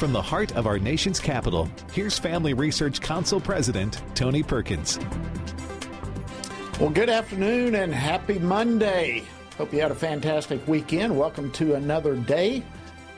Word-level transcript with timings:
From 0.00 0.14
the 0.14 0.22
heart 0.22 0.56
of 0.56 0.66
our 0.66 0.78
nation's 0.78 1.20
capital, 1.20 1.68
here's 1.92 2.18
Family 2.18 2.54
Research 2.54 3.02
Council 3.02 3.38
President 3.38 4.00
Tony 4.14 4.42
Perkins. 4.42 4.98
Well, 6.80 6.88
good 6.88 7.10
afternoon 7.10 7.74
and 7.74 7.92
happy 7.92 8.38
Monday. 8.38 9.24
Hope 9.58 9.74
you 9.74 9.82
had 9.82 9.90
a 9.90 9.94
fantastic 9.94 10.66
weekend. 10.66 11.18
Welcome 11.18 11.50
to 11.52 11.74
another 11.74 12.16
day 12.16 12.62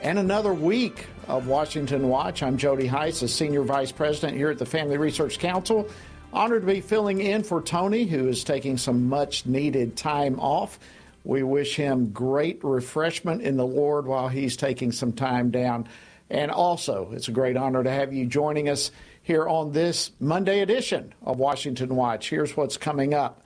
and 0.01 0.19
another 0.19 0.53
week 0.53 1.07
of 1.29 1.47
Washington 1.47 2.09
Watch. 2.09 2.43
I'm 2.43 2.57
Jody 2.57 2.85
Hice, 2.87 3.21
a 3.21 3.29
Senior 3.29 3.61
Vice 3.61 3.93
President 3.93 4.35
here 4.37 4.49
at 4.49 4.59
the 4.59 4.65
Family 4.65 4.97
Research 4.97 5.39
Council. 5.39 5.87
Honored 6.33 6.63
to 6.63 6.67
be 6.67 6.81
filling 6.81 7.21
in 7.21 7.43
for 7.43 7.61
Tony, 7.61 8.03
who 8.03 8.27
is 8.27 8.43
taking 8.43 8.77
some 8.77 9.07
much 9.07 9.45
needed 9.45 9.95
time 9.95 10.37
off. 10.37 10.79
We 11.23 11.43
wish 11.43 11.77
him 11.77 12.11
great 12.11 12.61
refreshment 12.61 13.41
in 13.41 13.55
the 13.55 13.65
Lord 13.65 14.05
while 14.05 14.27
he's 14.27 14.57
taking 14.57 14.91
some 14.91 15.13
time 15.13 15.49
down. 15.49 15.87
And 16.33 16.49
also, 16.49 17.11
it's 17.11 17.27
a 17.27 17.31
great 17.31 17.55
honor 17.55 17.83
to 17.83 17.91
have 17.91 18.11
you 18.11 18.25
joining 18.25 18.67
us 18.67 18.89
here 19.21 19.47
on 19.47 19.71
this 19.71 20.11
Monday 20.19 20.61
edition 20.61 21.13
of 21.21 21.37
Washington 21.37 21.95
Watch. 21.95 22.31
Here's 22.31 22.57
what's 22.57 22.75
coming 22.75 23.13
up. 23.13 23.43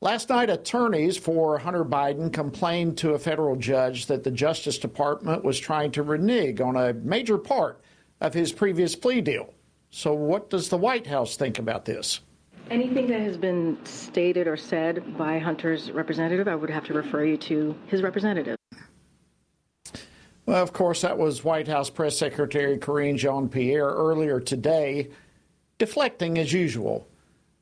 Last 0.00 0.28
night, 0.28 0.50
attorneys 0.50 1.16
for 1.16 1.56
Hunter 1.58 1.84
Biden 1.84 2.32
complained 2.32 2.98
to 2.98 3.10
a 3.14 3.18
federal 3.18 3.54
judge 3.54 4.06
that 4.06 4.24
the 4.24 4.30
Justice 4.32 4.76
Department 4.76 5.44
was 5.44 5.60
trying 5.60 5.92
to 5.92 6.02
renege 6.02 6.60
on 6.60 6.74
a 6.74 6.94
major 6.94 7.38
part 7.38 7.80
of 8.20 8.34
his 8.34 8.52
previous 8.52 8.96
plea 8.96 9.20
deal. 9.20 9.54
So, 9.90 10.12
what 10.12 10.50
does 10.50 10.68
the 10.68 10.78
White 10.78 11.06
House 11.06 11.36
think 11.36 11.60
about 11.60 11.84
this? 11.84 12.22
Anything 12.70 13.06
that 13.06 13.20
has 13.20 13.36
been 13.36 13.78
stated 13.84 14.48
or 14.48 14.56
said 14.56 15.16
by 15.16 15.38
Hunter's 15.38 15.92
representative, 15.92 16.48
I 16.48 16.56
would 16.56 16.70
have 16.70 16.84
to 16.86 16.92
refer 16.92 17.24
you 17.24 17.36
to 17.36 17.76
his 17.86 18.02
representative. 18.02 18.56
Well, 20.46 20.62
of 20.62 20.72
course, 20.72 21.02
that 21.02 21.18
was 21.18 21.44
White 21.44 21.68
House 21.68 21.90
Press 21.90 22.16
Secretary 22.16 22.78
Karine 22.78 23.16
Jean 23.16 23.48
Pierre 23.48 23.88
earlier 23.88 24.40
today, 24.40 25.10
deflecting 25.78 26.38
as 26.38 26.52
usual. 26.52 27.06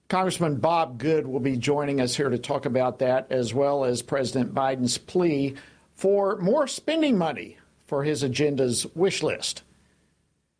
Congressman 0.08 0.56
Bob 0.56 0.98
Good 0.98 1.26
will 1.26 1.40
be 1.40 1.56
joining 1.56 2.00
us 2.00 2.16
here 2.16 2.30
to 2.30 2.38
talk 2.38 2.64
about 2.64 2.98
that, 3.00 3.30
as 3.30 3.52
well 3.52 3.84
as 3.84 4.00
President 4.00 4.54
Biden's 4.54 4.96
plea 4.96 5.54
for 5.94 6.36
more 6.38 6.66
spending 6.66 7.18
money 7.18 7.58
for 7.86 8.04
his 8.04 8.22
agenda's 8.22 8.86
wish 8.94 9.22
list. 9.22 9.62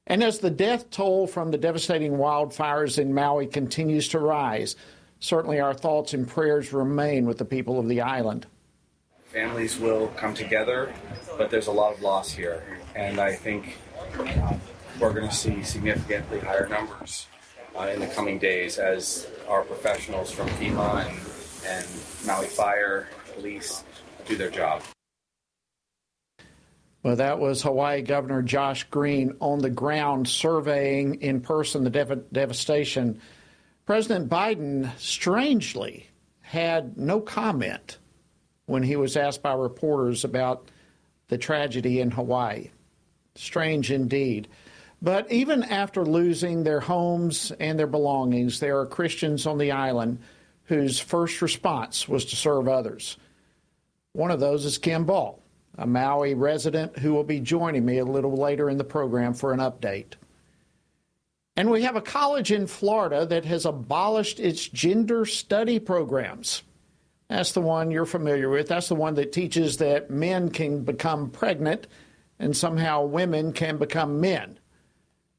And 0.06 0.22
as 0.22 0.40
the 0.40 0.50
death 0.50 0.90
toll 0.90 1.26
from 1.26 1.50
the 1.50 1.58
devastating 1.58 2.12
wildfires 2.12 2.98
in 2.98 3.14
Maui 3.14 3.46
continues 3.46 4.08
to 4.08 4.18
rise, 4.18 4.76
certainly 5.20 5.60
our 5.60 5.74
thoughts 5.74 6.12
and 6.12 6.26
prayers 6.26 6.72
remain 6.72 7.26
with 7.26 7.38
the 7.38 7.44
people 7.44 7.78
of 7.78 7.88
the 7.88 8.00
island. 8.00 8.46
Families 9.28 9.78
will 9.78 10.08
come 10.16 10.32
together, 10.32 10.92
but 11.36 11.50
there's 11.50 11.66
a 11.66 11.72
lot 11.72 11.92
of 11.92 12.00
loss 12.00 12.30
here. 12.32 12.62
And 12.96 13.20
I 13.20 13.34
think 13.34 13.76
um, 14.18 14.58
we're 14.98 15.12
going 15.12 15.28
to 15.28 15.34
see 15.34 15.62
significantly 15.62 16.40
higher 16.40 16.66
numbers 16.66 17.26
uh, 17.78 17.88
in 17.88 18.00
the 18.00 18.06
coming 18.06 18.38
days 18.38 18.78
as 18.78 19.28
our 19.46 19.62
professionals 19.62 20.30
from 20.30 20.48
FEMA 20.48 21.06
and, 21.06 21.18
and 21.66 21.86
Maui 22.26 22.46
Fire, 22.46 23.08
police 23.34 23.84
do 24.26 24.34
their 24.34 24.50
job. 24.50 24.82
Well, 27.02 27.16
that 27.16 27.38
was 27.38 27.62
Hawaii 27.62 28.00
Governor 28.02 28.40
Josh 28.42 28.84
Green 28.84 29.36
on 29.40 29.58
the 29.60 29.70
ground 29.70 30.26
surveying 30.26 31.20
in 31.20 31.40
person 31.42 31.84
the 31.84 31.90
dev- 31.90 32.32
devastation. 32.32 33.20
President 33.84 34.30
Biden 34.30 34.90
strangely 34.98 36.08
had 36.40 36.96
no 36.96 37.20
comment 37.20 37.98
when 38.68 38.82
he 38.82 38.96
was 38.96 39.16
asked 39.16 39.42
by 39.42 39.54
reporters 39.54 40.24
about 40.24 40.68
the 41.28 41.38
tragedy 41.38 42.00
in 42.00 42.10
Hawaii. 42.10 42.70
Strange 43.34 43.90
indeed. 43.90 44.46
But 45.00 45.30
even 45.32 45.62
after 45.62 46.04
losing 46.04 46.62
their 46.62 46.80
homes 46.80 47.50
and 47.60 47.78
their 47.78 47.86
belongings, 47.86 48.60
there 48.60 48.78
are 48.78 48.86
Christians 48.86 49.46
on 49.46 49.56
the 49.56 49.72
island 49.72 50.18
whose 50.64 51.00
first 51.00 51.40
response 51.40 52.06
was 52.06 52.26
to 52.26 52.36
serve 52.36 52.68
others. 52.68 53.16
One 54.12 54.30
of 54.30 54.40
those 54.40 54.66
is 54.66 54.76
Kim 54.76 55.04
Ball, 55.04 55.40
a 55.78 55.86
Maui 55.86 56.34
resident 56.34 56.98
who 56.98 57.14
will 57.14 57.24
be 57.24 57.40
joining 57.40 57.86
me 57.86 57.98
a 57.98 58.04
little 58.04 58.36
later 58.36 58.68
in 58.68 58.76
the 58.76 58.84
program 58.84 59.32
for 59.32 59.54
an 59.54 59.60
update. 59.60 60.14
And 61.56 61.70
we 61.70 61.82
have 61.82 61.96
a 61.96 62.02
college 62.02 62.52
in 62.52 62.66
Florida 62.66 63.24
that 63.24 63.46
has 63.46 63.64
abolished 63.64 64.40
its 64.40 64.68
gender 64.68 65.24
study 65.24 65.78
programs. 65.78 66.62
That's 67.28 67.52
the 67.52 67.60
one 67.60 67.90
you're 67.90 68.06
familiar 68.06 68.48
with. 68.48 68.68
That's 68.68 68.88
the 68.88 68.94
one 68.94 69.14
that 69.14 69.32
teaches 69.32 69.76
that 69.78 70.10
men 70.10 70.48
can 70.50 70.82
become 70.82 71.30
pregnant 71.30 71.86
and 72.38 72.56
somehow 72.56 73.04
women 73.04 73.52
can 73.52 73.76
become 73.76 74.20
men. 74.20 74.58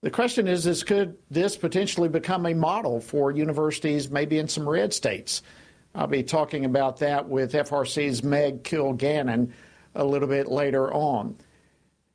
The 0.02 0.12
question 0.12 0.48
is, 0.48 0.66
is 0.66 0.84
could 0.84 1.18
this 1.30 1.58
potentially 1.58 2.10
become 2.10 2.46
a 2.46 2.54
model 2.54 3.02
for 3.02 3.32
universities 3.32 4.10
maybe 4.10 4.38
in 4.38 4.48
some 4.48 4.68
red 4.68 4.94
states? 4.94 5.42
I'll 5.96 6.08
be 6.08 6.24
talking 6.24 6.64
about 6.66 7.00
that 7.00 7.28
with 7.28 7.54
FRC's 7.54 8.24
Meg 8.24 8.64
Kilgannon 8.64 9.52
a 9.96 10.06
little 10.06 10.28
bit 10.28 10.48
later 10.48 10.94
on. 10.94 11.38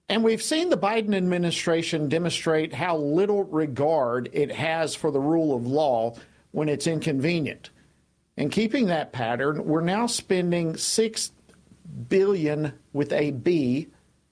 And 0.08 0.22
we've 0.22 0.42
seen 0.42 0.68
the 0.68 0.78
Biden 0.78 1.14
administration 1.14 2.08
demonstrate 2.08 2.72
how 2.72 2.96
little 2.96 3.44
regard 3.44 4.28
it 4.32 4.52
has 4.52 4.94
for 4.94 5.10
the 5.10 5.20
rule 5.20 5.54
of 5.54 5.66
law 5.66 6.14
when 6.52 6.68
it's 6.68 6.86
inconvenient. 6.86 7.70
And 8.36 8.50
keeping 8.50 8.86
that 8.86 9.12
pattern, 9.12 9.64
we're 9.64 9.80
now 9.80 10.06
spending 10.06 10.76
six 10.76 11.30
billion 12.08 12.72
with 12.92 13.12
a 13.12 13.30
B, 13.30 13.88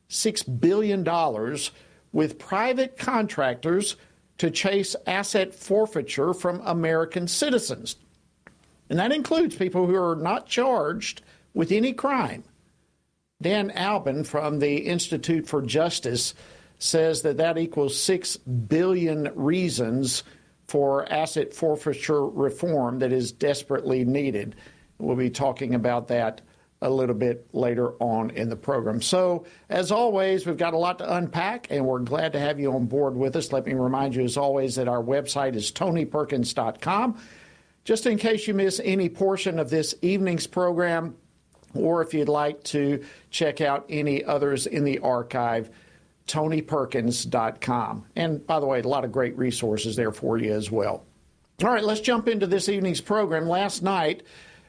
six 0.09 0.43
billion 0.43 1.05
dollars 1.05 1.71
with 2.13 2.39
private 2.39 2.97
contractors 2.99 3.97
to 4.39 4.51
chase 4.51 4.97
asset 5.07 5.55
forfeiture 5.55 6.35
from 6.35 6.61
American 6.65 7.29
citizens. 7.29 7.97
And 8.91 8.99
that 8.99 9.13
includes 9.13 9.57
people 9.57 9.87
who 9.87 9.95
are 9.95 10.17
not 10.17 10.47
charged 10.47 11.23
with 11.55 11.71
any 11.71 11.93
crime. 11.93 12.45
Dan 13.41 13.71
Alban 13.71 14.25
from 14.25 14.59
the 14.59 14.77
Institute 14.79 15.47
for 15.47 15.63
Justice 15.63 16.35
says 16.79 17.23
that 17.23 17.37
that 17.37 17.59
equals 17.59 18.01
6 18.01 18.37
billion 18.37 19.31
reasons 19.35 20.25
for 20.73 21.07
asset 21.13 21.53
forfeiture 21.53 22.25
reform 22.25 22.99
that 23.01 23.13
is 23.13 23.31
desperately 23.31 24.07
needed. 24.07 24.57
We'll 24.97 25.17
be 25.17 25.29
talking 25.29 25.75
about 25.75 26.09
that 26.09 26.41
a 26.81 26.89
little 26.89 27.15
bit 27.15 27.47
later 27.53 27.91
on 28.03 28.31
in 28.31 28.49
the 28.49 28.57
program. 28.57 29.03
So, 29.03 29.45
as 29.69 29.93
always, 29.93 30.47
we've 30.47 30.57
got 30.57 30.73
a 30.73 30.79
lot 30.79 30.99
to 31.01 31.15
unpack, 31.15 31.67
and 31.69 31.85
we're 31.85 31.99
glad 31.99 32.33
to 32.33 32.41
have 32.41 32.59
you 32.59 32.73
on 32.73 32.87
board 32.87 33.15
with 33.15 33.37
us. 33.37 33.53
Let 33.53 33.67
me 33.67 33.75
remind 33.75 34.15
you, 34.15 34.25
as 34.25 34.39
always, 34.39 34.77
that 34.77 34.89
our 34.89 35.03
website 35.03 35.57
is 35.57 35.71
tonyperkins.com. 35.71 37.21
Just 37.85 38.07
in 38.07 38.17
case 38.17 38.49
you 38.49 38.55
miss 38.55 38.81
any 38.83 39.11
portion 39.11 39.59
of 39.59 39.69
this 39.69 39.95
evening's 40.01 40.47
program, 40.47 41.15
or 41.75 42.01
if 42.01 42.15
you'd 42.15 42.31
like 42.31 42.65
to 42.65 43.05
check 43.29 43.61
out 43.61 43.85
any 43.91 44.25
others 44.25 44.67
in 44.67 44.85
the 44.85 45.01
archive, 45.01 45.69
tonyperkins.com. 46.27 48.07
And 48.17 48.47
by 48.47 48.61
the 48.61 48.67
way, 48.67 48.81
a 48.81 48.89
lot 48.89 49.05
of 49.05 49.13
great 49.13 49.37
resources 49.37 49.97
there 49.97 50.13
for 50.13 50.39
you 50.39 50.53
as 50.53 50.71
well. 50.71 51.05
All 51.63 51.71
right, 51.71 51.85
let's 51.85 52.01
jump 52.01 52.29
into 52.29 52.47
this 52.47 52.69
evening's 52.69 53.01
program. 53.01 53.49
Last 53.49 53.83
night, 53.83 54.23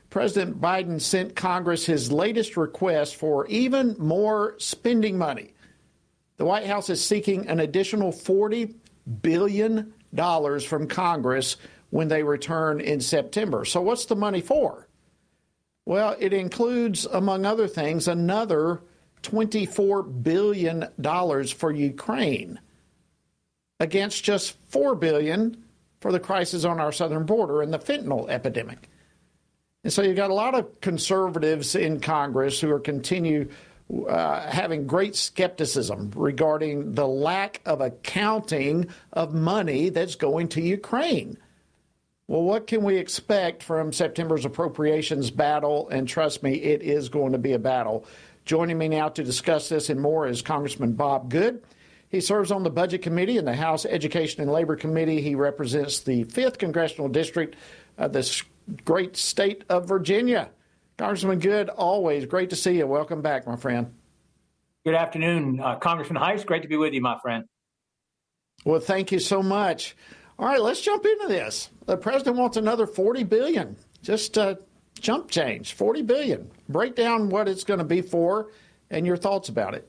President 0.09 0.61
Biden 0.61 1.01
sent 1.01 1.35
Congress 1.35 1.85
his 1.85 2.11
latest 2.11 2.55
request 2.55 3.15
for 3.15 3.47
even 3.47 3.95
more 3.97 4.55
spending 4.59 5.17
money. 5.17 5.53
The 6.37 6.45
White 6.45 6.67
House 6.67 6.89
is 6.89 7.03
seeking 7.03 7.47
an 7.47 7.59
additional 7.59 8.11
$40 8.11 8.75
billion 9.21 9.93
from 10.15 10.87
Congress 10.87 11.57
when 11.89 12.07
they 12.07 12.23
return 12.23 12.79
in 12.79 13.01
September. 13.01 13.65
So, 13.65 13.81
what's 13.81 14.05
the 14.05 14.15
money 14.15 14.41
for? 14.41 14.87
Well, 15.85 16.15
it 16.19 16.33
includes, 16.33 17.05
among 17.05 17.45
other 17.45 17.67
things, 17.67 18.07
another 18.07 18.81
$24 19.23 20.23
billion 20.23 20.87
for 21.47 21.71
Ukraine 21.71 22.59
against 23.79 24.23
just 24.23 24.57
4 24.69 24.95
billion 24.95 25.63
for 25.99 26.11
the 26.11 26.19
crisis 26.19 26.65
on 26.65 26.79
our 26.79 26.91
southern 26.91 27.25
border 27.25 27.61
and 27.61 27.73
the 27.73 27.79
fentanyl 27.79 28.29
epidemic. 28.29 28.89
And 29.83 29.91
so 29.91 30.01
you've 30.01 30.15
got 30.15 30.29
a 30.29 30.35
lot 30.35 30.55
of 30.55 30.79
conservatives 30.81 31.75
in 31.75 31.99
Congress 31.99 32.59
who 32.59 32.71
are 32.71 32.79
continue 32.79 33.49
uh, 34.07 34.49
having 34.49 34.87
great 34.87 35.15
skepticism 35.15 36.11
regarding 36.15 36.93
the 36.93 37.07
lack 37.07 37.61
of 37.65 37.81
accounting 37.81 38.87
of 39.11 39.33
money 39.33 39.89
that's 39.89 40.15
going 40.15 40.47
to 40.49 40.61
Ukraine. 40.61 41.37
Well, 42.27 42.43
what 42.43 42.67
can 42.67 42.83
we 42.83 42.97
expect 42.97 43.61
from 43.61 43.91
September's 43.91 44.45
appropriations 44.45 45.29
battle? 45.29 45.89
And 45.89 46.07
trust 46.07 46.41
me, 46.41 46.53
it 46.53 46.81
is 46.81 47.09
going 47.09 47.33
to 47.33 47.37
be 47.37 47.51
a 47.51 47.59
battle. 47.59 48.05
Joining 48.45 48.77
me 48.77 48.89
now 48.89 49.07
to 49.07 49.23
discuss 49.23 49.69
this 49.69 49.89
and 49.89 50.01
more 50.01 50.27
is 50.27 50.41
Congressman 50.41 50.93
Bob 50.93 51.29
Good. 51.29 51.63
He 52.09 52.19
serves 52.19 52.51
on 52.51 52.63
the 52.63 52.69
Budget 52.69 53.01
Committee 53.01 53.37
and 53.37 53.47
the 53.47 53.55
House 53.55 53.85
Education 53.85 54.41
and 54.41 54.51
Labor 54.51 54.75
Committee. 54.75 55.21
He 55.21 55.33
represents 55.33 56.01
the 56.01 56.25
5th 56.25 56.57
Congressional 56.57 57.07
District 57.07 57.55
of 57.97 58.11
this 58.11 58.43
great 58.83 59.15
state 59.15 59.63
of 59.69 59.87
Virginia. 59.87 60.49
Congressman 60.97 61.39
Good, 61.39 61.69
always 61.69 62.25
great 62.25 62.49
to 62.49 62.55
see 62.57 62.77
you. 62.77 62.85
Welcome 62.85 63.21
back, 63.21 63.47
my 63.47 63.55
friend. 63.55 63.93
Good 64.85 64.95
afternoon, 64.95 65.61
uh, 65.61 65.77
Congressman 65.77 66.21
Hice. 66.21 66.43
Great 66.43 66.63
to 66.63 66.67
be 66.67 66.75
with 66.75 66.93
you, 66.93 67.01
my 67.01 67.17
friend. 67.19 67.45
Well, 68.65 68.81
thank 68.81 69.13
you 69.13 69.19
so 69.19 69.41
much. 69.41 69.95
All 70.37 70.45
right, 70.45 70.61
let's 70.61 70.81
jump 70.81 71.05
into 71.05 71.27
this. 71.29 71.69
The 71.85 71.95
president 71.95 72.35
wants 72.35 72.57
another 72.57 72.87
40 72.87 73.23
billion. 73.23 73.77
Just 74.01 74.37
uh, 74.37 74.55
jump 75.03 75.29
change, 75.29 75.73
40 75.73 76.01
billion. 76.01 76.49
Break 76.67 76.95
down 76.95 77.29
what 77.29 77.47
it's 77.47 77.63
going 77.63 77.77
to 77.77 77.83
be 77.83 78.01
for 78.01 78.49
and 78.89 79.05
your 79.05 79.17
thoughts 79.17 79.49
about 79.49 79.75
it. 79.75 79.87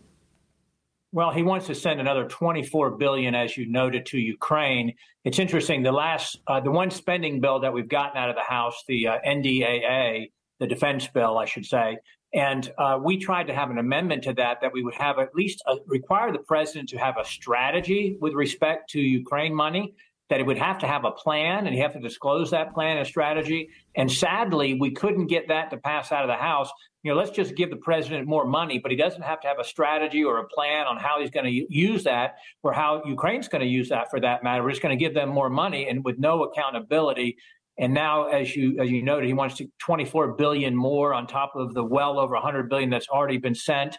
Well, 1.13 1.31
he 1.31 1.45
wants 1.45 1.69
to 1.69 1.75
send 1.77 2.01
another 2.01 2.27
24 2.27 2.97
billion, 2.97 3.37
as 3.37 3.57
you 3.57 3.71
noted, 3.71 4.05
to 4.07 4.19
Ukraine. 4.19 4.95
It's 5.25 5.39
interesting. 5.39 5.85
The 5.85 5.93
last, 5.93 6.41
uh, 6.49 6.59
the 6.61 6.73
one 6.73 6.91
spending 6.91 7.41
bill 7.41 7.61
that 7.61 7.73
we've 7.73 7.89
gotten 7.89 8.17
out 8.17 8.29
of 8.29 8.35
the 8.35 8.43
House, 8.43 8.83
the 8.89 9.07
uh, 9.07 9.19
NDAA, 9.25 10.33
the 10.59 10.67
defense 10.67 11.07
bill, 11.07 11.39
I 11.39 11.45
should 11.45 11.65
say, 11.65 11.99
and 12.35 12.73
uh, 12.79 12.99
we 13.01 13.17
tried 13.17 13.47
to 13.47 13.55
have 13.55 13.71
an 13.71 13.79
amendment 13.79 14.25
to 14.25 14.33
that 14.35 14.61
that 14.61 14.73
we 14.73 14.83
would 14.83 14.95
have 14.95 15.21
at 15.21 15.35
least 15.37 15.63
a, 15.69 15.77
require 15.87 16.33
the 16.33 16.41
president 16.41 16.89
to 16.89 16.99
have 16.99 17.15
a 17.17 17.25
strategy 17.25 18.17
with 18.21 18.33
respect 18.33 18.91
to 18.91 19.01
Ukraine 19.01 19.55
money 19.55 19.95
that 20.31 20.41
it 20.41 20.47
would 20.47 20.59
have 20.59 20.79
to 20.79 20.87
have 20.87 21.05
a 21.05 21.11
plan 21.11 21.67
and 21.67 21.77
you 21.77 21.83
have 21.83 21.93
to 21.93 22.01
disclose 22.01 22.51
that 22.51 22.73
plan 22.73 22.97
and 22.97 23.07
strategy. 23.07 23.69
And 23.95 24.11
sadly, 24.11 24.75
we 24.75 24.91
couldn't 24.91 25.27
get 25.27 25.49
that 25.49 25.71
to 25.71 25.77
pass 25.77 26.13
out 26.13 26.23
of 26.23 26.29
the 26.29 26.43
House. 26.43 26.71
You 27.03 27.13
know, 27.13 27.19
let's 27.19 27.31
just 27.31 27.55
give 27.57 27.69
the 27.69 27.77
president 27.77 28.27
more 28.27 28.47
money, 28.47 28.79
but 28.79 28.91
he 28.91 28.97
doesn't 28.97 29.21
have 29.21 29.41
to 29.41 29.49
have 29.49 29.59
a 29.59 29.65
strategy 29.65 30.25
or 30.25 30.39
a 30.39 30.49
plan 30.49 30.87
on 30.87 30.97
how 30.97 31.21
he's 31.21 31.31
going 31.31 31.45
to 31.45 31.67
use 31.69 32.05
that 32.05 32.37
or 32.63 32.73
how 32.73 33.03
Ukraine's 33.05 33.49
going 33.49 33.61
to 33.61 33.69
use 33.69 33.91
that 33.91 34.11
for 34.11 34.19
that 34.21 34.43
matter. 34.43 34.63
We're 34.63 34.71
just 34.71 34.83
going 34.83 34.99
to 34.99 35.05
give 35.05 35.13
them 35.13 35.29
more 35.29 35.51
money 35.51 35.89
and 35.89 36.03
with 36.03 36.19
no 36.19 36.45
accountability. 36.45 37.37
And 37.77 37.93
now, 37.93 38.29
as 38.29 38.55
you 38.57 38.81
as 38.81 38.89
you 38.89 39.03
noted, 39.03 39.27
he 39.27 39.35
wants 39.35 39.57
to 39.57 39.67
24 39.81 40.35
billion 40.35 40.77
more 40.77 41.13
on 41.13 41.27
top 41.27 41.53
of 41.57 41.75
the 41.75 41.85
well 41.85 42.19
over 42.19 42.35
100 42.35 42.71
billion 42.71 42.89
that's 42.89 43.09
already 43.09 43.37
been 43.37 43.55
sent. 43.55 43.99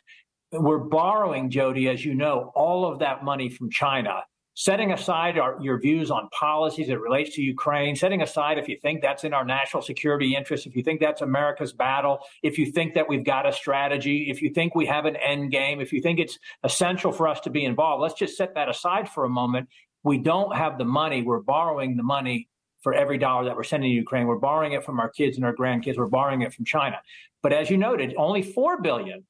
We're 0.51 0.79
borrowing, 0.79 1.49
Jody, 1.49 1.89
as 1.89 2.03
you 2.03 2.15
know, 2.15 2.53
all 2.55 2.89
of 2.89 2.99
that 2.99 3.23
money 3.23 3.49
from 3.49 3.69
China 3.69 4.23
setting 4.55 4.93
aside 4.93 5.37
our, 5.37 5.57
your 5.61 5.77
views 5.77 6.09
on 6.09 6.29
policies 6.29 6.87
that 6.87 6.99
relates 6.99 7.35
to 7.35 7.41
Ukraine, 7.41 7.95
setting 7.95 8.21
aside 8.21 8.57
if 8.57 8.69
you 8.69 8.77
think 8.81 9.01
that's 9.01 9.25
in 9.25 9.33
our 9.33 9.43
national 9.43 9.83
security 9.83 10.33
interest, 10.35 10.65
if 10.65 10.75
you 10.75 10.81
think 10.81 11.01
that's 11.01 11.21
America's 11.21 11.73
battle, 11.73 12.19
if 12.41 12.57
you 12.57 12.71
think 12.71 12.93
that 12.93 13.07
we've 13.07 13.25
got 13.25 13.45
a 13.45 13.51
strategy, 13.51 14.29
if 14.29 14.41
you 14.41 14.49
think 14.49 14.73
we 14.73 14.85
have 14.85 15.05
an 15.05 15.17
end 15.17 15.51
game, 15.51 15.81
if 15.81 15.91
you 15.91 16.01
think 16.01 16.19
it's 16.19 16.39
essential 16.63 17.11
for 17.11 17.27
us 17.27 17.41
to 17.41 17.49
be 17.49 17.65
involved, 17.65 18.01
let's 18.01 18.15
just 18.15 18.37
set 18.37 18.55
that 18.55 18.69
aside 18.69 19.09
for 19.09 19.25
a 19.25 19.29
moment. 19.29 19.67
We 20.03 20.17
don't 20.17 20.55
have 20.55 20.77
the 20.77 20.85
money. 20.85 21.21
We're 21.21 21.41
borrowing 21.41 21.97
the 21.97 22.03
money 22.03 22.47
for 22.81 22.93
every 22.93 23.17
dollar 23.17 23.45
that 23.45 23.57
we're 23.57 23.63
sending 23.63 23.89
to 23.89 23.95
Ukraine. 23.95 24.25
We're 24.25 24.37
borrowing 24.37 24.71
it 24.71 24.85
from 24.85 24.99
our 24.99 25.09
kids 25.09 25.35
and 25.35 25.45
our 25.45 25.55
grandkids. 25.55 25.97
We're 25.97 26.05
borrowing 26.05 26.43
it 26.43 26.53
from 26.53 26.63
China. 26.63 27.01
But 27.43 27.51
as 27.51 27.69
you 27.69 27.77
noted, 27.77 28.13
only 28.17 28.41
4 28.41 28.81
billion 28.81 29.25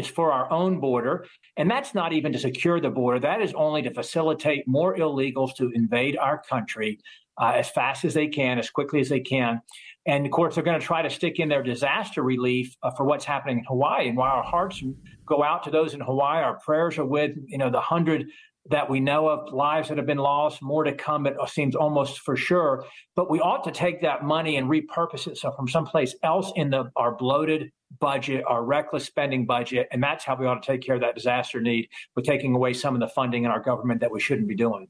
is 0.00 0.06
for 0.06 0.32
our 0.32 0.50
own 0.50 0.80
border. 0.80 1.26
And 1.56 1.70
that's 1.70 1.94
not 1.94 2.12
even 2.12 2.32
to 2.32 2.38
secure 2.38 2.80
the 2.80 2.90
border. 2.90 3.20
That 3.20 3.40
is 3.40 3.52
only 3.54 3.82
to 3.82 3.94
facilitate 3.94 4.66
more 4.66 4.96
illegals 4.96 5.54
to 5.56 5.70
invade 5.74 6.16
our 6.16 6.42
country 6.42 6.98
uh, 7.40 7.52
as 7.54 7.70
fast 7.70 8.04
as 8.04 8.14
they 8.14 8.26
can, 8.26 8.58
as 8.58 8.70
quickly 8.70 9.00
as 9.00 9.08
they 9.08 9.20
can. 9.20 9.62
And 10.06 10.24
of 10.26 10.32
course, 10.32 10.54
they're 10.54 10.64
going 10.64 10.80
to 10.80 10.86
try 10.86 11.02
to 11.02 11.10
stick 11.10 11.38
in 11.38 11.48
their 11.48 11.62
disaster 11.62 12.22
relief 12.22 12.74
uh, 12.82 12.90
for 12.90 13.04
what's 13.04 13.24
happening 13.24 13.58
in 13.58 13.64
Hawaii. 13.64 14.08
And 14.08 14.16
while 14.16 14.34
our 14.34 14.42
hearts 14.42 14.82
go 15.26 15.42
out 15.42 15.62
to 15.64 15.70
those 15.70 15.94
in 15.94 16.00
Hawaii, 16.00 16.42
our 16.42 16.58
prayers 16.58 16.98
are 16.98 17.04
with 17.04 17.36
you 17.46 17.58
know 17.58 17.70
the 17.70 17.80
hundred 17.80 18.26
that 18.68 18.90
we 18.90 19.00
know 19.00 19.28
of, 19.28 19.52
lives 19.52 19.88
that 19.88 19.96
have 19.96 20.06
been 20.06 20.18
lost, 20.18 20.60
more 20.60 20.84
to 20.84 20.92
come, 20.92 21.26
it 21.26 21.36
seems 21.48 21.74
almost 21.74 22.20
for 22.20 22.36
sure. 22.36 22.84
But 23.16 23.30
we 23.30 23.40
ought 23.40 23.64
to 23.64 23.70
take 23.70 24.02
that 24.02 24.24
money 24.24 24.56
and 24.56 24.68
repurpose 24.68 25.26
it 25.26 25.38
so 25.38 25.50
from 25.52 25.68
someplace 25.68 26.14
else 26.22 26.52
in 26.56 26.70
the 26.70 26.90
our 26.96 27.14
bloated 27.14 27.72
budget, 27.98 28.44
our 28.46 28.62
reckless 28.62 29.04
spending 29.04 29.46
budget, 29.46 29.88
and 29.90 30.02
that's 30.02 30.24
how 30.24 30.36
we 30.36 30.46
ought 30.46 30.62
to 30.62 30.66
take 30.66 30.82
care 30.82 30.94
of 30.94 31.00
that 31.00 31.14
disaster 31.14 31.60
need 31.60 31.88
with 32.14 32.24
taking 32.24 32.54
away 32.54 32.72
some 32.72 32.94
of 32.94 33.00
the 33.00 33.08
funding 33.08 33.44
in 33.44 33.50
our 33.50 33.60
government 33.60 34.00
that 34.00 34.12
we 34.12 34.20
shouldn't 34.20 34.46
be 34.46 34.54
doing. 34.54 34.88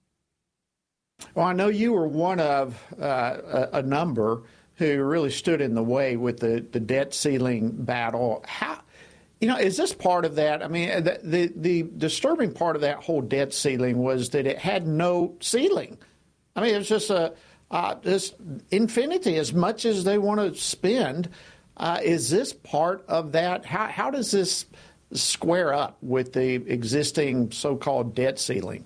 Well, 1.35 1.47
I 1.47 1.53
know 1.53 1.69
you 1.69 1.93
were 1.93 2.09
one 2.09 2.41
of 2.41 2.83
uh, 3.01 3.69
a, 3.73 3.79
a, 3.79 3.83
number 3.83 4.43
who 4.77 5.03
really 5.03 5.31
stood 5.31 5.61
in 5.61 5.75
the 5.75 5.83
way 5.83 6.17
with 6.17 6.41
the, 6.41 6.65
the 6.73 6.81
debt 6.81 7.13
ceiling 7.13 7.71
battle. 7.73 8.43
How, 8.47 8.81
you 9.41 9.49
know, 9.49 9.57
is 9.57 9.77
this 9.77 9.95
part 9.95 10.25
of 10.25 10.35
that? 10.35 10.63
I 10.63 10.69
mean, 10.69 11.03
the, 11.03 11.19
the, 11.23 11.53
the 11.57 11.83
disturbing 11.97 12.53
part 12.53 12.77
of 12.77 12.83
that 12.83 12.99
whole 12.99 13.23
debt 13.23 13.55
ceiling 13.55 13.99
was 13.99 14.31
that 14.31 14.47
it 14.47 14.59
had 14.59 14.87
no 14.87 15.35
ceiling. 15.41 15.97
I 16.55 16.61
mean, 16.61 16.75
it 16.75 16.79
was 16.79 16.89
just 16.89 17.11
a 17.11 17.33
uh, 17.71 17.95
this 18.03 18.35
infinity 18.71 19.37
as 19.37 19.53
much 19.53 19.85
as 19.85 20.05
they 20.05 20.19
want 20.19 20.41
to 20.41 20.61
spend. 20.61 21.29
Uh, 21.77 22.01
is 22.03 22.29
this 22.29 22.53
part 22.53 23.05
of 23.09 23.33
that? 23.33 23.65
How, 23.65 23.87
how 23.87 24.11
does 24.11 24.31
this 24.33 24.67
square 25.13 25.73
up 25.73 25.97
with 26.03 26.33
the 26.33 26.55
existing 26.55 27.53
so 27.53 27.77
called 27.77 28.15
debt 28.15 28.39
ceiling? 28.39 28.85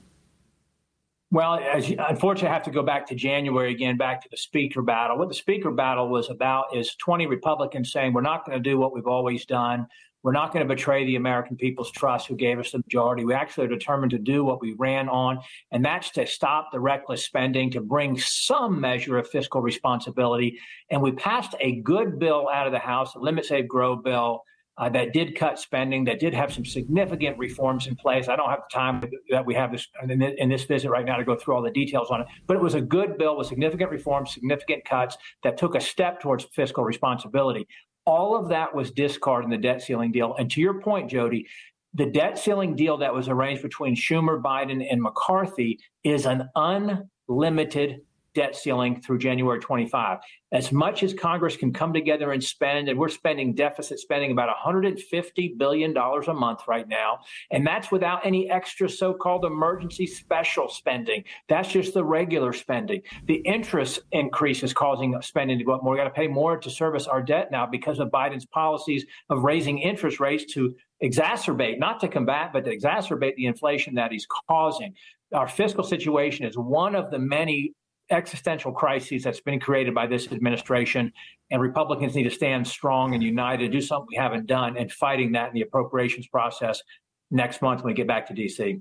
Well, 1.30 1.60
you, 1.80 1.96
unfortunately, 1.98 2.50
I 2.50 2.52
have 2.52 2.62
to 2.64 2.70
go 2.70 2.82
back 2.82 3.08
to 3.08 3.14
January 3.14 3.72
again, 3.72 3.96
back 3.96 4.22
to 4.22 4.28
the 4.30 4.36
speaker 4.36 4.82
battle. 4.82 5.18
What 5.18 5.28
the 5.28 5.34
speaker 5.34 5.70
battle 5.72 6.08
was 6.08 6.30
about 6.30 6.76
is 6.76 6.94
20 6.94 7.26
Republicans 7.26 7.90
saying, 7.90 8.12
we're 8.12 8.20
not 8.20 8.46
going 8.46 8.56
to 8.56 8.62
do 8.62 8.78
what 8.78 8.92
we've 8.92 9.06
always 9.06 9.44
done. 9.44 9.88
We're 10.24 10.32
not 10.32 10.54
going 10.54 10.66
to 10.66 10.74
betray 10.74 11.04
the 11.04 11.16
American 11.16 11.54
people's 11.54 11.90
trust 11.92 12.28
who 12.28 12.34
gave 12.34 12.58
us 12.58 12.72
the 12.72 12.78
majority. 12.78 13.26
We 13.26 13.34
actually 13.34 13.66
are 13.66 13.68
determined 13.68 14.10
to 14.12 14.18
do 14.18 14.42
what 14.42 14.60
we 14.60 14.72
ran 14.78 15.06
on, 15.10 15.38
and 15.70 15.84
that's 15.84 16.10
to 16.12 16.26
stop 16.26 16.70
the 16.72 16.80
reckless 16.80 17.26
spending, 17.26 17.70
to 17.72 17.82
bring 17.82 18.18
some 18.18 18.80
measure 18.80 19.18
of 19.18 19.28
fiscal 19.28 19.60
responsibility. 19.60 20.58
And 20.90 21.02
we 21.02 21.12
passed 21.12 21.54
a 21.60 21.82
good 21.82 22.18
bill 22.18 22.48
out 22.50 22.66
of 22.66 22.72
the 22.72 22.78
House, 22.78 23.14
a 23.14 23.18
Limit 23.18 23.44
Save 23.44 23.68
Grow 23.68 23.94
bill. 23.96 24.42
Uh, 24.76 24.88
that 24.88 25.12
did 25.12 25.36
cut 25.36 25.56
spending, 25.56 26.02
that 26.02 26.18
did 26.18 26.34
have 26.34 26.52
some 26.52 26.64
significant 26.64 27.38
reforms 27.38 27.86
in 27.86 27.94
place. 27.94 28.26
I 28.26 28.34
don't 28.34 28.50
have 28.50 28.62
the 28.68 28.74
time 28.74 29.04
that 29.30 29.46
we 29.46 29.54
have 29.54 29.70
this 29.70 29.86
in 30.02 30.48
this 30.48 30.64
visit 30.64 30.90
right 30.90 31.04
now 31.04 31.16
to 31.16 31.22
go 31.22 31.36
through 31.36 31.54
all 31.54 31.62
the 31.62 31.70
details 31.70 32.10
on 32.10 32.22
it, 32.22 32.26
but 32.48 32.56
it 32.56 32.60
was 32.60 32.74
a 32.74 32.80
good 32.80 33.16
bill 33.16 33.36
with 33.36 33.46
significant 33.46 33.92
reforms, 33.92 34.34
significant 34.34 34.84
cuts 34.84 35.16
that 35.44 35.56
took 35.56 35.76
a 35.76 35.80
step 35.80 36.20
towards 36.20 36.46
fiscal 36.46 36.82
responsibility. 36.82 37.68
All 38.06 38.36
of 38.36 38.48
that 38.50 38.74
was 38.74 38.90
discarded 38.90 39.46
in 39.46 39.50
the 39.50 39.56
debt 39.56 39.82
ceiling 39.82 40.12
deal. 40.12 40.34
And 40.38 40.50
to 40.50 40.60
your 40.60 40.80
point, 40.80 41.10
Jody, 41.10 41.46
the 41.94 42.06
debt 42.06 42.38
ceiling 42.38 42.74
deal 42.74 42.98
that 42.98 43.14
was 43.14 43.28
arranged 43.28 43.62
between 43.62 43.94
Schumer, 43.94 44.42
Biden, 44.42 44.86
and 44.90 45.00
McCarthy 45.00 45.78
is 46.02 46.26
an 46.26 46.48
unlimited 46.56 48.00
debt 48.34 48.56
ceiling 48.56 49.00
through 49.00 49.19
January 49.19 49.60
25. 49.60 50.19
As 50.52 50.70
much 50.70 51.02
as 51.02 51.14
Congress 51.14 51.56
can 51.56 51.72
come 51.72 51.92
together 51.92 52.32
and 52.32 52.42
spend, 52.42 52.88
and 52.88 52.98
we're 52.98 53.08
spending 53.08 53.54
deficit 53.54 53.98
spending 53.98 54.31
about 54.31 54.54
$150 54.56 55.58
billion 55.58 55.96
a 55.96 56.34
month 56.34 56.60
right 56.69 56.86
now, 56.88 57.19
and 57.50 57.67
that's 57.67 57.91
without 57.91 58.24
any 58.24 58.50
extra 58.50 58.88
so 58.88 59.12
called 59.12 59.44
emergency 59.44 60.06
special 60.06 60.69
spending. 60.69 61.24
That's 61.48 61.70
just 61.70 61.94
the 61.94 62.05
regular 62.05 62.53
spending. 62.53 63.03
The 63.26 63.36
interest 63.36 64.00
increase 64.12 64.62
is 64.62 64.72
causing 64.72 65.20
spending 65.22 65.58
to 65.58 65.64
go 65.64 65.72
up 65.72 65.82
more. 65.82 65.94
We 65.94 65.98
got 65.98 66.05
to 66.05 66.10
pay 66.10 66.29
more 66.29 66.56
to 66.56 66.70
service 66.70 67.06
our 67.06 67.22
debt 67.22 67.50
now 67.50 67.67
because 67.67 67.98
of 67.98 68.10
Biden's 68.10 68.46
policies 68.46 69.05
of 69.31 69.43
raising 69.43 69.79
interest 69.79 70.20
rates 70.20 70.53
to 70.55 70.74
exacerbate, 71.03 71.79
not 71.79 72.00
to 72.00 72.08
combat, 72.08 72.50
but 72.53 72.64
to 72.64 72.76
exacerbate 72.76 73.34
the 73.36 73.46
inflation 73.46 73.94
that 73.94 74.12
he's 74.12 74.26
causing. 74.48 74.94
Our 75.32 75.48
fiscal 75.48 75.84
situation 75.84 76.46
is 76.46 76.56
one 76.56 76.94
of 76.94 77.10
the 77.10 77.19
many 77.19 77.74
existential 78.11 78.73
crises 78.73 79.23
that's 79.23 79.41
been 79.41 79.61
created 79.61 79.94
by 79.94 80.06
this 80.06 80.31
administration, 80.31 81.13
and 81.51 81.61
Republicans 81.61 82.15
need 82.15 82.25
to 82.25 82.31
stand 82.31 82.67
strong 82.67 83.15
and 83.15 83.23
united, 83.23 83.73
do 83.73 83.81
something 83.81 84.08
we 84.11 84.17
haven't 84.17 84.46
done, 84.46 84.77
and 84.77 84.91
fighting 84.93 85.32
that 85.32 85.49
in 85.49 85.55
the 85.55 85.63
appropriations 85.63 86.27
process 86.27 86.82
next 87.31 87.63
month 87.63 87.82
when 87.82 87.93
we 87.93 87.96
get 87.96 88.06
back 88.06 88.27
to 88.29 88.34
D.C. 88.34 88.81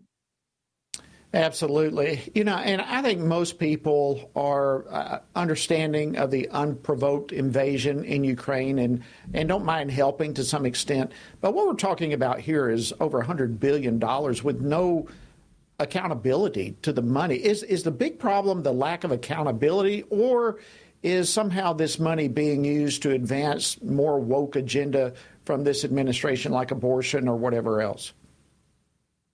Absolutely. 1.34 2.32
You 2.36 2.44
know, 2.44 2.58
and 2.58 2.80
I 2.80 3.02
think 3.02 3.20
most 3.20 3.58
people 3.58 4.30
are 4.36 4.86
uh, 4.94 5.20
understanding 5.36 6.16
of 6.16 6.30
the 6.30 6.48
unprovoked 6.50 7.32
invasion 7.32 8.04
in 8.04 8.24
Ukraine 8.24 8.78
and, 8.78 9.02
and 9.34 9.50
don't 9.50 9.66
mind 9.66 9.90
helping 9.90 10.36
to 10.36 10.44
some 10.44 10.64
extent. 10.64 11.12
But 11.42 11.56
what 11.56 11.66
we're 11.66 11.74
talking 11.74 12.14
about 12.14 12.40
here 12.40 12.70
is 12.70 12.94
over 13.00 13.24
$100 13.24 13.60
billion 13.60 14.00
with 14.44 14.62
no 14.62 15.08
accountability 15.80 16.78
to 16.82 16.94
the 16.94 17.02
money. 17.02 17.36
Is 17.36 17.64
is 17.64 17.84
the 17.84 17.92
big 17.92 18.20
problem 18.20 18.64
the 18.64 18.72
lack 18.72 19.04
of 19.04 19.12
accountability, 19.12 20.04
or 20.10 20.60
is 21.02 21.32
somehow 21.32 21.74
this 21.74 22.00
money 22.00 22.28
being 22.28 22.64
used 22.64 23.02
to 23.04 23.12
advance 23.12 23.82
more 23.82 24.20
woke 24.20 24.56
agenda 24.56 25.14
from 25.46 25.64
this 25.64 25.84
administration, 25.84 26.52
like 26.52 26.72
abortion 26.72 27.28
or 27.28 27.36
whatever 27.36 27.82
else? 27.82 28.14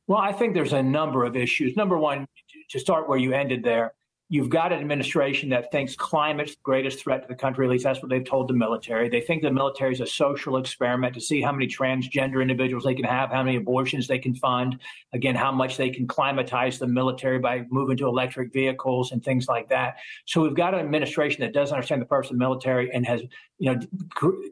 Well, 0.07 0.17
I 0.17 0.33
think 0.33 0.55
there's 0.55 0.73
a 0.73 0.81
number 0.81 1.23
of 1.23 1.35
issues. 1.35 1.75
Number 1.75 1.97
one, 1.97 2.27
to 2.69 2.79
start 2.79 3.07
where 3.07 3.19
you 3.19 3.33
ended 3.33 3.63
there, 3.63 3.93
You've 4.31 4.49
got 4.49 4.71
an 4.71 4.79
administration 4.79 5.49
that 5.49 5.71
thinks 5.71 5.95
climate's 5.95 6.51
the 6.51 6.61
greatest 6.61 6.99
threat 6.99 7.23
to 7.23 7.27
the 7.27 7.33
country. 7.33 7.65
At 7.65 7.71
least 7.71 7.83
that's 7.83 7.99
what 7.99 8.09
they've 8.09 8.23
told 8.23 8.47
the 8.47 8.53
military. 8.53 9.09
They 9.09 9.21
think 9.21 9.41
the 9.41 9.49
military 9.49 9.91
is 9.91 10.01
a 10.01 10.05
social 10.05 10.57
experiment 10.57 11.15
to 11.15 11.21
see 11.21 11.41
how 11.41 11.51
many 11.51 11.65
transgender 11.65 12.39
individuals 12.39 12.83
they 12.83 12.93
can 12.93 13.05
have, 13.05 13.31
how 13.31 13.41
many 13.41 13.57
abortions 13.57 14.07
they 14.07 14.19
can 14.19 14.35
fund, 14.35 14.79
again, 15.13 15.33
how 15.33 15.51
much 15.51 15.77
they 15.77 15.89
can 15.89 16.05
climatize 16.05 16.77
the 16.77 16.85
military 16.85 17.39
by 17.39 17.65
moving 17.71 17.97
to 17.97 18.05
electric 18.05 18.53
vehicles 18.53 19.13
and 19.13 19.23
things 19.23 19.47
like 19.47 19.67
that. 19.69 19.95
So 20.25 20.43
we've 20.43 20.53
got 20.53 20.75
an 20.75 20.79
administration 20.79 21.41
that 21.41 21.51
doesn't 21.51 21.73
understand 21.73 22.03
the 22.03 22.05
purpose 22.05 22.29
of 22.29 22.37
the 22.37 22.39
military 22.39 22.93
and 22.93 23.07
has, 23.07 23.21
you 23.57 23.73
know, 23.73 23.79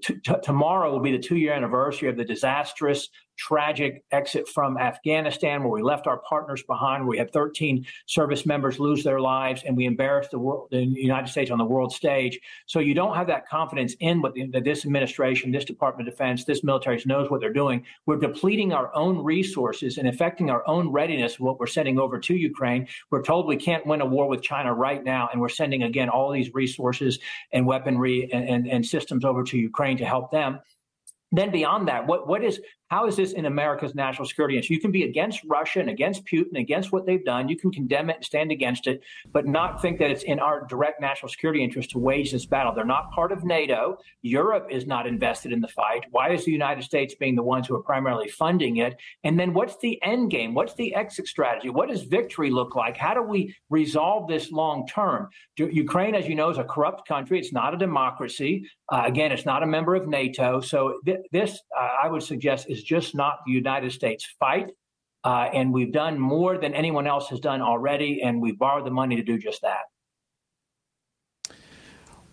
t- 0.01 0.15
t- 0.15 0.34
tomorrow 0.41 0.91
will 0.91 1.01
be 1.01 1.12
the 1.12 1.19
two 1.19 1.38
year 1.38 1.53
anniversary 1.53 2.10
of 2.10 2.17
the 2.17 2.25
disastrous 2.25 3.10
tragic 3.38 4.03
exit 4.12 4.48
from 4.48 4.77
Afghanistan, 4.77 5.62
where 5.62 5.72
we 5.72 5.82
left 5.82 6.08
our 6.08 6.17
partners 6.20 6.63
behind, 6.63 7.08
we 7.08 7.17
had 7.17 7.32
13 7.32 7.86
service 8.06 8.46
members 8.46 8.79
lose 8.79 9.03
their 9.03 9.20
lives, 9.20 9.63
and 9.65 9.77
we 9.77 9.86
embarrassed 9.86 10.32
the 10.32 10.39
world, 10.39 10.67
the 10.72 10.84
United 10.84 11.29
States 11.29 11.51
on 11.51 11.58
the 11.58 11.65
world 11.65 11.94
stage. 11.94 12.39
So 12.65 12.79
you 12.79 12.94
don't 12.94 13.15
have 13.15 13.27
that 13.27 13.48
confidence 13.48 13.96
in 14.00 14.22
what 14.22 14.34
the, 14.34 14.48
this 14.63 14.86
administration, 14.86 15.51
this 15.51 15.65
Department 15.65 16.08
of 16.08 16.13
Defense, 16.13 16.44
this 16.44 16.63
military 16.63 17.01
knows 17.06 17.29
what 17.29 17.39
they're 17.39 17.53
doing. 17.53 17.86
We're 18.06 18.17
depleting 18.17 18.74
our 18.74 18.94
own 18.96 19.24
resources 19.24 19.98
and 19.98 20.08
affecting 20.08 20.50
our 20.50 20.67
own 20.67 20.89
readiness 20.89 21.39
what 21.39 21.60
we're 21.60 21.67
sending 21.67 22.00
over 22.00 22.20
to 22.20 22.36
Ukraine. 22.36 22.88
We're 23.12 23.24
told 23.24 23.48
we 23.48 23.56
can't 23.56 23.86
win 23.86 24.01
a 24.01 24.06
war 24.06 24.27
with 24.27 24.41
China 24.41 24.74
right 24.74 25.03
now, 25.03 25.29
and 25.32 25.39
we're 25.39 25.50
sending 25.50 25.84
again 25.84 26.10
all 26.10 26.32
these 26.32 26.53
resources 26.53 27.20
and 27.53 27.67
weaponry 27.67 28.29
and, 28.34 28.50
and, 28.50 28.67
and 28.67 28.86
systems 28.86 29.24
over 29.24 29.44
to 29.44 29.58
Ukraine 29.58 29.98
to 29.98 30.06
help 30.06 30.32
them 30.32 30.60
then 31.32 31.51
beyond 31.51 31.88
that, 31.89 32.08
what 32.08 32.27
what 32.27 32.44
is 32.44 32.62
how 32.89 33.08
is 33.08 33.15
this 33.15 33.34
in 33.34 33.46
America's 33.46 33.96
national 33.96 34.27
security 34.27 34.56
interest? 34.56 34.70
You 34.70 34.79
can 34.79 34.91
be 34.91 35.03
against 35.03 35.41
Russia 35.46 35.79
and 35.79 35.89
against 35.89 36.25
Putin, 36.25 36.58
against 36.60 36.91
what 36.91 37.06
they've 37.06 37.24
done. 37.24 37.50
You 37.50 37.58
can 37.58 37.72
condemn 37.72 38.10
it 38.10 38.17
and 38.17 38.25
stand 38.25 38.51
against 38.51 38.88
it, 38.88 39.01
but 39.32 39.46
not 39.46 39.82
think 39.82 40.00
that 40.00 40.10
it's 40.10 40.24
in 40.24 40.39
our 40.39 40.65
direct 40.67 41.01
national 41.01 41.29
security 41.29 41.63
interest 41.63 41.91
to 41.91 42.00
wage 42.00 42.32
this 42.32 42.46
battle. 42.46 42.74
They're 42.74 42.86
not 42.86 43.12
part 43.12 43.32
of 43.32 43.44
NATO. 43.44 43.98
Europe 44.22 44.67
is 44.70 44.88
not 44.88 45.06
invested 45.06 45.51
in 45.51 45.60
the 45.60 45.67
fight. 45.67 46.06
Why 46.12 46.32
is 46.32 46.46
the 46.46 46.51
United 46.51 46.84
States 46.84 47.15
being 47.15 47.36
the 47.36 47.44
ones 47.44 47.67
who 47.67 47.75
are 47.75 47.84
primarily 47.84 48.29
funding 48.29 48.77
it? 48.77 48.96
And 49.24 49.39
then 49.39 49.53
what's 49.53 49.77
the 49.77 50.01
end 50.03 50.32
game? 50.32 50.53
What's 50.53 50.75
the 50.75 50.96
exit 50.96 51.27
strategy? 51.27 51.70
What 51.70 51.89
does 51.89 52.03
victory 52.03 52.51
look 52.51 52.75
like? 52.75 52.96
How 52.96 53.13
do 53.13 53.22
we 53.22 53.56
resolve 53.70 54.27
this 54.27 54.51
long 54.51 54.88
term? 54.88 55.29
Ukraine, 55.58 56.15
as 56.15 56.27
you 56.27 56.36
know, 56.36 56.50
is 56.50 56.58
a 56.58 56.63
corrupt 56.63 57.08
country. 57.08 57.39
It's 57.39 57.51
not 57.51 57.74
a 57.74 57.77
democracy. 57.77 58.70
Uh, 58.89 59.03
again, 59.06 59.32
it's 59.32 59.46
not 59.46 59.63
a 59.63 59.67
member 59.67 59.96
of 59.96 60.08
NATO. 60.08 60.62
So 60.62 61.00
th- 61.06 61.20
this, 61.32 61.60
uh, 61.77 61.89
I 62.03 62.08
would 62.08 62.24
suggest, 62.24 62.67
is 62.77 62.84
just 62.84 63.15
not 63.15 63.39
the 63.46 63.51
United 63.51 63.91
States 63.91 64.25
fight. 64.39 64.69
Uh, 65.24 65.50
and 65.53 65.74
we've 65.74 65.91
done 65.91 66.17
more 66.19 66.57
than 66.57 66.74
anyone 66.74 67.07
else 67.07 67.27
has 67.29 67.39
done 67.39 67.62
already, 67.62 68.22
and 68.22 68.41
we've 68.41 68.57
borrowed 68.57 68.86
the 68.86 68.91
money 68.91 69.15
to 69.17 69.24
do 69.24 69.38
just 69.38 69.62
that. 69.62 69.81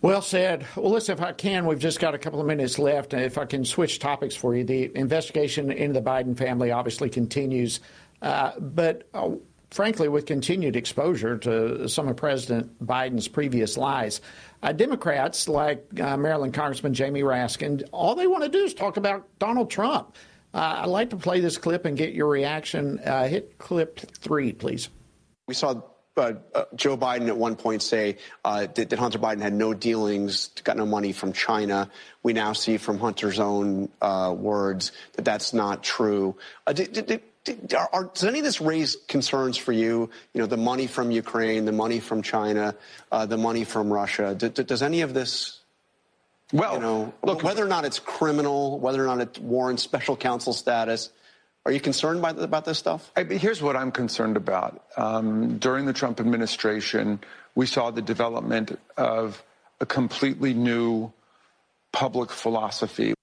Well 0.01 0.21
said. 0.21 0.67
Well, 0.75 0.91
listen, 0.91 1.17
if 1.17 1.23
I 1.23 1.31
can, 1.31 1.65
we've 1.65 1.79
just 1.79 1.99
got 1.99 2.13
a 2.13 2.19
couple 2.19 2.39
of 2.39 2.45
minutes 2.45 2.77
left. 2.77 3.13
And 3.13 3.23
if 3.23 3.39
I 3.39 3.45
can 3.45 3.65
switch 3.65 3.97
topics 3.97 4.35
for 4.35 4.55
you, 4.55 4.63
the 4.63 4.95
investigation 4.95 5.71
into 5.71 5.99
the 5.99 6.05
Biden 6.05 6.37
family 6.37 6.69
obviously 6.69 7.09
continues. 7.09 7.79
Uh, 8.21 8.51
but 8.59 9.09
uh, 9.15 9.31
frankly, 9.71 10.07
with 10.07 10.27
continued 10.27 10.75
exposure 10.75 11.37
to 11.39 11.89
some 11.89 12.07
of 12.07 12.15
President 12.17 12.85
Biden's 12.85 13.27
previous 13.27 13.77
lies, 13.77 14.21
uh, 14.61 14.71
Democrats 14.71 15.49
like 15.49 15.83
uh, 15.99 16.15
Maryland 16.15 16.53
Congressman 16.53 16.93
Jamie 16.93 17.23
Raskin, 17.23 17.83
all 17.91 18.13
they 18.13 18.27
want 18.27 18.43
to 18.43 18.49
do 18.49 18.63
is 18.63 18.75
talk 18.75 18.97
about 18.97 19.27
Donald 19.39 19.71
Trump. 19.71 20.15
Uh, 20.55 20.83
I'd 20.83 20.85
like 20.85 21.09
to 21.09 21.17
play 21.17 21.41
this 21.41 21.57
clip 21.57 21.83
and 21.83 21.97
get 21.97 22.13
your 22.13 22.29
reaction. 22.29 22.99
Uh, 22.99 23.27
hit 23.27 23.57
clip 23.57 23.99
three, 23.99 24.53
please. 24.53 24.87
We 25.47 25.53
saw 25.53 25.81
uh, 26.15 26.35
uh, 26.53 26.63
Joe 26.75 26.95
Biden 26.95 27.27
at 27.27 27.35
one 27.35 27.57
point 27.57 27.83
say 27.83 28.19
uh, 28.45 28.67
that, 28.73 28.89
that, 28.89 28.97
Hunter 28.97 29.19
Biden 29.19 29.41
had 29.41 29.51
no 29.51 29.73
dealings, 29.73 30.47
got 30.63 30.77
no 30.77 30.85
money 30.85 31.11
from 31.11 31.33
China. 31.33 31.91
We 32.23 32.31
now 32.31 32.53
see 32.53 32.77
from 32.77 32.99
Hunter's 32.99 33.37
own 33.37 33.89
uh, 34.01 34.33
words 34.37 34.93
that 35.13 35.25
that's 35.25 35.53
not 35.53 35.83
true. 35.83 36.37
Did, 36.73 36.93
did, 36.93 37.21
did, 37.43 37.73
are, 37.73 37.89
are, 37.91 38.03
does 38.05 38.23
any 38.23 38.39
of 38.39 38.45
this 38.45 38.61
raise 38.61 38.95
concerns 39.09 39.57
for 39.57 39.73
you? 39.73 40.09
You 40.33 40.39
know, 40.39 40.47
the 40.47 40.55
money 40.55 40.87
from 40.87 41.11
Ukraine, 41.11 41.65
the 41.65 41.73
money 41.73 41.99
from 41.99 42.21
China, 42.21 42.75
the 43.11 43.37
money 43.37 43.65
from 43.65 43.91
Russia. 43.91 44.33
does 44.35 44.81
any 44.81 45.01
of 45.01 45.13
this 45.13 45.59
well, 46.53 46.75
you 46.75 46.79
know, 46.79 47.13
look, 47.23 47.43
whether 47.43 47.63
or 47.63 47.67
not 47.67 47.85
it's 47.85 47.99
criminal, 47.99 48.79
whether 48.79 49.03
or 49.03 49.07
not 49.07 49.19
it 49.19 49.39
warrants 49.39 49.83
special 49.83 50.15
counsel 50.15 50.53
status, 50.53 51.09
are 51.65 51.71
you 51.71 51.79
concerned 51.79 52.21
by, 52.21 52.29
about 52.31 52.65
this 52.65 52.77
stuff? 52.77 53.11
I, 53.15 53.23
here's 53.23 53.61
what 53.61 53.75
I'm 53.75 53.91
concerned 53.91 54.37
about. 54.37 54.85
Um, 54.97 55.57
during 55.57 55.85
the 55.85 55.93
Trump 55.93 56.19
administration, 56.19 57.19
we 57.55 57.65
saw 57.65 57.89
the 57.89 58.01
development 58.01 58.77
of 58.97 59.43
a 59.81 59.85
completely 59.85 60.53
new 60.53 61.11
public 61.91 62.29
philosophy. 62.29 63.15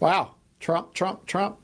Wow. 0.00 0.34
Trump, 0.60 0.94
Trump, 0.94 1.26
Trump. 1.26 1.58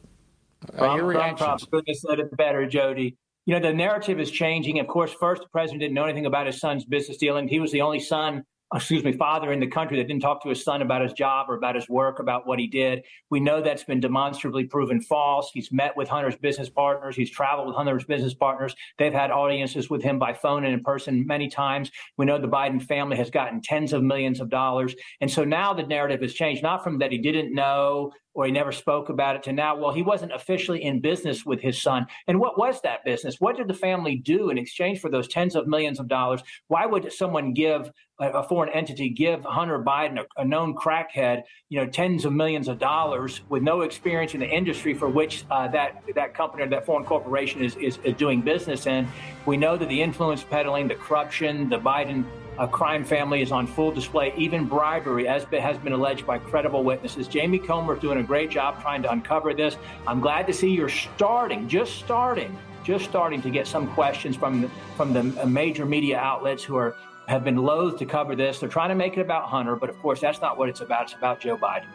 Uh, 0.79 0.95
your 0.97 1.13
Trump, 1.13 1.39
Trump, 1.39 1.71
Goodness 1.71 2.03
said 2.09 2.21
it 2.21 2.37
better, 2.37 2.67
Jody. 2.67 3.17
You 3.47 3.55
know, 3.55 3.69
the 3.69 3.75
narrative 3.75 4.19
is 4.21 4.31
changing. 4.31 4.79
Of 4.81 4.87
course, 4.87 5.13
first, 5.13 5.43
the 5.43 5.49
president 5.49 5.81
didn't 5.81 5.95
know 5.95 6.05
anything 6.05 6.27
about 6.27 6.47
his 6.47 6.59
son's 6.59 6.85
business 6.85 7.19
dealings. 7.19 7.51
He 7.51 7.61
was 7.61 7.73
the 7.73 7.83
only 7.83 8.01
son 8.01 8.45
excuse 8.75 9.05
me, 9.05 9.13
father 9.13 9.53
in 9.53 9.61
the 9.61 9.67
country 9.67 9.97
that 9.99 10.09
didn't 10.09 10.23
talk 10.23 10.43
to 10.43 10.49
his 10.49 10.65
son 10.65 10.83
about 10.83 11.03
his 11.03 11.13
job 11.13 11.47
or 11.49 11.55
about 11.55 11.75
his 11.75 11.89
work, 11.89 12.19
about 12.19 12.47
what 12.47 12.59
he 12.59 12.67
did. 12.67 13.05
We 13.31 13.41
know 13.41 13.63
that's 13.63 13.85
been 13.85 14.01
demonstrably 14.01 14.65
proven 14.65 15.01
false. 15.01 15.51
He's 15.53 15.71
met 15.71 15.97
with 15.97 16.09
Hunter's 16.09 16.37
business 16.37 16.69
partners. 16.69 17.15
He's 17.17 17.31
traveled 17.31 17.69
with 17.69 17.77
Hunter's 17.77 18.05
business 18.05 18.35
partners. 18.35 18.75
They've 18.99 19.13
had 19.13 19.31
audiences 19.31 19.89
with 19.89 20.03
him 20.03 20.19
by 20.19 20.35
phone 20.35 20.65
and 20.65 20.75
in 20.75 20.83
person 20.83 21.27
many 21.27 21.49
times. 21.49 21.91
We 22.17 22.27
know 22.27 22.39
the 22.39 22.49
Biden 22.49 22.83
family 22.83 23.17
has 23.17 23.31
gotten 23.31 23.61
tens 23.61 23.93
of 23.93 24.03
millions 24.03 24.41
of 24.41 24.51
dollars. 24.51 24.95
And 25.21 25.31
so 25.31 25.45
now 25.45 25.73
the 25.73 25.85
narrative 25.85 26.21
has 26.23 26.35
changed, 26.35 26.63
not 26.63 26.83
from 26.83 26.99
that 26.99 27.13
he 27.13 27.19
didn't 27.19 27.55
know 27.55 28.13
or 28.35 28.47
he 28.47 28.53
never 28.53 28.73
spoke 28.73 29.09
about 29.09 29.37
it 29.37 29.43
to 29.45 29.53
now, 29.53 29.77
well, 29.77 29.93
he 29.93 30.03
wasn't 30.03 30.33
officially 30.33 30.83
in 30.83 31.01
business 31.01 31.47
with 31.47 31.61
his 31.61 31.81
son. 31.81 32.07
And 32.27 32.41
what 32.41 32.59
was 32.59 32.81
that 32.83 33.05
business? 33.05 33.41
What 33.41 33.57
did 33.57 33.69
the 33.69 33.75
family 33.75 34.17
do 34.17 34.51
in 34.51 34.59
exchange 34.59 35.01
for 35.01 35.09
those 35.09 35.29
tens 35.29 35.55
of 35.55 35.67
millions 35.67 36.01
of 36.01 36.09
dollars? 36.09 36.43
Why 36.69 36.85
would 36.85 37.13
someone 37.13 37.55
give 37.55 37.91
a, 38.21 38.43
foreign 38.45 38.69
entity 38.71 39.09
give 39.09 39.45
Hunter 39.45 39.83
Biden, 39.83 40.21
a, 40.21 40.41
a, 40.41 40.45
known 40.45 40.75
crackhead, 40.75 41.43
you 41.69 41.81
know, 41.81 41.87
tens 41.87 42.25
of 42.25 42.33
millions 42.33 42.69
of 42.69 42.79
dollars 42.79 43.41
with 43.49 43.63
no 43.63 43.81
experience 43.81 44.35
in 44.35 44.41
the 44.41 44.49
industry 44.49 44.95
for 44.95 45.09
which 45.09 45.45
uh, 45.51 45.67
that 45.69 46.03
that 46.15 46.33
company 46.33 46.63
or 46.63 46.69
that 46.69 46.87
foreign 46.87 47.05
corporation 47.05 47.63
is, 47.63 47.75
is, 47.77 47.99
is 48.05 48.15
doing 48.15 48.41
business 48.41 48.87
in? 48.87 49.09
We 49.47 49.57
know 49.57 49.77
that 49.77 49.89
the 49.89 50.01
influence 50.01 50.45
peddling, 50.45 50.87
the 50.87 50.95
corruption, 50.95 51.69
the 51.69 51.79
Biden 51.79 52.25
a 52.59 52.69
crime 52.69 53.05
family 53.05 53.43
is 53.43 53.51
on 53.51 53.67
full 53.67 53.91
display, 53.91 54.33
even 54.37 54.67
bribery, 54.67 55.27
as 55.27 55.45
has 55.45 55.77
been 55.79 55.93
alleged 55.93 56.27
by 56.27 56.39
credible 56.39 56.85
witnesses. 56.85 57.27
Jamie 57.27 57.59
Comer 57.59 57.95
is 57.95 58.01
doing 58.01 58.19
a 58.19 58.23
great 58.23 58.51
job 58.51 58.81
trying 58.81 59.03
to 59.03 59.11
uncover 59.11 59.55
this. 59.55 59.77
I'm 60.07 60.21
glad 60.21 60.47
to 60.47 60.53
see 60.53 60.71
you're 60.71 60.89
starting, 60.89 61.69
just 61.69 61.97
starting, 61.97 62.57
just 62.85 63.07
starting 63.07 63.43
to 63.43 63.51
get 63.51 63.67
some 63.67 63.93
questions 63.95 64.37
from 64.37 64.63
the, 64.63 64.69
from 64.97 65.13
the 65.13 65.23
major 65.47 65.85
media 65.85 66.19
outlets 66.19 66.63
who 66.63 66.77
are 66.77 66.97
have 67.27 67.43
been 67.43 67.57
loath 67.57 67.99
to 67.99 68.05
cover 68.05 68.37
this. 68.37 68.61
They're 68.61 68.69
trying 68.69 68.91
to 68.91 68.95
make 68.95 69.17
it 69.17 69.21
about 69.21 69.45
Hunter, 69.45 69.77
but 69.77 69.89
of 69.89 69.99
course 70.01 70.21
that's 70.21 70.43
not 70.43 70.59
what 70.59 70.69
it's 70.69 70.83
about. 70.83 71.05
It's 71.05 71.15
about 71.15 71.41
Joe 71.41 71.57
Biden. 71.57 71.87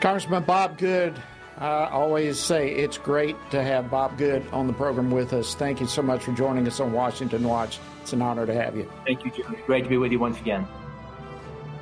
Congressman 0.00 0.44
Bob 0.44 0.78
Good, 0.78 1.20
I 1.60 1.90
always 1.90 2.38
say 2.38 2.70
it's 2.70 2.96
great 2.96 3.36
to 3.50 3.62
have 3.62 3.90
Bob 3.90 4.16
Good 4.16 4.46
on 4.50 4.66
the 4.66 4.72
program 4.72 5.10
with 5.10 5.34
us. 5.34 5.54
Thank 5.54 5.80
you 5.80 5.86
so 5.86 6.00
much 6.00 6.24
for 6.24 6.32
joining 6.32 6.66
us 6.66 6.80
on 6.80 6.90
Washington 6.90 7.44
Watch. 7.44 7.78
It's 8.00 8.14
an 8.14 8.22
honor 8.22 8.46
to 8.46 8.54
have 8.54 8.74
you. 8.74 8.90
Thank 9.06 9.26
you, 9.26 9.30
Jim. 9.30 9.54
Great 9.66 9.84
to 9.84 9.90
be 9.90 9.98
with 9.98 10.10
you 10.10 10.18
once 10.18 10.40
again. 10.40 10.66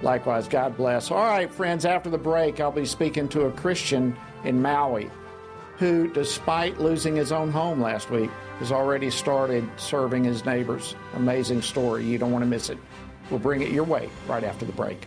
Likewise, 0.03 0.49
God 0.49 0.77
bless. 0.77 1.13
All 1.13 1.25
right, 1.25 1.49
friends, 1.49 1.85
after 1.85 2.11
the 2.11 2.19
break, 2.19 2.59
I'll 2.59 2.73
be 2.73 2.87
speaking 2.87 3.29
to 3.29 3.43
a 3.43 3.53
Christian 3.53 4.17
in 4.43 4.61
Maui 4.61 5.11
who, 5.77 6.13
despite 6.13 6.81
losing 6.81 7.15
his 7.15 7.31
own 7.31 7.53
home 7.53 7.81
last 7.81 8.11
week, 8.11 8.31
has 8.59 8.73
already 8.73 9.11
started 9.11 9.69
serving 9.77 10.25
his 10.25 10.45
neighbors. 10.45 10.97
Amazing 11.15 11.63
story. 11.63 12.05
You 12.05 12.19
don't 12.19 12.33
want 12.33 12.43
to 12.43 12.51
miss 12.51 12.69
it. 12.69 12.79
We'll 13.31 13.39
bring 13.39 13.63
it 13.63 13.71
your 13.71 13.85
way 13.85 14.11
right 14.27 14.43
after 14.43 14.65
the 14.65 14.73
break. 14.73 15.07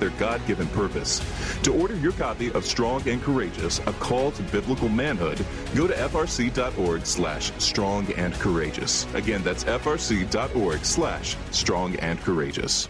their 0.01 0.09
God 0.19 0.45
given 0.45 0.67
purpose. 0.69 1.21
To 1.63 1.73
order 1.73 1.95
your 1.95 2.11
copy 2.13 2.51
of 2.51 2.65
Strong 2.65 3.07
and 3.07 3.21
Courageous, 3.21 3.79
A 3.85 3.93
Call 3.93 4.31
to 4.31 4.43
Biblical 4.43 4.89
Manhood, 4.89 5.45
go 5.75 5.87
to 5.87 5.93
frc.org 5.93 7.05
slash 7.05 7.51
strong 7.59 8.11
and 8.13 8.33
courageous. 8.33 9.05
Again, 9.13 9.43
that's 9.43 9.63
frc.org 9.63 10.83
slash 10.83 11.37
strong 11.51 11.95
and 11.97 12.19
courageous. 12.19 12.89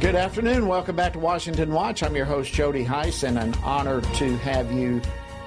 Good 0.00 0.16
afternoon. 0.16 0.66
Welcome 0.66 0.96
back 0.96 1.12
to 1.12 1.18
Washington 1.18 1.74
Watch. 1.74 2.02
I'm 2.02 2.16
your 2.16 2.24
host, 2.24 2.54
Jody 2.54 2.82
Hice, 2.82 3.22
and 3.22 3.38
an 3.38 3.52
honor 3.62 4.00
to 4.00 4.36
have 4.38 4.72
you 4.72 5.02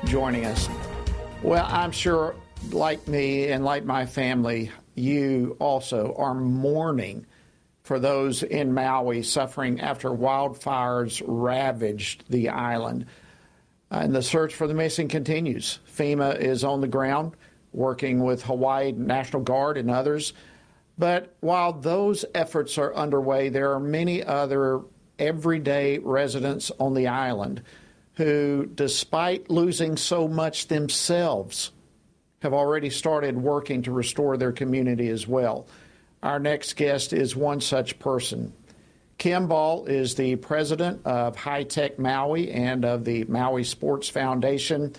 joining 0.06 0.46
us. 0.46 0.70
Well, 1.42 1.66
I'm 1.68 1.92
sure, 1.92 2.36
like 2.70 3.08
me 3.08 3.48
and 3.48 3.66
like 3.66 3.84
my 3.84 4.06
family, 4.06 4.70
you 4.94 5.58
also 5.60 6.14
are 6.20 6.36
mourning 6.36 7.26
for 7.82 7.98
those 7.98 8.44
in 8.44 8.76
Maui 8.76 9.24
suffering 9.24 9.82
after 9.82 10.12
wildfires 10.12 11.24
ravaged 11.26 12.26
the 12.30 12.50
island. 12.50 13.08
Uh, 13.90 14.02
and 14.04 14.14
the 14.14 14.22
search 14.22 14.54
for 14.54 14.68
the 14.68 14.76
missing 14.76 15.08
continues. 15.08 15.80
FEMA 15.98 16.40
is 16.40 16.64
on 16.64 16.80
the 16.80 16.88
ground 16.88 17.32
working 17.72 18.24
with 18.24 18.44
Hawaii 18.44 18.92
National 18.92 19.42
Guard 19.42 19.78
and 19.78 19.90
others 19.90 20.34
but 20.98 21.36
while 21.40 21.74
those 21.74 22.26
efforts 22.36 22.78
are 22.78 22.94
underway, 22.94 23.50
there 23.50 23.74
are 23.74 23.80
many 23.80 24.24
other 24.24 24.82
everyday 25.18 25.98
residents 26.00 26.72
on 26.80 26.94
the 26.94 27.08
island 27.08 27.62
who, 28.16 28.70
despite 28.76 29.50
losing 29.50 29.98
so 29.98 30.28
much 30.28 30.68
themselves, 30.68 31.72
have 32.42 32.54
already 32.54 32.90
started 32.90 33.38
working 33.38 33.82
to 33.82 33.92
restore 33.92 34.38
their 34.38 34.52
community 34.52 35.10
as 35.10 35.28
well. 35.28 35.68
Our 36.22 36.40
next 36.40 36.76
guest 36.76 37.12
is 37.14 37.36
one 37.36 37.62
such 37.62 37.98
person. 38.00 38.54
Kim 39.18 39.48
Ball 39.48 39.86
is 39.86 40.16
the 40.16 40.36
president 40.36 41.06
of 41.06 41.36
Hi-Tech 41.36 41.98
Maui 41.98 42.52
and 42.52 42.84
of 42.84 43.06
the 43.06 43.24
Maui 43.26 43.64
Sports 43.64 44.10
Foundation 44.10 44.94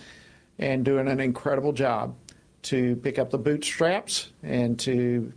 and 0.57 0.83
doing 0.83 1.07
an 1.07 1.19
incredible 1.19 1.73
job 1.73 2.15
to 2.63 2.95
pick 2.97 3.19
up 3.19 3.29
the 3.29 3.37
bootstraps 3.37 4.31
and 4.41 4.79
to 4.79 5.31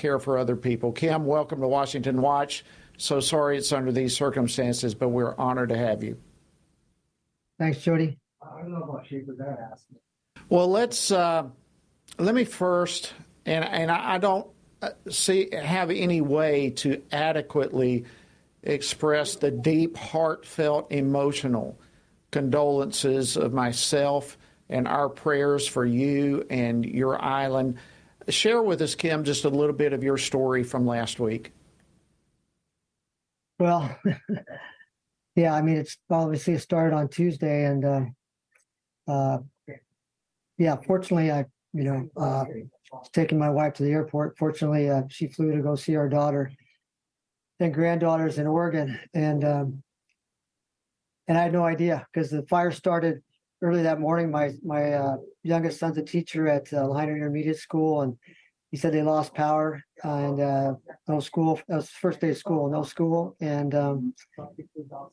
care 0.00 0.18
for 0.18 0.38
other 0.38 0.56
people. 0.56 0.90
Kim, 0.90 1.26
welcome 1.26 1.60
to 1.60 1.68
Washington 1.68 2.22
Watch. 2.22 2.64
So 2.96 3.20
sorry 3.20 3.58
it's 3.58 3.72
under 3.72 3.92
these 3.92 4.16
circumstances, 4.16 4.94
but 4.94 5.10
we're 5.10 5.36
honored 5.36 5.68
to 5.68 5.76
have 5.76 6.02
you. 6.02 6.18
Thanks, 7.58 7.82
Jody. 7.82 8.18
I 8.42 8.62
don't 8.62 8.72
know 8.72 8.82
about 8.82 9.10
you, 9.10 9.24
but 9.26 9.38
that 9.38 9.78
Well, 10.48 10.68
let's 10.68 11.10
uh, 11.10 11.44
let 12.18 12.34
me 12.34 12.44
first, 12.44 13.12
and 13.44 13.64
and 13.64 13.90
I 13.90 14.16
don't 14.18 14.48
uh, 14.80 14.90
see 15.10 15.50
have 15.54 15.90
any 15.90 16.22
way 16.22 16.70
to 16.76 17.02
adequately 17.12 18.06
express 18.62 19.36
the 19.36 19.50
deep, 19.50 19.96
heartfelt, 19.96 20.90
emotional 20.90 21.78
condolences 22.30 23.36
of 23.36 23.52
myself 23.52 24.38
and 24.70 24.86
our 24.88 25.08
prayers 25.08 25.66
for 25.66 25.84
you 25.84 26.46
and 26.48 26.84
your 26.86 27.22
island. 27.22 27.76
Share 28.30 28.62
with 28.62 28.82
us, 28.82 28.94
Kim, 28.94 29.24
just 29.24 29.44
a 29.44 29.48
little 29.48 29.74
bit 29.74 29.92
of 29.92 30.02
your 30.02 30.18
story 30.18 30.62
from 30.62 30.86
last 30.86 31.20
week. 31.20 31.52
Well, 33.58 33.94
yeah, 35.36 35.54
I 35.54 35.62
mean, 35.62 35.76
it's 35.76 35.98
obviously 36.10 36.54
it 36.54 36.60
started 36.60 36.94
on 36.94 37.08
Tuesday, 37.08 37.66
and 37.66 37.84
uh, 37.84 38.04
uh, 39.06 39.38
yeah, 40.58 40.76
fortunately, 40.86 41.30
I, 41.30 41.44
you 41.72 41.84
know, 41.84 42.08
uh, 42.16 42.44
taking 43.12 43.38
my 43.38 43.50
wife 43.50 43.74
to 43.74 43.82
the 43.82 43.90
airport. 43.90 44.36
Fortunately, 44.38 44.88
uh, 44.88 45.02
she 45.08 45.28
flew 45.28 45.54
to 45.54 45.62
go 45.62 45.74
see 45.74 45.96
our 45.96 46.08
daughter 46.08 46.50
and 47.60 47.74
granddaughters 47.74 48.38
in 48.38 48.46
Oregon, 48.46 48.98
and 49.14 49.44
um, 49.44 49.82
and 51.28 51.38
I 51.38 51.42
had 51.42 51.52
no 51.52 51.64
idea 51.64 52.06
because 52.12 52.30
the 52.30 52.42
fire 52.44 52.72
started 52.72 53.22
early 53.62 53.82
that 53.82 54.00
morning. 54.00 54.30
My 54.30 54.52
my 54.64 54.92
uh, 54.92 55.16
youngest 55.42 55.78
son's 55.78 55.98
a 55.98 56.02
teacher 56.02 56.48
at 56.48 56.72
uh, 56.72 56.90
Intermediate 56.90 57.56
School, 57.56 58.02
and 58.02 58.16
he 58.70 58.76
said 58.76 58.92
they 58.92 59.02
lost 59.02 59.34
power 59.34 59.82
and 60.02 60.40
uh, 60.40 60.74
no 61.08 61.20
school. 61.20 61.60
That 61.68 61.76
was 61.76 61.86
the 61.86 61.98
first 62.00 62.20
day 62.20 62.30
of 62.30 62.38
school, 62.38 62.70
no 62.70 62.82
school, 62.82 63.36
and 63.40 63.74
um, 63.74 64.14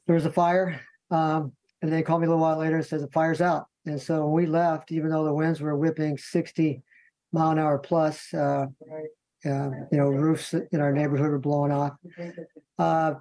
there 0.06 0.16
was 0.16 0.26
a 0.26 0.32
fire. 0.32 0.80
Um, 1.10 1.54
and 1.82 1.92
they 1.92 2.02
called 2.02 2.22
me 2.22 2.28
a 2.28 2.30
little 2.30 2.42
while 2.42 2.58
later 2.58 2.78
and 2.78 2.86
said 2.86 3.02
the 3.02 3.08
fire's 3.08 3.42
out. 3.42 3.68
And 3.86 4.02
so 4.02 4.26
when 4.26 4.34
we 4.34 4.46
left, 4.46 4.92
even 4.92 5.10
though 5.10 5.24
the 5.24 5.34
winds 5.34 5.62
were 5.62 5.78
whipping 5.78 6.18
60 6.18 6.82
mile 7.32 7.52
an 7.52 7.60
hour 7.60 7.78
plus, 7.78 8.34
uh, 8.34 8.66
uh, 9.46 9.70
you 9.92 9.98
know, 9.98 10.08
roofs 10.08 10.54
in 10.54 10.82
our 10.82 10.92
neighborhood 10.92 11.30
were 11.30 11.40
blowing 11.40 11.72
off. 11.72 11.94
Uh, 12.78 13.14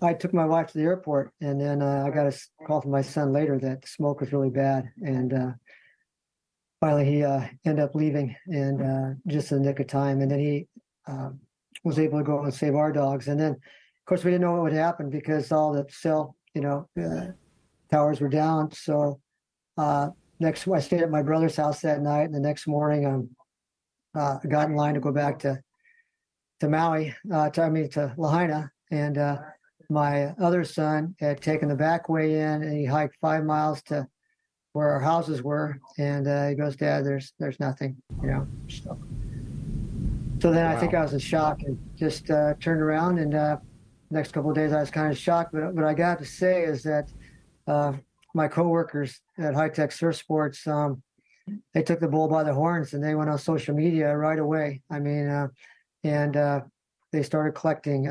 I 0.00 0.14
took 0.14 0.32
my 0.32 0.44
wife 0.44 0.68
to 0.68 0.78
the 0.78 0.84
airport, 0.84 1.32
and 1.40 1.60
then 1.60 1.82
uh, 1.82 2.04
I 2.06 2.10
got 2.10 2.26
a 2.26 2.38
call 2.66 2.80
from 2.80 2.90
my 2.90 3.02
son 3.02 3.32
later 3.32 3.58
that 3.58 3.82
the 3.82 3.88
smoke 3.88 4.20
was 4.20 4.32
really 4.32 4.50
bad, 4.50 4.90
and 5.02 5.32
uh, 5.32 5.50
finally 6.80 7.04
he 7.04 7.24
uh, 7.24 7.46
ended 7.64 7.84
up 7.84 7.94
leaving, 7.94 8.34
and 8.46 8.82
uh, 8.82 9.14
just 9.26 9.52
in 9.52 9.58
the 9.58 9.64
nick 9.64 9.80
of 9.80 9.86
time. 9.86 10.20
And 10.20 10.30
then 10.30 10.38
he 10.38 10.66
um, 11.06 11.40
was 11.84 11.98
able 11.98 12.18
to 12.18 12.24
go 12.24 12.42
and 12.42 12.52
save 12.52 12.74
our 12.74 12.92
dogs. 12.92 13.28
And 13.28 13.38
then, 13.38 13.52
of 13.52 14.04
course, 14.06 14.24
we 14.24 14.30
didn't 14.30 14.42
know 14.42 14.52
what 14.52 14.62
would 14.62 14.72
happen 14.72 15.10
because 15.10 15.52
all 15.52 15.72
the 15.72 15.86
cell, 15.90 16.36
you 16.54 16.60
know, 16.60 16.88
uh, 17.00 17.32
towers 17.90 18.20
were 18.20 18.28
down. 18.28 18.70
So 18.72 19.20
uh, 19.78 20.08
next, 20.40 20.66
I 20.68 20.80
stayed 20.80 21.02
at 21.02 21.10
my 21.10 21.22
brother's 21.22 21.56
house 21.56 21.80
that 21.80 22.02
night, 22.02 22.24
and 22.24 22.34
the 22.34 22.40
next 22.40 22.66
morning, 22.66 23.06
um, 23.06 23.30
I 24.14 24.38
got 24.48 24.68
in 24.68 24.76
line 24.76 24.94
to 24.94 25.00
go 25.00 25.12
back 25.12 25.38
to 25.40 25.60
to 26.60 26.68
Maui, 26.68 27.12
to, 27.28 27.62
I 27.62 27.70
mean 27.70 27.90
to 27.90 28.14
Lahaina, 28.16 28.70
and 28.92 29.18
my 29.90 30.34
other 30.40 30.64
son 30.64 31.14
had 31.18 31.40
taken 31.40 31.68
the 31.68 31.74
back 31.74 32.08
way 32.08 32.40
in 32.40 32.62
and 32.62 32.72
he 32.72 32.84
hiked 32.84 33.16
five 33.20 33.44
miles 33.44 33.82
to 33.84 34.06
where 34.72 34.90
our 34.90 35.00
houses 35.00 35.42
were, 35.42 35.78
and 35.98 36.26
uh, 36.26 36.48
he 36.48 36.54
goes, 36.54 36.76
"Dad, 36.76 37.04
there's 37.04 37.32
there's 37.38 37.60
nothing," 37.60 37.96
you 38.22 38.28
know. 38.28 38.46
So, 38.68 38.98
so 40.40 40.50
then 40.50 40.64
wow. 40.64 40.76
I 40.76 40.80
think 40.80 40.94
I 40.94 41.02
was 41.02 41.12
in 41.12 41.18
shock 41.18 41.62
and 41.62 41.78
just 41.96 42.30
uh, 42.30 42.54
turned 42.58 42.80
around. 42.80 43.18
And 43.18 43.34
uh, 43.34 43.58
next 44.10 44.32
couple 44.32 44.50
of 44.50 44.56
days, 44.56 44.72
I 44.72 44.80
was 44.80 44.90
kind 44.90 45.12
of 45.12 45.18
shocked. 45.18 45.52
But 45.52 45.74
what 45.74 45.84
I 45.84 45.94
got 45.94 46.18
to 46.18 46.24
say 46.24 46.62
is 46.62 46.82
that 46.84 47.10
uh, 47.66 47.92
my 48.34 48.48
coworkers 48.48 49.20
at 49.38 49.54
Hi-Tech 49.54 49.92
Surf 49.92 50.16
Sports, 50.16 50.66
um, 50.66 51.02
they 51.74 51.82
took 51.82 52.00
the 52.00 52.08
bull 52.08 52.28
by 52.28 52.42
the 52.42 52.54
horns 52.54 52.94
and 52.94 53.04
they 53.04 53.14
went 53.14 53.28
on 53.28 53.38
social 53.38 53.74
media 53.74 54.16
right 54.16 54.38
away. 54.38 54.80
I 54.90 55.00
mean, 55.00 55.28
uh, 55.28 55.48
and 56.02 56.36
uh, 56.36 56.60
they 57.12 57.22
started 57.22 57.54
collecting 57.54 58.08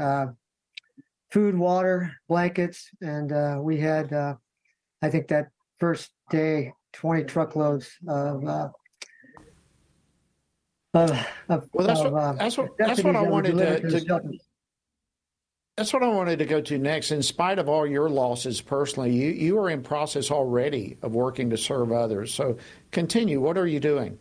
food, 1.31 1.57
water, 1.57 2.11
blankets, 2.27 2.89
and 3.01 3.63
we 3.63 3.77
had, 3.77 4.13
I 4.13 5.09
think 5.09 5.27
that 5.29 5.47
first 5.79 6.11
day 6.29 6.73
20 6.93 7.23
truckloads 7.23 7.89
of 8.07 8.45
uh, 8.45 8.69
of, 10.93 11.11
of, 11.47 11.69
well, 11.71 11.87
that's 11.87 11.99
what, 12.01 12.13
uh, 12.13 12.33
that's 12.33 12.57
what, 12.57 12.77
that's 12.77 13.03
what 13.03 13.15
I 13.15 13.21
wanted 13.21 13.57
to, 13.57 14.01
to 14.01 14.21
that's 15.77 15.93
what 15.93 16.03
I 16.03 16.09
wanted 16.09 16.37
to 16.39 16.45
go 16.45 16.59
to 16.59 16.77
next. 16.77 17.11
In 17.11 17.23
spite 17.23 17.59
of 17.59 17.69
all 17.69 17.87
your 17.87 18.09
losses 18.09 18.59
personally, 18.59 19.15
you, 19.15 19.29
you 19.29 19.57
are 19.57 19.69
in 19.69 19.81
process 19.81 20.29
already 20.29 20.97
of 21.01 21.15
working 21.15 21.49
to 21.49 21.57
serve 21.57 21.93
others. 21.93 22.33
So 22.33 22.57
continue. 22.91 23.39
What 23.39 23.57
are 23.57 23.67
you 23.67 23.79
doing? 23.79 24.19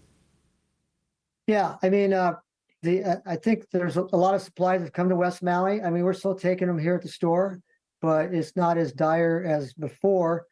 Yeah, 1.49 1.75
I 1.83 1.91
mean, 1.91 2.13
uh, 2.13 2.35
the 2.83 3.23
I 3.27 3.37
think 3.37 3.65
there's 3.73 3.97
a, 3.97 4.07
a, 4.13 4.17
lot 4.17 4.35
of 4.35 4.43
supplies 4.43 4.83
that 4.83 4.93
come 4.93 5.09
to 5.09 5.17
West 5.17 5.43
Maui. 5.43 5.83
I 5.83 5.91
mean, 5.91 6.05
we're 6.05 6.13
still 6.13 6.35
taking 6.35 6.69
them 6.69 6.79
here 6.79 6.95
at 6.95 7.03
the 7.03 7.09
store, 7.09 7.61
but 8.01 8.33
it's 8.35 8.57
not 8.57 8.79
as 8.79 8.93
dire 8.93 9.45
as 9.47 9.75
before 9.75 10.47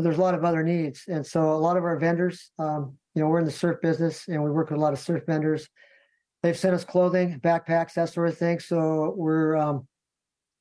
but 0.00 0.04
there's 0.04 0.16
a 0.16 0.22
lot 0.22 0.34
of 0.34 0.46
other 0.46 0.62
needs. 0.62 1.04
And 1.08 1.26
so 1.26 1.52
a 1.52 1.60
lot 1.60 1.76
of 1.76 1.84
our 1.84 1.98
vendors, 1.98 2.52
um, 2.58 2.96
you 3.14 3.20
know, 3.20 3.28
we're 3.28 3.40
in 3.40 3.44
the 3.44 3.50
surf 3.50 3.82
business 3.82 4.28
and 4.28 4.42
we 4.42 4.50
work 4.50 4.70
with 4.70 4.78
a 4.78 4.82
lot 4.82 4.94
of 4.94 4.98
surf 4.98 5.24
vendors. 5.26 5.68
They've 6.42 6.56
sent 6.56 6.74
us 6.74 6.86
clothing, 6.86 7.38
backpacks, 7.40 7.92
that 7.92 8.08
sort 8.08 8.30
of 8.30 8.38
thing. 8.38 8.60
So 8.60 9.12
we're 9.14 9.58
um, 9.58 9.86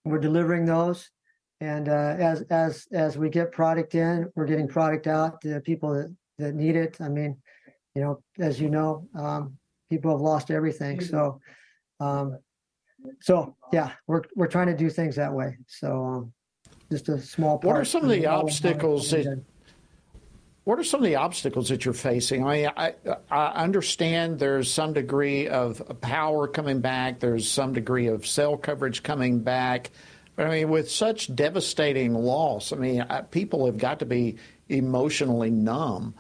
we're 0.04 0.20
delivering 0.20 0.66
those. 0.66 1.10
And 1.62 1.88
uh, 1.88 2.18
as 2.20 2.42
as 2.50 2.86
as 2.92 3.18
we 3.18 3.30
get 3.30 3.54
product 3.54 3.96
in, 3.96 4.30
we're 4.36 4.46
getting 4.46 4.68
product 4.68 5.08
out 5.08 5.40
to 5.44 5.62
people 5.62 5.94
that, 5.94 6.14
that 6.38 6.54
need 6.54 6.76
it. 6.76 6.98
I 7.00 7.08
mean, 7.08 7.38
you 7.96 8.02
know, 8.02 8.22
as 8.40 8.60
you 8.60 8.70
know, 8.70 9.08
um, 9.16 9.58
people 9.90 10.12
have 10.12 10.22
lost 10.22 10.52
everything. 10.52 11.02
So 11.02 11.40
um, 12.00 12.38
so 13.22 13.56
yeah, 13.72 13.92
we're 14.08 14.24
we're 14.36 14.48
trying 14.48 14.68
to 14.68 14.76
do 14.76 14.90
things 14.90 15.16
that 15.16 15.34
way. 15.34 15.58
So 15.68 16.04
um, 16.04 16.34
just 16.92 17.10
a 17.10 17.20
small 17.20 17.58
part. 17.58 17.66
What 17.66 17.82
are 17.82 17.86
some 17.86 18.04
of 18.04 18.10
the 18.10 18.26
obstacles 18.28 19.12
that? 19.12 19.44
What 20.66 20.78
are 20.78 20.84
some 20.84 21.00
of 21.00 21.06
the 21.06 21.16
obstacles 21.16 21.70
that 21.70 21.84
you're 21.84 21.96
facing? 21.96 22.46
I 22.46 22.58
mean, 22.58 22.70
I, 22.78 22.94
I 23.32 23.64
understand 23.64 24.38
there's 24.38 24.72
some 24.72 24.94
degree 24.94 25.48
of 25.48 25.82
power 26.00 26.48
coming 26.48 26.80
back. 26.80 27.20
There's 27.20 27.50
some 27.50 27.74
degree 27.74 28.06
of 28.08 28.28
cell 28.28 28.56
coverage 28.56 29.02
coming 29.02 29.40
back. 29.40 29.90
But 30.36 30.46
I 30.46 30.52
mean, 30.52 30.70
with 30.70 30.92
such 30.92 31.34
devastating 31.34 32.14
loss, 32.14 32.72
I 32.72 32.76
mean, 32.76 33.04
people 33.32 33.66
have 33.66 33.78
got 33.78 34.00
to 34.00 34.06
be 34.06 34.38
emotionally 34.68 35.50
numb 35.50 36.14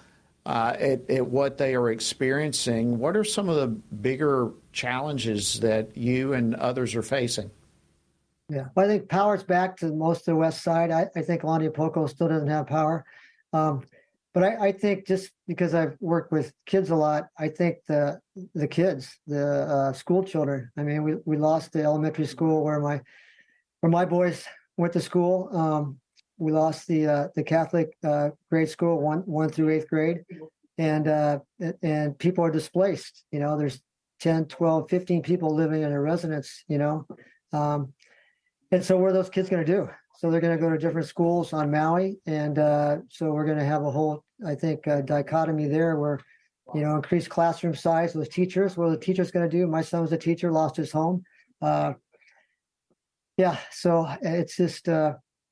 uh, 0.50 0.76
at, 0.80 1.08
at 1.12 1.28
what 1.28 1.60
they 1.60 1.76
are 1.76 1.92
experiencing. 1.92 2.98
What 2.98 3.16
are 3.16 3.24
some 3.24 3.50
of 3.50 3.58
the 3.58 3.68
bigger 3.68 4.52
challenges 4.74 5.60
that 5.60 5.96
you 5.96 6.34
and 6.34 6.56
others 6.56 6.96
are 6.96 7.04
facing? 7.04 7.52
Yeah, 8.50 8.66
well, 8.74 8.88
I 8.88 8.90
think 8.90 9.08
power's 9.08 9.44
back 9.44 9.78
to 9.78 9.94
most 9.94 10.22
of 10.22 10.26
the 10.34 10.36
west 10.38 10.64
side. 10.64 10.90
I, 10.90 11.06
I 11.16 11.22
think 11.22 11.44
Poco 11.44 12.08
still 12.08 12.30
doesn't 12.30 12.48
have 12.48 12.66
power. 12.66 13.06
Um, 13.54 13.84
but 14.34 14.42
I, 14.44 14.70
I, 14.70 14.72
think 14.72 15.06
just 15.06 15.30
because 15.48 15.76
I've 15.76 15.96
worked 16.00 16.32
with 16.32 16.52
kids 16.66 16.90
a 16.90 16.96
lot, 16.96 17.28
I 17.38 17.48
think 17.48 17.78
the 17.88 18.20
the 18.56 18.68
kids, 18.68 19.20
the 19.28 19.46
uh, 19.48 19.94
school 19.94 20.24
children. 20.24 20.72
I 20.78 20.84
mean, 20.84 21.04
we, 21.04 21.16
we 21.26 21.38
lost 21.38 21.74
the 21.74 21.84
elementary 21.84 22.26
school 22.26 22.64
where 22.64 22.80
my 22.80 23.02
where 23.82 23.92
my 23.92 24.06
boys 24.06 24.46
went 24.78 24.94
to 24.94 25.02
school. 25.02 25.50
Um, 25.56 26.00
we 26.40 26.52
lost 26.52 26.88
the 26.88 27.06
uh, 27.06 27.28
the 27.36 27.44
Catholic 27.44 27.96
uh, 28.04 28.30
grade 28.50 28.70
school 28.70 29.00
one 29.00 29.20
one 29.20 29.50
through 29.50 29.70
eighth 29.70 29.88
grade, 29.88 30.24
and 30.78 31.08
uh, 31.08 31.40
and 31.84 32.18
people 32.18 32.44
are 32.44 32.52
displaced. 32.52 33.26
You 33.32 33.40
know, 33.40 33.58
there's 33.58 33.82
10, 34.22 34.46
12, 34.46 34.90
15 34.90 35.22
people 35.22 35.54
living 35.54 35.84
in 35.84 35.92
a 35.92 36.00
residence. 36.00 36.64
You 36.68 36.78
know, 36.78 37.08
um, 37.54 37.94
and 38.72 38.84
so, 38.84 38.98
what 38.98 39.10
are 39.10 39.14
those 39.14 39.30
kids 39.30 39.50
going 39.50 39.66
to 39.66 39.72
do? 39.72 39.90
So 40.18 40.30
they're 40.30 40.42
going 40.42 40.58
to 40.58 40.62
go 40.62 40.70
to 40.70 40.78
different 40.78 41.08
schools 41.08 41.54
on 41.54 41.72
Maui, 41.72 42.20
and 42.26 42.58
uh, 42.60 42.98
so 43.10 43.32
we're 43.32 43.46
going 43.46 43.58
to 43.58 43.66
have 43.66 43.84
a 43.84 43.92
whole, 43.92 44.24
I 44.46 44.56
think, 44.56 44.86
uh, 44.86 45.00
dichotomy 45.00 45.68
there 45.68 45.96
where, 45.96 46.20
you 46.76 46.82
know, 46.82 46.98
increased 46.98 47.30
classroom 47.30 47.74
size 47.74 48.16
with 48.16 48.30
teachers. 48.30 48.76
What 48.76 48.88
are 48.88 48.92
the 48.92 48.98
teachers 48.98 49.32
going 49.32 49.50
to 49.50 49.58
do? 49.58 49.66
My 49.66 49.82
son 49.82 50.02
was 50.02 50.12
a 50.12 50.18
teacher, 50.18 50.52
lost 50.52 50.76
his 50.76 50.92
home. 50.92 51.24
Uh, 51.62 51.94
yeah, 53.38 53.58
so 53.72 54.14
it's 54.22 54.58
just, 54.58 54.90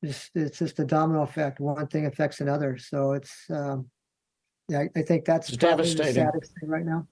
just 0.04 0.32
it's 0.36 0.60
just 0.60 0.80
a 0.80 0.86
domino 0.86 1.24
effect. 1.24 1.60
One 1.60 1.88
thing 1.88 2.06
affects 2.06 2.42
another. 2.42 2.78
So 2.78 3.14
it's, 3.14 3.34
um, 3.50 3.90
yeah, 4.68 4.80
I, 4.80 5.00
I 5.00 5.02
think 5.02 5.26
that's 5.26 5.50
it's 5.50 5.58
devastating 5.58 6.14
the 6.14 6.32
saddest 6.32 6.54
thing 6.60 6.70
right 6.70 6.86
now. 6.86 7.08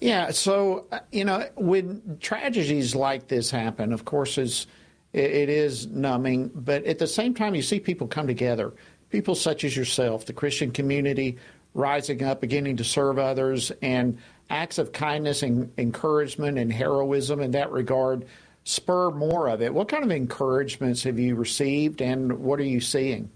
Yeah, 0.00 0.30
so 0.30 0.86
uh, 0.92 1.00
you 1.12 1.24
know, 1.24 1.46
when 1.56 2.18
tragedies 2.20 2.94
like 2.94 3.28
this 3.28 3.50
happen, 3.50 3.92
of 3.92 4.04
course, 4.04 4.38
it's, 4.38 4.66
it 5.12 5.48
is 5.48 5.88
numbing. 5.88 6.50
But 6.54 6.84
at 6.84 6.98
the 6.98 7.06
same 7.06 7.34
time, 7.34 7.54
you 7.54 7.62
see 7.62 7.80
people 7.80 8.06
come 8.06 8.26
together. 8.26 8.72
People 9.10 9.34
such 9.34 9.64
as 9.64 9.76
yourself, 9.76 10.24
the 10.24 10.32
Christian 10.32 10.70
community, 10.70 11.36
rising 11.74 12.22
up, 12.22 12.40
beginning 12.40 12.76
to 12.76 12.84
serve 12.84 13.18
others, 13.18 13.72
and 13.82 14.18
acts 14.48 14.78
of 14.78 14.92
kindness 14.92 15.42
and 15.42 15.72
encouragement 15.78 16.58
and 16.58 16.72
heroism 16.72 17.40
in 17.40 17.50
that 17.52 17.70
regard 17.70 18.24
spur 18.70 19.10
more 19.10 19.48
of 19.48 19.62
it. 19.62 19.72
What 19.72 19.88
kind 19.88 20.04
of 20.04 20.10
encouragements 20.10 21.02
have 21.04 21.18
you 21.18 21.34
received, 21.34 22.00
and 22.00 22.38
what 22.38 22.60
are 22.60 22.64
you 22.64 22.80
seeing? 22.80 23.30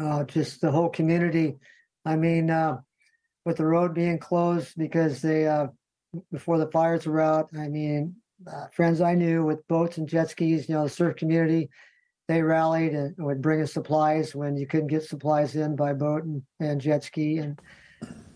Uh, 0.00 0.24
just 0.24 0.60
the 0.60 0.70
whole 0.70 0.88
community. 0.88 1.58
I 2.04 2.16
mean, 2.16 2.50
uh, 2.50 2.78
with 3.44 3.58
the 3.58 3.66
road 3.66 3.94
being 3.94 4.18
closed 4.18 4.74
because 4.76 5.20
they 5.20 5.46
uh, 5.46 5.68
before 6.32 6.58
the 6.58 6.70
fires 6.70 7.06
were 7.06 7.20
out. 7.20 7.50
I 7.56 7.68
mean, 7.68 8.16
uh, 8.50 8.66
friends 8.72 9.00
I 9.00 9.14
knew 9.14 9.44
with 9.44 9.66
boats 9.68 9.98
and 9.98 10.08
jet 10.08 10.30
skis, 10.30 10.68
you 10.68 10.74
know, 10.74 10.84
the 10.84 10.90
surf 10.90 11.16
community, 11.16 11.70
they 12.28 12.42
rallied 12.42 12.94
and 12.94 13.14
would 13.18 13.42
bring 13.42 13.60
us 13.60 13.72
supplies 13.72 14.34
when 14.34 14.56
you 14.56 14.66
couldn't 14.66 14.88
get 14.88 15.04
supplies 15.04 15.56
in 15.56 15.76
by 15.76 15.92
boat 15.92 16.24
and, 16.24 16.42
and 16.60 16.80
jet 16.80 17.04
ski 17.04 17.38
and 17.38 17.60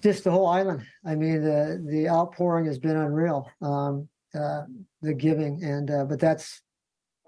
just 0.03 0.25
the 0.25 0.31
whole 0.31 0.47
island. 0.47 0.85
I 1.05 1.15
mean, 1.15 1.43
the 1.43 1.83
the 1.89 2.09
outpouring 2.09 2.67
has 2.67 2.79
been 2.79 2.97
unreal. 2.97 3.51
Um, 3.63 4.09
uh, 4.35 4.65
the 5.05 5.14
giving 5.14 5.62
and 5.62 5.90
uh, 5.90 6.05
but 6.05 6.19
that's 6.19 6.62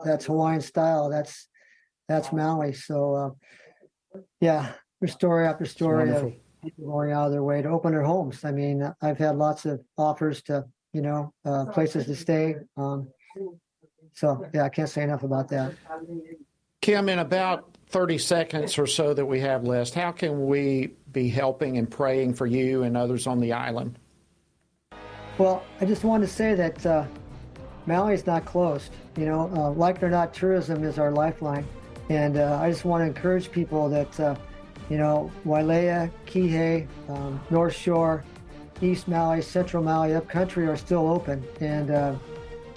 that's 0.05 0.27
Hawaiian 0.27 0.61
style. 0.61 1.09
That's 1.09 1.49
that's 2.09 2.33
Maui. 2.33 2.73
So 2.73 3.15
uh, 3.15 4.21
yeah, 4.41 4.73
story 5.07 5.47
after 5.47 5.65
story 5.65 6.11
of 6.11 6.33
people 6.63 6.87
going 6.87 7.13
out 7.13 7.27
of 7.27 7.33
their 7.33 7.43
way 7.43 7.63
to 7.63 7.69
open 7.69 7.93
their 7.93 8.03
homes. 8.03 8.45
I 8.45 8.53
mean, 8.53 8.83
I've 9.03 9.19
had 9.19 9.37
lots 9.37 9.65
of 9.67 9.81
offers 9.97 10.43
to, 10.43 10.65
you 10.93 11.03
know, 11.03 11.33
uh, 11.45 11.67
places 11.67 12.07
to 12.07 12.17
stay. 12.17 12.57
Um, 12.77 13.09
so, 14.15 14.45
yeah, 14.55 14.65
I 14.65 14.69
can't 14.69 14.89
say 14.89 15.03
enough 15.03 15.23
about 15.23 15.49
that. 15.49 15.75
Kim, 16.81 17.09
in 17.09 17.19
about 17.19 17.77
30 17.91 18.19
seconds 18.19 18.79
or 18.79 18.87
so 18.87 19.15
that 19.15 19.27
we 19.27 19.41
have 19.41 19.65
left, 19.65 19.95
how 19.95 20.11
can 20.11 20.47
we 20.47 20.95
be 21.13 21.29
helping 21.29 21.79
and 21.79 21.91
praying 21.91 22.35
for 22.35 22.47
you 22.47 22.83
and 22.83 22.97
others 22.97 23.27
on 23.27 23.41
the 23.41 23.53
island? 23.53 23.99
Well, 25.39 25.63
I 25.81 25.85
just 25.85 26.03
wanted 26.03 26.27
to 26.27 26.33
say 26.33 26.55
that 26.55 26.87
uh, 26.87 27.07
Maui 27.87 28.15
is 28.15 28.27
not 28.27 28.45
closed. 28.45 28.91
You 29.17 29.27
know, 29.27 29.51
uh, 29.55 29.71
like 29.71 29.97
it 29.97 30.03
or 30.03 30.11
not, 30.11 30.35
tourism 30.35 30.85
is 30.85 30.99
our 30.99 31.11
lifeline. 31.11 31.67
And 32.09 32.37
uh, 32.37 32.61
I 32.63 32.71
just 32.71 32.85
want 32.85 33.03
to 33.03 33.07
encourage 33.07 33.51
people 33.51 33.89
that 33.89 34.21
uh, 34.21 34.37
you 34.89 34.99
know, 34.99 35.31
Wailea, 35.45 36.11
Kihei, 36.27 36.87
um, 37.09 37.41
North 37.51 37.75
Shore, 37.75 38.25
East 38.81 39.09
Maui, 39.09 39.43
Central 39.43 39.83
Maui, 39.83 40.15
upcountry 40.15 40.67
are 40.69 40.77
still 40.77 41.09
open, 41.09 41.43
and 41.61 41.91
uh, 41.91 42.15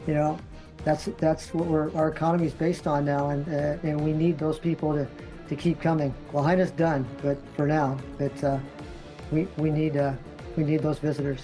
you 0.07 0.13
know, 0.13 0.37
that's 0.83 1.05
that's 1.17 1.53
what 1.53 1.93
our 1.95 2.07
economy 2.07 2.47
is 2.47 2.53
based 2.53 2.87
on 2.87 3.05
now, 3.05 3.29
and 3.29 3.47
uh, 3.49 3.87
and 3.87 3.99
we 3.99 4.13
need 4.13 4.39
those 4.39 4.57
people 4.57 4.93
to, 4.93 5.07
to 5.49 5.55
keep 5.55 5.81
coming. 5.81 6.13
Lahaina's 6.33 6.71
done, 6.71 7.05
but 7.21 7.37
for 7.55 7.67
now, 7.67 7.97
but 8.17 8.43
uh, 8.43 8.57
we 9.31 9.47
we 9.57 9.69
need 9.69 9.99
we 10.55 10.63
need 10.63 10.81
those 10.81 10.99
visitors. 10.99 11.41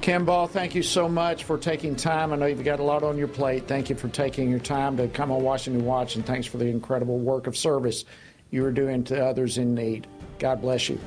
Kim 0.00 0.24
Ball, 0.24 0.46
thank 0.46 0.74
you 0.74 0.82
so 0.82 1.08
much 1.08 1.44
for 1.44 1.58
taking 1.58 1.94
time. 1.94 2.32
I 2.32 2.36
know 2.36 2.46
you've 2.46 2.64
got 2.64 2.80
a 2.80 2.82
lot 2.82 3.02
on 3.02 3.18
your 3.18 3.28
plate. 3.28 3.68
Thank 3.68 3.90
you 3.90 3.96
for 3.96 4.08
taking 4.08 4.48
your 4.48 4.58
time 4.58 4.96
to 4.96 5.08
come 5.08 5.30
on 5.30 5.42
Washington 5.42 5.84
Watch, 5.84 6.16
and 6.16 6.24
thanks 6.24 6.46
for 6.46 6.56
the 6.56 6.66
incredible 6.66 7.18
work 7.18 7.46
of 7.46 7.54
service 7.54 8.06
you 8.50 8.64
are 8.64 8.72
doing 8.72 9.04
to 9.04 9.24
others 9.24 9.58
in 9.58 9.74
need. 9.74 10.06
God 10.38 10.62
bless 10.62 10.88
you. 10.88 10.98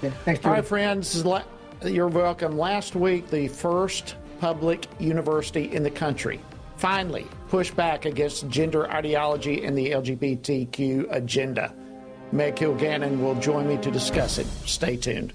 Yeah, 0.00 0.10
thanks, 0.24 0.44
All 0.44 0.52
right, 0.52 0.64
friends, 0.64 1.22
you're 1.84 2.08
welcome. 2.08 2.56
Last 2.56 2.94
week, 2.94 3.28
the 3.28 3.48
first 3.48 4.16
public 4.40 4.86
university 4.98 5.70
in 5.72 5.82
the 5.82 5.90
country 5.90 6.40
finally 6.78 7.26
push 7.48 7.70
back 7.70 8.06
against 8.06 8.48
gender 8.48 8.90
ideology 8.90 9.64
and 9.64 9.76
the 9.76 9.90
LGBTQ 9.90 11.14
agenda. 11.14 11.74
Meg 12.32 12.56
Kilgannon 12.56 13.20
will 13.20 13.34
join 13.34 13.68
me 13.68 13.76
to 13.76 13.90
discuss 13.90 14.38
it. 14.38 14.46
Stay 14.64 14.96
tuned. 14.96 15.34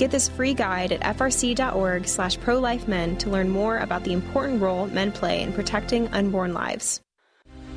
Get 0.00 0.10
this 0.10 0.30
free 0.30 0.54
guide 0.54 0.92
at 0.92 1.18
frc.org 1.18 2.08
slash 2.08 2.40
pro-life-men 2.40 3.18
to 3.18 3.28
learn 3.28 3.50
more 3.50 3.76
about 3.76 4.02
the 4.02 4.14
important 4.14 4.62
role 4.62 4.86
men 4.86 5.12
play 5.12 5.42
in 5.42 5.52
protecting 5.52 6.08
unborn 6.08 6.54
lives. 6.54 7.02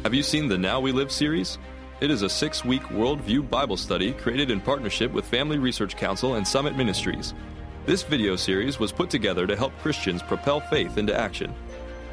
Have 0.03 0.13
you 0.13 0.23
seen 0.23 0.47
the 0.47 0.57
Now 0.57 0.79
We 0.79 0.93
Live 0.93 1.11
series? 1.11 1.57
It 1.99 2.09
is 2.09 2.21
a 2.21 2.29
six 2.29 2.63
week 2.63 2.83
worldview 2.83 3.49
Bible 3.49 3.75
study 3.75 4.13
created 4.13 4.51
in 4.51 4.61
partnership 4.61 5.11
with 5.11 5.25
Family 5.25 5.57
Research 5.57 5.97
Council 5.97 6.35
and 6.35 6.47
Summit 6.47 6.77
Ministries. 6.77 7.33
This 7.85 8.03
video 8.03 8.37
series 8.37 8.79
was 8.79 8.93
put 8.93 9.09
together 9.09 9.45
to 9.45 9.57
help 9.57 9.77
Christians 9.79 10.23
propel 10.23 10.61
faith 10.61 10.97
into 10.97 11.13
action. 11.13 11.53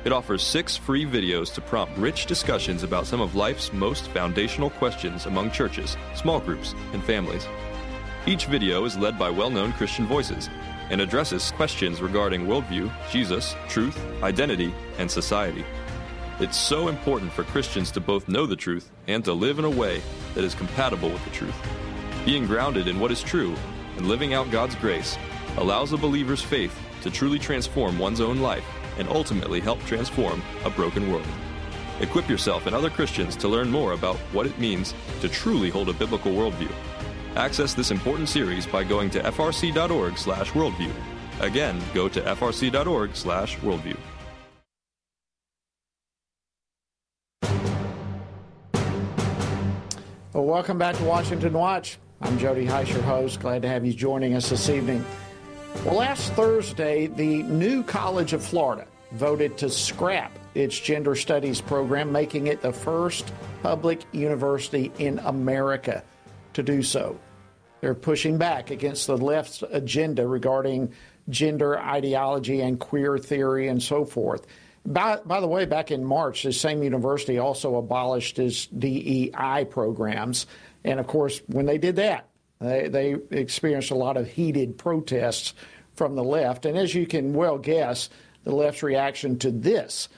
It 0.04 0.10
offers 0.10 0.42
six 0.42 0.76
free 0.76 1.06
videos 1.06 1.54
to 1.54 1.60
prompt 1.60 1.96
rich 1.96 2.26
discussions 2.26 2.82
about 2.82 3.06
some 3.06 3.20
of 3.20 3.36
life's 3.36 3.72
most 3.72 4.08
foundational 4.08 4.70
questions 4.70 5.26
among 5.26 5.52
churches, 5.52 5.96
small 6.16 6.40
groups, 6.40 6.74
and 6.94 7.04
families. 7.04 7.46
Each 8.30 8.46
video 8.46 8.84
is 8.84 8.96
led 8.96 9.18
by 9.18 9.28
well 9.28 9.50
known 9.50 9.72
Christian 9.72 10.06
voices 10.06 10.48
and 10.90 11.00
addresses 11.00 11.50
questions 11.50 12.00
regarding 12.00 12.46
worldview, 12.46 12.88
Jesus, 13.10 13.56
truth, 13.68 14.00
identity, 14.22 14.72
and 14.98 15.10
society. 15.10 15.64
It's 16.38 16.56
so 16.56 16.86
important 16.86 17.32
for 17.32 17.42
Christians 17.42 17.90
to 17.90 18.00
both 18.00 18.28
know 18.28 18.46
the 18.46 18.54
truth 18.54 18.88
and 19.08 19.24
to 19.24 19.32
live 19.32 19.58
in 19.58 19.64
a 19.64 19.70
way 19.70 20.00
that 20.34 20.44
is 20.44 20.54
compatible 20.54 21.10
with 21.10 21.24
the 21.24 21.30
truth. 21.30 21.56
Being 22.24 22.46
grounded 22.46 22.86
in 22.86 23.00
what 23.00 23.10
is 23.10 23.20
true 23.20 23.56
and 23.96 24.06
living 24.06 24.32
out 24.32 24.52
God's 24.52 24.76
grace 24.76 25.18
allows 25.56 25.92
a 25.92 25.96
believer's 25.96 26.40
faith 26.40 26.78
to 27.02 27.10
truly 27.10 27.40
transform 27.40 27.98
one's 27.98 28.20
own 28.20 28.38
life 28.38 28.64
and 28.96 29.08
ultimately 29.08 29.58
help 29.58 29.84
transform 29.86 30.40
a 30.64 30.70
broken 30.70 31.10
world. 31.10 31.26
Equip 31.98 32.28
yourself 32.28 32.66
and 32.66 32.76
other 32.76 32.90
Christians 32.90 33.34
to 33.38 33.48
learn 33.48 33.68
more 33.68 33.90
about 33.90 34.18
what 34.32 34.46
it 34.46 34.56
means 34.56 34.94
to 35.20 35.28
truly 35.28 35.68
hold 35.68 35.88
a 35.88 35.92
biblical 35.92 36.30
worldview. 36.30 36.70
Access 37.36 37.74
this 37.74 37.90
important 37.90 38.28
series 38.28 38.66
by 38.66 38.82
going 38.84 39.08
to 39.10 39.22
frc.org/worldview. 39.22 40.92
Again, 41.40 41.80
go 41.94 42.08
to 42.08 42.20
frc.org/worldview. 42.20 43.96
Well, 50.32 50.44
welcome 50.44 50.78
back 50.78 50.96
to 50.96 51.04
Washington 51.04 51.52
Watch. 51.52 51.98
I'm 52.20 52.38
Jody 52.38 52.64
Hice, 52.64 52.90
your 52.90 53.02
host. 53.02 53.40
Glad 53.40 53.62
to 53.62 53.68
have 53.68 53.84
you 53.84 53.92
joining 53.92 54.34
us 54.34 54.50
this 54.50 54.68
evening. 54.68 55.04
Well, 55.84 55.96
last 55.96 56.32
Thursday, 56.34 57.06
the 57.06 57.42
New 57.44 57.82
College 57.82 58.32
of 58.32 58.44
Florida 58.44 58.86
voted 59.12 59.56
to 59.58 59.70
scrap 59.70 60.36
its 60.54 60.78
gender 60.78 61.14
studies 61.14 61.60
program, 61.60 62.12
making 62.12 62.48
it 62.48 62.60
the 62.60 62.72
first 62.72 63.32
public 63.62 64.00
university 64.12 64.92
in 64.98 65.18
America 65.20 66.02
to 66.64 66.72
do 66.72 66.82
so. 66.82 67.18
They're 67.80 67.94
pushing 67.94 68.36
back 68.38 68.70
against 68.70 69.06
the 69.06 69.16
left's 69.16 69.62
agenda 69.62 70.26
regarding 70.26 70.92
gender 71.28 71.78
ideology 71.78 72.60
and 72.60 72.78
queer 72.78 73.18
theory 73.18 73.68
and 73.68 73.82
so 73.82 74.04
forth. 74.04 74.46
By, 74.84 75.20
by 75.24 75.40
the 75.40 75.46
way, 75.46 75.66
back 75.66 75.90
in 75.90 76.04
March, 76.04 76.42
the 76.42 76.52
same 76.52 76.82
university 76.82 77.38
also 77.38 77.76
abolished 77.76 78.38
its 78.38 78.66
DEI 78.66 79.66
programs. 79.68 80.46
And 80.84 80.98
of 81.00 81.06
course, 81.06 81.40
when 81.46 81.66
they 81.66 81.78
did 81.78 81.96
that, 81.96 82.28
they, 82.60 82.88
they 82.88 83.16
experienced 83.30 83.90
a 83.90 83.94
lot 83.94 84.16
of 84.16 84.28
heated 84.28 84.76
protests 84.78 85.54
from 85.94 86.14
the 86.14 86.24
left. 86.24 86.66
And 86.66 86.76
as 86.76 86.94
you 86.94 87.06
can 87.06 87.34
well 87.34 87.58
guess, 87.58 88.10
the 88.44 88.54
left's 88.54 88.82
reaction 88.82 89.38
to 89.40 89.50
this 89.50 90.08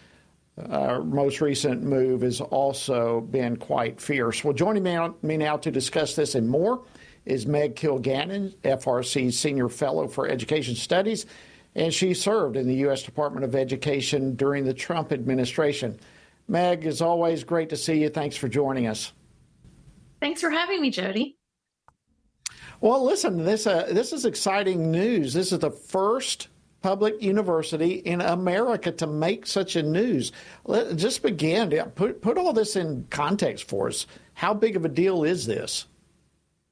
uh, 0.58 1.00
most 1.00 1.40
recent 1.40 1.82
move 1.82 2.22
has 2.22 2.40
also 2.40 3.20
been 3.20 3.56
quite 3.56 4.00
fierce. 4.00 4.44
Well, 4.44 4.52
joining 4.52 4.82
me, 4.82 4.98
me 5.22 5.36
now 5.36 5.56
to 5.56 5.70
discuss 5.70 6.14
this 6.14 6.34
and 6.34 6.48
more 6.48 6.84
is 7.24 7.46
Meg 7.46 7.76
Kilgannon, 7.76 8.54
FRC's 8.62 9.38
Senior 9.38 9.68
Fellow 9.68 10.08
for 10.08 10.28
Education 10.28 10.74
Studies 10.74 11.26
and 11.74 11.92
she 11.92 12.14
served 12.14 12.56
in 12.56 12.66
the 12.66 12.74
U.S. 12.76 13.02
Department 13.02 13.44
of 13.44 13.54
Education 13.54 14.34
during 14.34 14.64
the 14.64 14.74
Trump 14.74 15.12
administration. 15.12 15.98
Meg, 16.48 16.84
as 16.84 17.00
always, 17.00 17.44
great 17.44 17.70
to 17.70 17.76
see 17.76 18.02
you. 18.02 18.08
Thanks 18.08 18.36
for 18.36 18.48
joining 18.48 18.86
us. 18.86 19.12
Thanks 20.20 20.40
for 20.40 20.50
having 20.50 20.80
me, 20.80 20.90
Jody. 20.90 21.36
Well, 22.80 23.04
listen, 23.04 23.44
this 23.44 23.66
uh, 23.66 23.88
this 23.92 24.12
is 24.12 24.24
exciting 24.24 24.90
news. 24.90 25.32
This 25.32 25.52
is 25.52 25.60
the 25.60 25.70
first 25.70 26.48
public 26.82 27.22
university 27.22 27.94
in 27.94 28.20
America 28.20 28.92
to 28.92 29.06
make 29.06 29.46
such 29.46 29.76
a 29.76 29.82
news. 29.82 30.32
Let, 30.64 30.96
just 30.96 31.22
begin. 31.22 31.70
Put 31.94 32.20
put 32.20 32.36
all 32.36 32.52
this 32.52 32.76
in 32.76 33.06
context 33.10 33.68
for 33.68 33.88
us. 33.88 34.06
How 34.34 34.52
big 34.54 34.76
of 34.76 34.84
a 34.84 34.88
deal 34.88 35.24
is 35.24 35.46
this? 35.46 35.86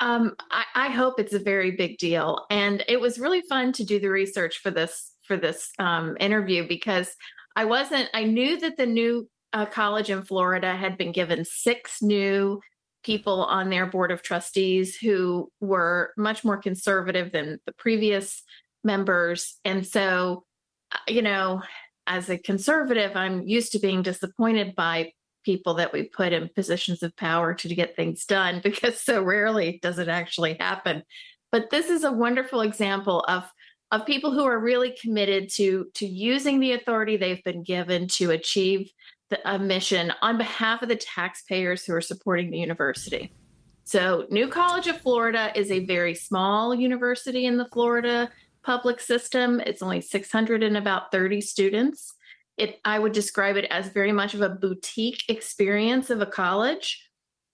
Um, 0.00 0.34
I, 0.50 0.64
I, 0.74 0.88
hope 0.88 1.20
it's 1.20 1.34
a 1.34 1.38
very 1.38 1.72
big 1.72 1.98
deal, 1.98 2.46
and 2.48 2.82
it 2.88 2.98
was 2.98 3.18
really 3.18 3.42
fun 3.42 3.72
to 3.74 3.84
do 3.84 4.00
the 4.00 4.08
research 4.08 4.58
for 4.58 4.70
this 4.70 5.12
for 5.24 5.36
this 5.36 5.70
um, 5.78 6.16
interview 6.18 6.66
because 6.66 7.14
I 7.54 7.66
wasn't. 7.66 8.08
I 8.14 8.24
knew 8.24 8.58
that 8.60 8.76
the 8.76 8.86
new 8.86 9.28
uh, 9.52 9.66
college 9.66 10.10
in 10.10 10.22
Florida 10.22 10.74
had 10.74 10.96
been 10.96 11.12
given 11.12 11.44
six 11.44 12.00
new 12.00 12.60
people 13.02 13.44
on 13.44 13.70
their 13.70 13.86
board 13.86 14.10
of 14.10 14.22
trustees 14.22 14.96
who 14.96 15.50
were 15.60 16.12
much 16.16 16.44
more 16.44 16.56
conservative 16.56 17.32
than 17.32 17.58
the 17.66 17.72
previous 17.72 18.42
members, 18.84 19.58
and 19.64 19.86
so 19.86 20.44
uh, 20.92 20.98
you 21.08 21.22
know, 21.22 21.62
as 22.06 22.28
a 22.28 22.38
conservative, 22.38 23.12
I'm 23.14 23.46
used 23.46 23.72
to 23.72 23.78
being 23.78 24.02
disappointed 24.02 24.74
by 24.74 25.12
people 25.44 25.74
that 25.74 25.92
we 25.92 26.04
put 26.04 26.32
in 26.32 26.50
positions 26.54 27.02
of 27.02 27.16
power 27.16 27.54
to 27.54 27.74
get 27.74 27.96
things 27.96 28.24
done 28.24 28.60
because 28.64 29.00
so 29.00 29.22
rarely 29.22 29.78
does 29.82 29.98
it 29.98 30.08
actually 30.08 30.56
happen. 30.58 31.02
But 31.52 31.70
this 31.70 31.88
is 31.88 32.04
a 32.04 32.12
wonderful 32.12 32.60
example 32.60 33.24
of 33.28 33.44
of 33.92 34.06
people 34.06 34.30
who 34.32 34.44
are 34.44 34.58
really 34.58 34.96
committed 35.00 35.48
to 35.48 35.86
to 35.94 36.06
using 36.06 36.60
the 36.60 36.72
authority 36.72 37.16
they've 37.16 37.42
been 37.42 37.64
given 37.64 38.06
to 38.06 38.30
achieve 38.30 38.90
the, 39.30 39.40
a 39.50 39.58
mission 39.58 40.12
on 40.22 40.38
behalf 40.38 40.82
of 40.82 40.88
the 40.88 40.96
taxpayers 40.96 41.84
who 41.84 41.94
are 41.94 42.00
supporting 42.00 42.50
the 42.50 42.58
university. 42.58 43.32
So, 43.84 44.26
New 44.30 44.46
College 44.46 44.86
of 44.86 45.00
Florida 45.00 45.50
is 45.56 45.72
a 45.72 45.84
very 45.86 46.14
small 46.14 46.72
university 46.72 47.46
in 47.46 47.56
the 47.56 47.68
Florida 47.72 48.30
public 48.62 49.00
system. 49.00 49.60
It's 49.60 49.82
only 49.82 50.00
600 50.00 50.62
and 50.62 50.76
about 50.76 51.12
30 51.12 51.40
students. 51.40 52.14
It 52.56 52.78
i 52.84 52.98
would 52.98 53.12
describe 53.12 53.56
it 53.56 53.66
as 53.70 53.88
very 53.88 54.12
much 54.12 54.34
of 54.34 54.42
a 54.42 54.48
boutique 54.48 55.24
experience 55.28 56.10
of 56.10 56.20
a 56.20 56.26
college. 56.26 57.06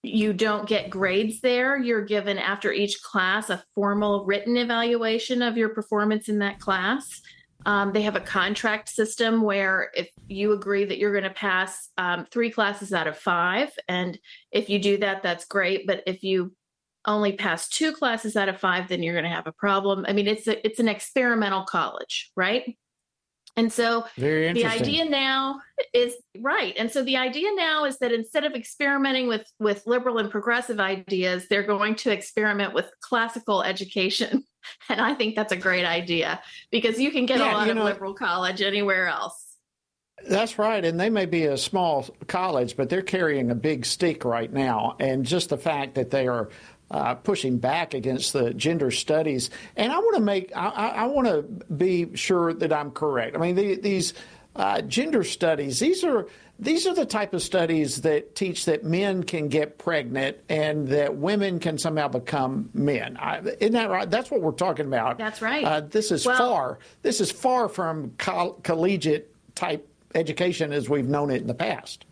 You 0.03 0.33
don't 0.33 0.67
get 0.67 0.89
grades 0.89 1.41
there. 1.41 1.77
You're 1.77 2.05
given 2.05 2.37
after 2.37 2.71
each 2.71 3.01
class 3.01 3.49
a 3.49 3.63
formal 3.73 4.25
written 4.25 4.57
evaluation 4.57 5.41
of 5.41 5.57
your 5.57 5.69
performance 5.69 6.29
in 6.29 6.39
that 6.39 6.59
class. 6.59 7.21
Um, 7.65 7.91
they 7.91 8.03
have 8.03 8.15
a 8.15 8.21
contract 8.21 8.87
system 8.87 9.41
where 9.41 9.91
if 9.95 10.09
you 10.27 10.53
agree 10.53 10.85
that 10.85 10.99
you're 10.99 11.11
going 11.11 11.23
to 11.23 11.29
pass 11.31 11.89
um, 11.97 12.25
three 12.31 12.51
classes 12.51 12.93
out 12.93 13.07
of 13.07 13.17
five 13.17 13.71
and 13.89 14.17
if 14.51 14.69
you 14.69 14.79
do 14.79 14.97
that 14.99 15.23
that's 15.23 15.45
great. 15.45 15.87
But 15.87 16.03
if 16.05 16.23
you 16.23 16.53
only 17.07 17.33
pass 17.33 17.67
two 17.69 17.91
classes 17.93 18.35
out 18.35 18.49
of 18.49 18.59
five 18.59 18.87
then 18.87 19.01
you're 19.01 19.13
going 19.13 19.23
to 19.23 19.29
have 19.29 19.47
a 19.47 19.51
problem 19.53 20.05
i 20.07 20.13
mean 20.13 20.27
it's 20.27 20.47
a, 20.47 20.65
it's 20.67 20.79
an 20.79 20.87
experimental 20.87 21.63
college 21.63 22.31
right 22.35 22.77
And 23.57 23.73
so 23.73 24.05
the 24.17 24.65
idea 24.65 25.03
now 25.05 25.61
is 25.91 26.13
right. 26.39 26.75
And 26.77 26.91
so 26.91 27.03
the 27.03 27.17
idea 27.17 27.49
now 27.55 27.85
is 27.85 27.97
that 28.01 28.11
instead 28.11 28.45
of 28.45 28.53
experimenting 28.53 29.27
with 29.27 29.51
with 29.57 29.81
liberal 29.87 30.19
and 30.19 30.29
progressive 30.29 30.79
ideas, 30.79 31.47
they're 31.49 31.65
going 31.65 31.95
to 32.03 32.11
experiment 32.11 32.75
with 32.75 32.87
classical 33.01 33.63
education. 33.63 34.43
And 34.89 34.99
I 34.99 35.15
think 35.15 35.35
that's 35.35 35.53
a 35.53 35.61
great 35.67 35.85
idea 35.85 36.39
because 36.71 36.99
you 36.99 37.09
can 37.09 37.25
get 37.25 37.39
Yeah, 37.39 37.51
a 37.51 37.57
lot 37.57 37.69
of 37.69 37.77
know- 37.77 37.85
liberal 37.85 38.13
college 38.13 38.61
anywhere 38.61 39.07
else. 39.07 39.55
That's 40.29 40.59
right. 40.59 40.83
And 40.83 40.99
they 40.99 41.09
may 41.09 41.25
be 41.25 41.45
a 41.45 41.57
small 41.57 42.05
college, 42.27 42.75
but 42.75 42.89
they're 42.89 43.01
carrying 43.17 43.49
a 43.51 43.55
big 43.55 43.85
stick 43.85 44.25
right 44.25 44.51
now. 44.51 44.95
And 44.99 45.25
just 45.25 45.49
the 45.49 45.57
fact 45.57 45.95
that 45.95 46.09
they 46.09 46.27
are 46.27 46.49
uh, 46.91 47.15
pushing 47.15 47.57
back 47.57 47.93
against 47.93 48.33
the 48.33 48.53
gender 48.53 48.91
studies. 48.91 49.49
And 49.75 49.91
I 49.91 49.97
want 49.99 50.15
to 50.15 50.21
make, 50.21 50.51
I, 50.55 50.69
I 50.69 51.05
want 51.05 51.27
to 51.27 51.41
be 51.73 52.15
sure 52.15 52.53
that 52.53 52.71
I'm 52.71 52.91
correct. 52.91 53.35
I 53.35 53.39
mean, 53.39 53.55
the, 53.55 53.75
these 53.75 54.13
uh, 54.55 54.81
gender 54.81 55.23
studies, 55.23 55.79
these 55.79 56.03
are. 56.03 56.27
These 56.59 56.87
are 56.87 56.95
the 56.95 57.05
type 57.05 57.35
of 57.35 57.43
studies 57.43 58.01
that 58.01 58.33
teach 58.33 58.65
that 58.65 58.83
men 58.83 59.21
can 59.21 59.47
get 59.47 59.77
pregnant 59.77 60.37
and 60.49 60.87
that 60.87 61.15
women 61.15 61.59
can 61.59 61.77
somehow 61.77 62.07
become 62.07 62.71
men. 62.73 63.15
I, 63.15 63.41
isn't 63.59 63.73
that 63.73 63.91
right? 63.91 64.09
That's 64.09 64.31
what 64.31 64.41
we're 64.41 64.53
talking 64.53 64.87
about. 64.87 65.19
That's 65.19 65.39
right. 65.39 65.63
Uh, 65.63 65.81
this 65.81 66.09
is 66.11 66.25
Well- 66.25 66.35
far. 66.35 66.79
This 67.03 67.21
is 67.21 67.29
far 67.31 67.69
from 67.69 68.13
col- 68.17 68.53
collegiate 68.63 69.31
type 69.53 69.87
education 70.15 70.73
as 70.73 70.89
we've 70.89 71.07
known 71.07 71.29
it 71.29 71.41
in 71.41 71.45
the 71.45 71.53
past. 71.53 72.05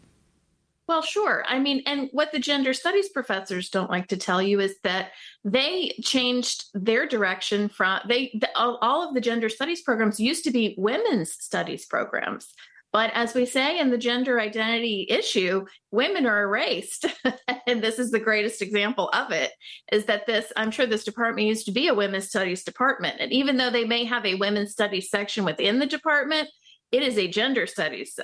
Well, 0.87 1.01
sure. 1.01 1.43
I 1.47 1.59
mean, 1.59 1.81
and 1.87 2.09
what 2.11 2.31
the 2.31 2.39
gender 2.39 2.73
studies 2.73 3.09
professors 3.09 3.69
don't 3.69 3.89
like 3.89 4.07
to 4.09 4.17
tell 4.17 4.39
you 4.41 4.59
is 4.59 4.75
that 4.83 5.11
they 5.43 5.95
changed 6.03 6.65
their 6.75 7.07
direction 7.07 7.69
from 7.69 8.01
they 8.07 8.31
the, 8.39 8.49
all, 8.55 8.77
all 8.81 9.07
of 9.07 9.15
the 9.15 9.21
gender 9.21 9.49
studies 9.49 9.81
programs 9.81 10.19
used 10.19 10.43
to 10.43 10.51
be 10.51 10.75
women's 10.77 11.31
studies 11.33 11.87
programs. 11.87 12.53
But 12.93 13.11
as 13.13 13.33
we 13.33 13.45
say 13.45 13.79
in 13.79 13.89
the 13.89 13.97
gender 13.97 14.39
identity 14.39 15.05
issue, 15.09 15.65
women 15.91 16.25
are 16.25 16.43
erased. 16.43 17.05
and 17.67 17.83
this 17.83 17.99
is 17.99 18.11
the 18.11 18.21
greatest 18.21 18.61
example 18.61 19.09
of 19.11 19.31
it 19.31 19.51
is 19.91 20.05
that 20.05 20.25
this, 20.27 20.53
I'm 20.55 20.71
sure 20.71 20.85
this 20.85 21.03
department 21.03 21.47
used 21.47 21.65
to 21.65 21.73
be 21.73 21.89
a 21.89 21.93
women's 21.93 22.29
studies 22.29 22.63
department. 22.63 23.17
And 23.19 23.33
even 23.33 23.57
though 23.57 23.69
they 23.69 23.83
may 23.83 24.05
have 24.05 24.25
a 24.25 24.35
women's 24.35 24.71
studies 24.71 25.09
section 25.09 25.43
within 25.43 25.79
the 25.79 25.85
department, 25.85 26.47
it 26.93 27.03
is 27.03 27.17
a 27.17 27.27
gender 27.27 27.67
studies 27.67 28.17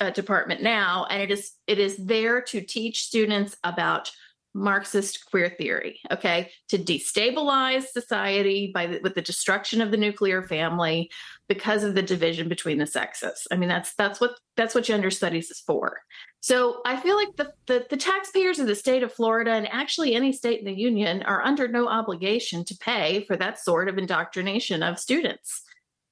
uh, 0.00 0.10
department 0.10 0.62
now, 0.62 1.06
and 1.10 1.22
it 1.22 1.30
is 1.30 1.52
it 1.66 1.78
is 1.78 1.96
there 1.96 2.40
to 2.40 2.60
teach 2.60 3.02
students 3.02 3.56
about 3.64 4.10
Marxist 4.54 5.26
queer 5.26 5.50
theory. 5.50 5.98
Okay, 6.12 6.50
to 6.68 6.78
destabilize 6.78 7.86
society 7.86 8.70
by 8.72 8.86
the, 8.86 9.00
with 9.02 9.14
the 9.14 9.22
destruction 9.22 9.80
of 9.80 9.90
the 9.90 9.96
nuclear 9.96 10.42
family 10.42 11.10
because 11.48 11.82
of 11.82 11.94
the 11.94 12.02
division 12.02 12.48
between 12.48 12.78
the 12.78 12.86
sexes. 12.86 13.46
I 13.50 13.56
mean, 13.56 13.68
that's 13.68 13.94
that's 13.94 14.20
what 14.20 14.38
that's 14.56 14.74
what 14.74 14.84
gender 14.84 15.10
studies 15.10 15.50
is 15.50 15.60
for. 15.60 16.00
So 16.40 16.82
I 16.86 16.96
feel 16.96 17.16
like 17.16 17.34
the, 17.36 17.52
the 17.66 17.86
the 17.90 17.96
taxpayers 17.96 18.60
of 18.60 18.68
the 18.68 18.76
state 18.76 19.02
of 19.02 19.12
Florida 19.12 19.50
and 19.52 19.68
actually 19.72 20.14
any 20.14 20.32
state 20.32 20.60
in 20.60 20.66
the 20.66 20.72
union 20.72 21.24
are 21.24 21.42
under 21.42 21.66
no 21.66 21.88
obligation 21.88 22.64
to 22.66 22.76
pay 22.76 23.24
for 23.26 23.36
that 23.36 23.58
sort 23.58 23.88
of 23.88 23.98
indoctrination 23.98 24.84
of 24.84 25.00
students 25.00 25.64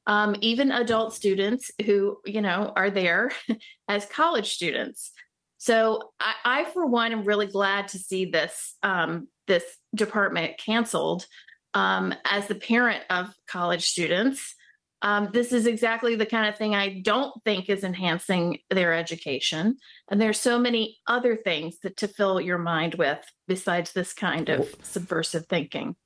um, 0.06 0.36
even 0.40 0.72
adult 0.72 1.14
students 1.14 1.70
who 1.84 2.18
you 2.24 2.40
know 2.40 2.72
are 2.74 2.90
there 2.90 3.30
as 3.88 4.06
college 4.06 4.52
students. 4.52 5.12
So 5.58 6.12
I, 6.18 6.34
I 6.44 6.64
for 6.64 6.86
one 6.86 7.12
am 7.12 7.24
really 7.24 7.46
glad 7.46 7.88
to 7.88 7.98
see 7.98 8.26
this 8.26 8.76
um, 8.82 9.28
this 9.46 9.64
department 9.94 10.58
canceled 10.58 11.26
um, 11.74 12.14
as 12.24 12.46
the 12.46 12.54
parent 12.54 13.04
of 13.10 13.32
college 13.46 13.86
students. 13.86 14.54
Um, 15.02 15.30
this 15.32 15.52
is 15.52 15.66
exactly 15.66 16.14
the 16.14 16.26
kind 16.26 16.48
of 16.48 16.56
thing 16.56 16.76
i 16.76 17.00
don't 17.00 17.34
think 17.44 17.68
is 17.68 17.82
enhancing 17.82 18.58
their 18.70 18.92
education. 18.92 19.76
And 20.08 20.20
there's 20.20 20.38
so 20.38 20.60
many 20.60 20.98
other 21.08 21.34
things 21.36 21.78
that 21.82 21.96
to 21.98 22.08
fill 22.08 22.40
your 22.40 22.58
mind 22.58 22.94
with 22.94 23.18
besides 23.48 23.92
this 23.92 24.12
kind 24.12 24.48
of 24.48 24.72
subversive 24.82 25.46
thinking 25.46 25.96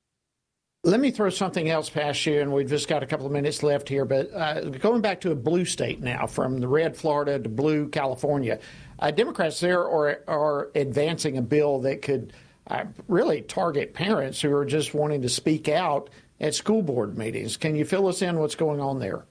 Let 0.87 1.01
me 1.01 1.11
throw 1.11 1.31
something 1.31 1.68
else 1.68 1.90
past 1.90 2.25
you, 2.27 2.40
and 2.40 2.53
we've 2.53 2.68
just 2.68 2.87
got 2.87 3.03
a 3.03 3.07
couple 3.07 3.27
of 3.27 3.33
minutes 3.33 3.64
left 3.64 3.88
here. 3.88 4.05
But 4.05 4.33
uh, 4.33 4.61
going 4.61 5.01
back 5.01 5.20
to 5.22 5.33
a 5.33 5.35
blue 5.35 5.64
state 5.64 6.01
now, 6.01 6.29
from 6.29 6.61
the 6.61 6.68
red 6.68 6.96
Florida 6.96 7.40
to 7.40 7.49
blue 7.49 7.88
California, 7.88 8.61
uh, 9.01 9.11
Democrats 9.11 9.59
there 9.59 9.81
are, 9.81 10.20
are 10.29 10.70
advancing 10.77 11.38
a 11.38 11.42
bill 11.42 11.81
that 11.81 12.03
could 12.03 12.33
uh, 12.68 12.85
really 13.09 13.42
target 13.42 13.94
parents 13.94 14.40
who 14.40 14.55
are 14.55 14.64
just 14.64 14.94
wanting 14.94 15.22
to 15.22 15.29
speak 15.29 15.68
out 15.68 16.09
at 16.40 16.55
school 16.55 16.83
board 16.83 17.18
meetings. 17.18 17.57
Can 17.57 17.75
you 17.75 17.85
fill 17.85 18.07
us 18.07 18.22
in 18.22 18.38
what's 18.38 18.55
going 18.55 18.81
on 18.81 19.01
there? 19.01 19.25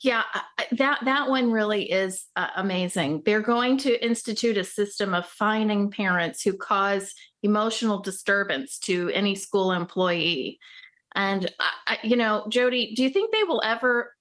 Yeah, 0.00 0.22
that 0.72 1.00
that 1.04 1.28
one 1.28 1.50
really 1.50 1.90
is 1.90 2.26
uh, 2.36 2.48
amazing. 2.56 3.22
They're 3.24 3.40
going 3.40 3.78
to 3.78 4.04
institute 4.04 4.56
a 4.56 4.64
system 4.64 5.14
of 5.14 5.26
fining 5.26 5.90
parents 5.90 6.42
who 6.42 6.56
cause 6.56 7.14
emotional 7.42 8.00
disturbance 8.00 8.78
to 8.80 9.10
any 9.10 9.34
school 9.34 9.72
employee. 9.72 10.58
And 11.14 11.50
I, 11.58 11.70
I, 11.86 11.98
you 12.02 12.16
know, 12.16 12.46
Jody, 12.48 12.94
do 12.94 13.02
you 13.02 13.10
think 13.10 13.32
they 13.32 13.44
will 13.44 13.62
ever 13.64 14.12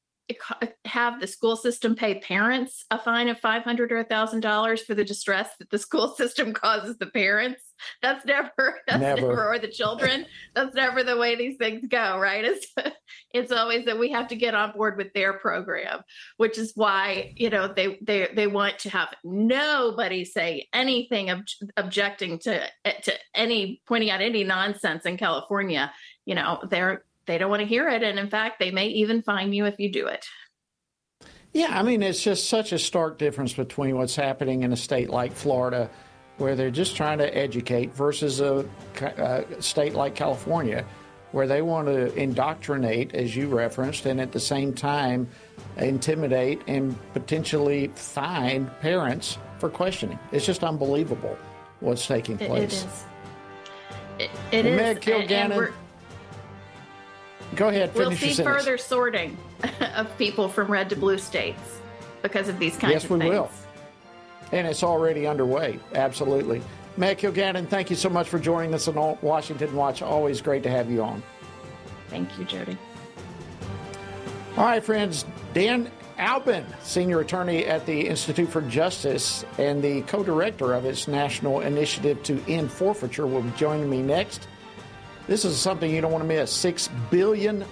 have 0.86 1.20
the 1.20 1.28
school 1.28 1.56
system 1.56 1.96
pay 1.96 2.20
parents 2.20 2.86
a 2.92 3.00
fine 3.00 3.30
of 3.30 3.40
five 3.40 3.64
hundred 3.64 3.92
or 3.92 4.04
thousand 4.04 4.42
dollars 4.42 4.82
for 4.82 4.94
the 4.96 5.04
distress 5.04 5.50
that 5.60 5.70
the 5.70 5.78
school 5.78 6.10
system 6.16 6.54
causes 6.54 6.98
the 6.98 7.08
parents? 7.08 7.62
That's 8.02 8.26
never, 8.26 8.52
that's 8.88 9.00
Never. 9.00 9.22
never, 9.22 9.54
or 9.54 9.60
the 9.60 9.68
children. 9.68 10.26
That's 10.54 10.76
never 10.76 11.04
the 11.04 11.18
way 11.18 11.36
these 11.36 11.58
things 11.58 11.88
go, 11.88 12.20
right? 12.20 12.44
It's 12.44 12.68
it's 13.34 13.52
always 13.52 13.86
that 13.86 14.00
we 14.00 14.12
have 14.12 14.28
to 14.30 14.36
get 14.36 14.54
on 14.54 14.74
board 14.74 14.98
with 14.98 15.14
their 15.14 15.34
program, 15.34 16.02
which 16.38 16.58
is 16.58 16.74
why 16.76 17.34
you 17.36 17.50
know 17.50 17.68
they 17.68 17.98
they 18.02 18.28
they 18.34 18.48
want 18.48 18.80
to 18.80 18.90
have 18.90 19.14
nobody 19.24 20.26
say 20.26 20.68
anything 20.74 21.30
ob- 21.30 21.46
objecting 21.78 22.40
to 22.40 22.68
to 23.04 23.14
any 23.34 23.82
pointing 23.88 24.10
out 24.10 24.22
any 24.22 24.44
nonsense 24.44 25.06
in 25.06 25.18
California. 25.18 25.92
You 26.26 26.36
know 26.36 26.60
they're 26.70 27.04
they 27.30 27.38
don't 27.38 27.52
want 27.52 27.60
to 27.62 27.68
hear 27.68 27.88
it, 27.88 28.02
and 28.02 28.18
in 28.18 28.28
fact, 28.28 28.58
they 28.60 28.72
may 28.72 28.88
even 28.88 29.22
fine 29.22 29.54
you 29.54 29.66
if 29.66 29.76
you 29.78 29.92
do 29.92 30.08
it. 30.08 30.26
Yeah, 31.54 31.68
I 31.70 31.84
mean, 31.84 32.02
it's 32.02 32.24
just 32.24 32.50
such 32.50 32.72
a 32.74 32.80
stark 32.80 33.20
difference 33.20 33.54
between 33.54 33.96
what's 33.98 34.16
happening 34.16 34.64
in 34.64 34.74
a 34.74 34.76
state 34.78 35.12
like 35.12 35.32
Florida, 35.32 35.92
where 36.38 36.56
they're 36.56 36.72
just 36.72 36.96
trying 36.96 37.20
to 37.20 37.38
educate, 37.38 37.94
versus 37.94 38.40
a, 38.42 38.66
a 39.02 39.62
state 39.62 39.94
like 39.94 40.16
California, 40.16 40.84
where 41.32 41.46
they 41.46 41.62
want 41.62 41.88
to 41.88 42.12
indoctrinate, 42.16 43.14
as 43.14 43.36
you 43.36 43.48
referenced, 43.48 44.08
and 44.08 44.20
at 44.20 44.32
the 44.32 44.40
same 44.40 44.74
time 44.74 45.28
intimidate 45.78 46.62
and 46.66 46.98
potentially 47.14 47.92
fine 47.94 48.66
parents 48.82 49.38
for 49.60 49.70
questioning. 49.70 50.18
It's 50.32 50.48
just 50.48 50.64
unbelievable 50.64 51.38
what's 51.80 52.08
taking 52.08 52.40
It- 52.40 52.48
place. 52.48 52.84
it 52.84 52.88
is. 52.88 53.06
It, 54.18 54.30
it 54.52 54.66
Well, 54.66 54.74
is, 54.74 54.78
Meg 54.82 55.02
Kilgannon, 55.02 55.74
Go 57.56 57.70
ahead, 57.70 57.94
we'll 57.96 58.12
see 58.12 58.34
further 58.34 58.78
sorting 58.78 59.38
of 59.96 60.16
people 60.18 60.48
from 60.48 60.68
red 60.68 60.90
to 60.90 60.96
blue 60.96 61.18
states 61.18 61.80
because 62.22 62.48
of 62.48 62.60
these 62.60 62.78
kinds 62.78 62.94
Yes, 62.94 63.04
of 63.06 63.12
we 63.12 63.20
things. 63.20 63.32
will. 63.32 63.52
And 64.52 64.68
it's 64.68 64.84
already 64.84 65.28
underway. 65.28 65.80
Absolutely. 65.94 66.62
Matt 66.98 67.20
Kilgannon, 67.20 67.68
thank 67.68 67.90
you 67.90 67.96
so 67.96 68.10
much 68.10 68.28
for 68.28 68.40
joining 68.40 68.74
us 68.74 68.88
on 68.88 69.18
Washington 69.22 69.76
Watch. 69.76 70.02
Always 70.02 70.42
great 70.42 70.64
to 70.64 70.70
have 70.70 70.90
you 70.92 71.04
on. 71.04 71.24
Thank 72.10 72.38
you, 72.38 72.46
Jody. 72.46 72.78
All 74.58 74.66
right, 74.66 74.84
friends. 74.84 75.26
Dan 75.54 75.92
Alban, 76.18 76.66
senior 76.84 77.22
attorney 77.22 77.66
at 77.66 77.86
the 77.86 78.08
Institute 78.08 78.50
for 78.50 78.62
Justice 78.64 79.46
and 79.58 79.82
the 79.82 80.02
co 80.02 80.24
director 80.24 80.74
of 80.74 80.86
its 80.86 81.08
national 81.08 81.62
initiative 81.62 82.22
to 82.24 82.44
end 82.48 82.72
forfeiture, 82.72 83.26
will 83.28 83.42
be 83.42 83.52
joining 83.52 83.90
me 83.90 84.02
next. 84.02 84.48
This 85.30 85.46
is 85.46 85.60
something 85.60 85.94
you 85.94 86.02
don't 86.02 86.12
want 86.12 86.24
to 86.24 86.28
miss 86.28 86.52
$6 86.52 86.90
billion 87.12 87.64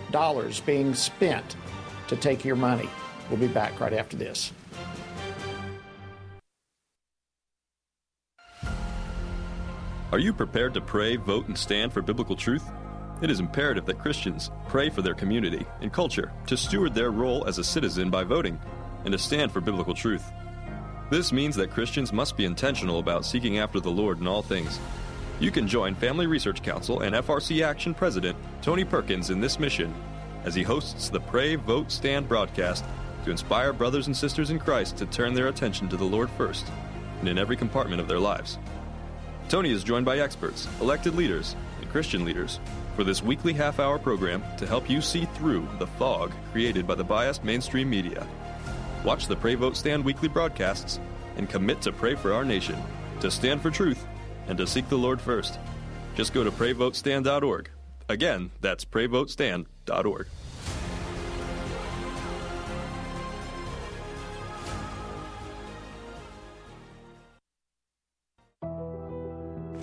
being 0.63 0.93
spent 0.93 1.56
to 2.08 2.15
take 2.15 2.46
your 2.46 2.56
money. 2.56 2.88
We'll 3.32 3.39
be 3.39 3.48
back 3.48 3.80
right 3.80 3.93
after 3.93 4.15
this. 4.15 4.54
Are 10.12 10.20
you 10.20 10.34
prepared 10.34 10.76
to 10.76 10.82
pray, 10.82 11.15
vote, 11.15 11.48
and 11.48 11.58
stand 11.58 11.91
for 11.91 12.04
biblical 12.04 12.36
truth? 12.36 12.63
It 13.24 13.32
is 13.32 13.39
imperative 13.39 13.88
that 13.88 13.98
Christians 13.98 14.52
pray 14.67 14.91
for 14.91 15.02
their 15.02 15.15
community 15.15 15.65
and 15.82 15.92
culture 15.92 16.32
to 16.46 16.56
steward 16.56 16.94
their 16.94 17.10
role 17.10 17.48
as 17.48 17.58
a 17.58 17.63
citizen 17.63 18.12
by 18.12 18.23
voting 18.23 18.60
and 19.04 19.12
to 19.13 19.17
stand 19.17 19.52
for 19.52 19.62
biblical 19.62 19.96
truth. 19.96 20.32
This 21.10 21.32
means 21.32 21.56
that 21.56 21.71
Christians 21.71 22.13
must 22.13 22.38
be 22.38 22.46
intentional 22.46 23.00
about 23.00 23.25
seeking 23.25 23.58
after 23.58 23.79
the 23.79 23.90
Lord 23.90 24.19
in 24.19 24.27
all 24.27 24.44
things. 24.44 24.79
You 25.40 25.52
can 25.52 25.67
join 25.67 25.94
Family 25.94 26.25
Research 26.25 26.63
Council 26.63 27.02
and 27.02 27.15
FRC 27.15 27.63
Action 27.63 27.94
President 27.94 28.35
Tony 28.63 28.83
Perkins 28.83 29.29
in 29.29 29.40
this 29.40 29.60
mission 29.60 29.94
as 30.44 30.56
he 30.56 30.63
hosts 30.63 31.10
the 31.10 31.19
Pray, 31.19 31.54
Vote, 31.56 31.92
Stand 31.92 32.27
broadcast 32.27 32.83
to 33.23 33.29
inspire 33.29 33.71
brothers 33.71 34.08
and 34.08 34.17
sisters 34.17 34.50
in 34.50 34.58
Christ 34.58 34.98
to 34.98 35.06
turn 35.06 35.35
their 35.35 35.50
attention 35.50 35.88
to 35.90 35.98
the 35.98 36.04
Lord 36.04 36.31
first 36.31 36.65
and 37.19 37.29
in 37.29 37.38
every 37.38 37.56
compartment 37.56 38.02
of 38.02 38.08
their 38.08 38.19
lives. 38.19 38.58
Tony 39.48 39.71
is 39.71 39.83
joined 39.83 40.06
by 40.06 40.17
experts, 40.17 40.67
elected 40.81 41.13
leaders, 41.13 41.56
and 41.79 41.90
Christian 41.92 42.25
leaders 42.25 42.60
for 42.96 43.04
this 43.04 43.21
weekly 43.21 43.54
half 43.54 43.79
hour 43.79 44.00
program 44.00 44.44
to 44.58 44.65
help 44.65 44.90
you 44.90 45.02
see 45.02 45.25
through 45.35 45.67
the 45.77 45.85
fog 45.85 46.31
created 46.52 46.88
by 46.88 46.96
the 46.96 47.04
biased 47.04 47.44
mainstream 47.44 47.92
media. 47.92 48.25
Watch 49.04 49.27
the 49.27 49.35
Pray 49.35 49.54
Vote 49.54 49.77
Stand 49.77 50.04
weekly 50.04 50.29
broadcasts 50.29 51.00
and 51.35 51.48
commit 51.48 51.79
to 51.83 51.92
pray 51.92 52.15
for 52.15 52.33
our 52.33 52.44
nation, 52.44 52.81
to 53.19 53.29
stand 53.29 53.62
for 53.62 53.69
truth, 53.69 54.04
and 54.48 54.58
to 54.58 54.67
seek 54.67 54.87
the 54.89 54.98
Lord 54.98 55.21
first. 55.21 55.60
Just 56.15 56.33
go 56.33 56.43
to 56.43 56.52
prayvotestand.org. 56.52 57.69
Again, 58.10 58.52
that's 58.62 58.85
prayvotestand.org. 58.85 60.27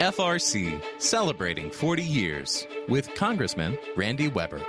FRC 0.00 0.82
celebrating 0.98 1.70
40 1.70 2.02
years 2.02 2.66
with 2.86 3.14
Congressman 3.14 3.78
Randy 3.96 4.28
Weber. 4.28 4.60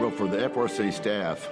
Well, 0.00 0.10
for 0.10 0.26
the 0.26 0.38
FRC 0.38 0.92
staff, 0.92 1.48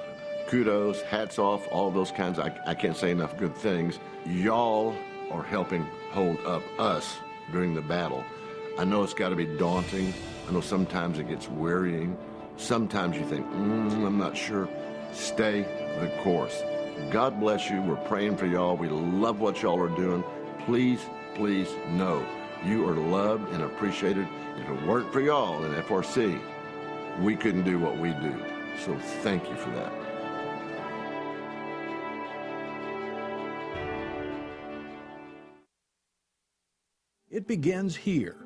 kudos, 0.48 1.00
hats 1.02 1.38
off, 1.38 1.64
all 1.70 1.92
those 1.92 2.10
kinds. 2.10 2.40
I, 2.40 2.52
I 2.66 2.74
can't 2.74 2.96
say 2.96 3.12
enough 3.12 3.36
good 3.36 3.54
things. 3.54 4.00
Y'all 4.26 4.96
are 5.30 5.44
helping 5.44 5.84
hold 6.10 6.44
up 6.44 6.64
us 6.80 7.16
during 7.52 7.72
the 7.74 7.82
battle. 7.82 8.24
I 8.78 8.84
know 8.84 9.04
it's 9.04 9.14
got 9.14 9.28
to 9.28 9.36
be 9.36 9.46
daunting. 9.46 10.12
I 10.48 10.52
know 10.52 10.60
sometimes 10.60 11.20
it 11.20 11.28
gets 11.28 11.48
wearying. 11.48 12.18
Sometimes 12.56 13.16
you 13.16 13.24
think, 13.24 13.46
mm, 13.46 14.04
I'm 14.04 14.18
not 14.18 14.36
sure. 14.36 14.68
Stay 15.12 15.62
the 16.00 16.10
course. 16.24 16.64
God 17.12 17.38
bless 17.38 17.70
you. 17.70 17.80
We're 17.80 17.94
praying 17.94 18.38
for 18.38 18.46
y'all. 18.46 18.76
We 18.76 18.88
love 18.88 19.38
what 19.38 19.62
y'all 19.62 19.80
are 19.80 19.96
doing. 19.96 20.24
Please, 20.66 21.00
please 21.36 21.68
know 21.90 22.26
you 22.64 22.88
are 22.88 22.94
loved 22.94 23.52
and 23.52 23.62
appreciated. 23.62 24.26
If 24.56 24.68
it 24.68 24.86
weren't 24.86 25.12
for 25.12 25.20
y'all 25.20 25.64
in 25.64 25.72
FRC, 25.82 26.40
we 27.20 27.36
couldn't 27.36 27.64
do 27.64 27.78
what 27.78 27.98
we 27.98 28.10
do. 28.10 28.34
So 28.84 28.96
thank 29.22 29.48
you 29.48 29.56
for 29.56 29.70
that. 29.70 29.92
It 37.30 37.48
begins 37.48 37.96
here, 37.96 38.36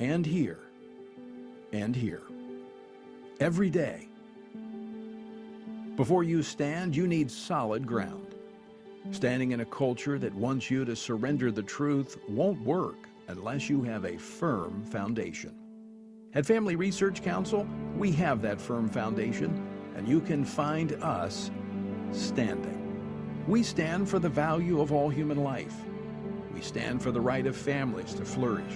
and 0.00 0.26
here, 0.26 0.58
and 1.72 1.94
here. 1.94 2.22
Every 3.38 3.70
day. 3.70 4.08
Before 5.94 6.24
you 6.24 6.42
stand, 6.42 6.96
you 6.96 7.06
need 7.06 7.30
solid 7.30 7.86
ground. 7.86 8.25
Standing 9.12 9.52
in 9.52 9.60
a 9.60 9.64
culture 9.64 10.18
that 10.18 10.34
wants 10.34 10.70
you 10.70 10.84
to 10.84 10.96
surrender 10.96 11.50
the 11.50 11.62
truth 11.62 12.18
won't 12.28 12.60
work 12.62 13.08
unless 13.28 13.70
you 13.70 13.82
have 13.82 14.04
a 14.04 14.18
firm 14.18 14.84
foundation. 14.84 15.54
At 16.34 16.44
Family 16.44 16.76
Research 16.76 17.22
Council, 17.22 17.66
we 17.96 18.12
have 18.12 18.42
that 18.42 18.60
firm 18.60 18.88
foundation, 18.88 19.66
and 19.96 20.06
you 20.06 20.20
can 20.20 20.44
find 20.44 20.92
us 21.02 21.50
standing. 22.12 23.44
We 23.46 23.62
stand 23.62 24.08
for 24.08 24.18
the 24.18 24.28
value 24.28 24.80
of 24.80 24.92
all 24.92 25.08
human 25.08 25.42
life. 25.42 25.74
We 26.52 26.60
stand 26.60 27.02
for 27.02 27.10
the 27.10 27.20
right 27.20 27.46
of 27.46 27.56
families 27.56 28.12
to 28.14 28.24
flourish. 28.24 28.74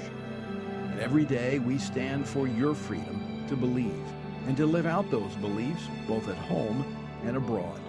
And 0.90 1.00
every 1.00 1.24
day 1.24 1.58
we 1.58 1.76
stand 1.78 2.26
for 2.26 2.46
your 2.46 2.74
freedom 2.74 3.44
to 3.48 3.56
believe 3.56 4.04
and 4.46 4.56
to 4.56 4.64
live 4.64 4.86
out 4.86 5.10
those 5.10 5.34
beliefs 5.36 5.82
both 6.06 6.28
at 6.28 6.36
home 6.36 6.84
and 7.24 7.36
abroad. 7.36 7.80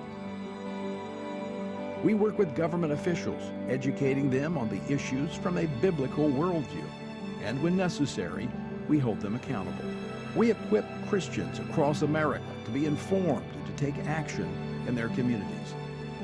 We 2.04 2.16
work 2.16 2.40
with 2.40 2.56
government 2.56 2.94
officials, 2.94 3.44
educating 3.70 4.32
them 4.32 4.58
on 4.58 4.70
the 4.70 4.82
issues 4.92 5.36
from 5.36 5.60
a 5.60 5.68
biblical 5.82 6.30
worldview. 6.30 6.90
And 7.44 7.62
when 7.62 7.78
necessary, 7.78 8.50
we 8.88 8.98
hold 8.98 9.22
them 9.22 9.36
accountable. 9.36 9.86
We 10.36 10.50
equip 10.50 10.86
Christians 11.10 11.60
across 11.60 12.02
America 12.02 12.44
to 12.66 12.72
be 12.72 12.88
informed 12.88 13.46
and 13.54 13.66
to 13.68 13.74
take 13.74 13.96
action 14.08 14.50
in 14.88 14.96
their 14.96 15.10
communities. 15.10 15.76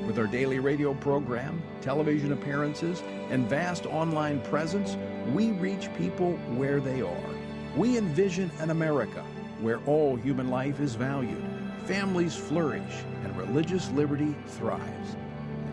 With 0.04 0.18
our 0.18 0.26
daily 0.26 0.58
radio 0.58 0.94
program, 0.94 1.62
television 1.80 2.32
appearances, 2.32 3.00
and 3.30 3.48
vast 3.48 3.86
online 3.86 4.40
presence, 4.40 4.96
we 5.32 5.52
reach 5.52 5.94
people 5.96 6.32
where 6.56 6.80
they 6.80 7.02
are. 7.02 7.30
We 7.76 7.96
envision 7.98 8.50
an 8.58 8.70
America 8.70 9.24
where 9.60 9.78
all 9.86 10.16
human 10.16 10.50
life 10.50 10.80
is 10.80 10.96
valued, 10.96 11.42
families 11.84 12.34
flourish, 12.34 13.04
and 13.22 13.36
religious 13.36 13.90
liberty 13.90 14.34
thrives. 14.46 15.16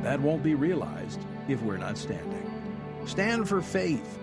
That 0.05 0.21
won't 0.21 0.43
be 0.43 0.53
realized 0.53 1.19
if 1.47 1.63
we're 1.63 1.77
not 1.77 1.97
standing. 1.97 2.43
Stand 3.07 3.49
for 3.49 3.59
faith. 3.59 4.19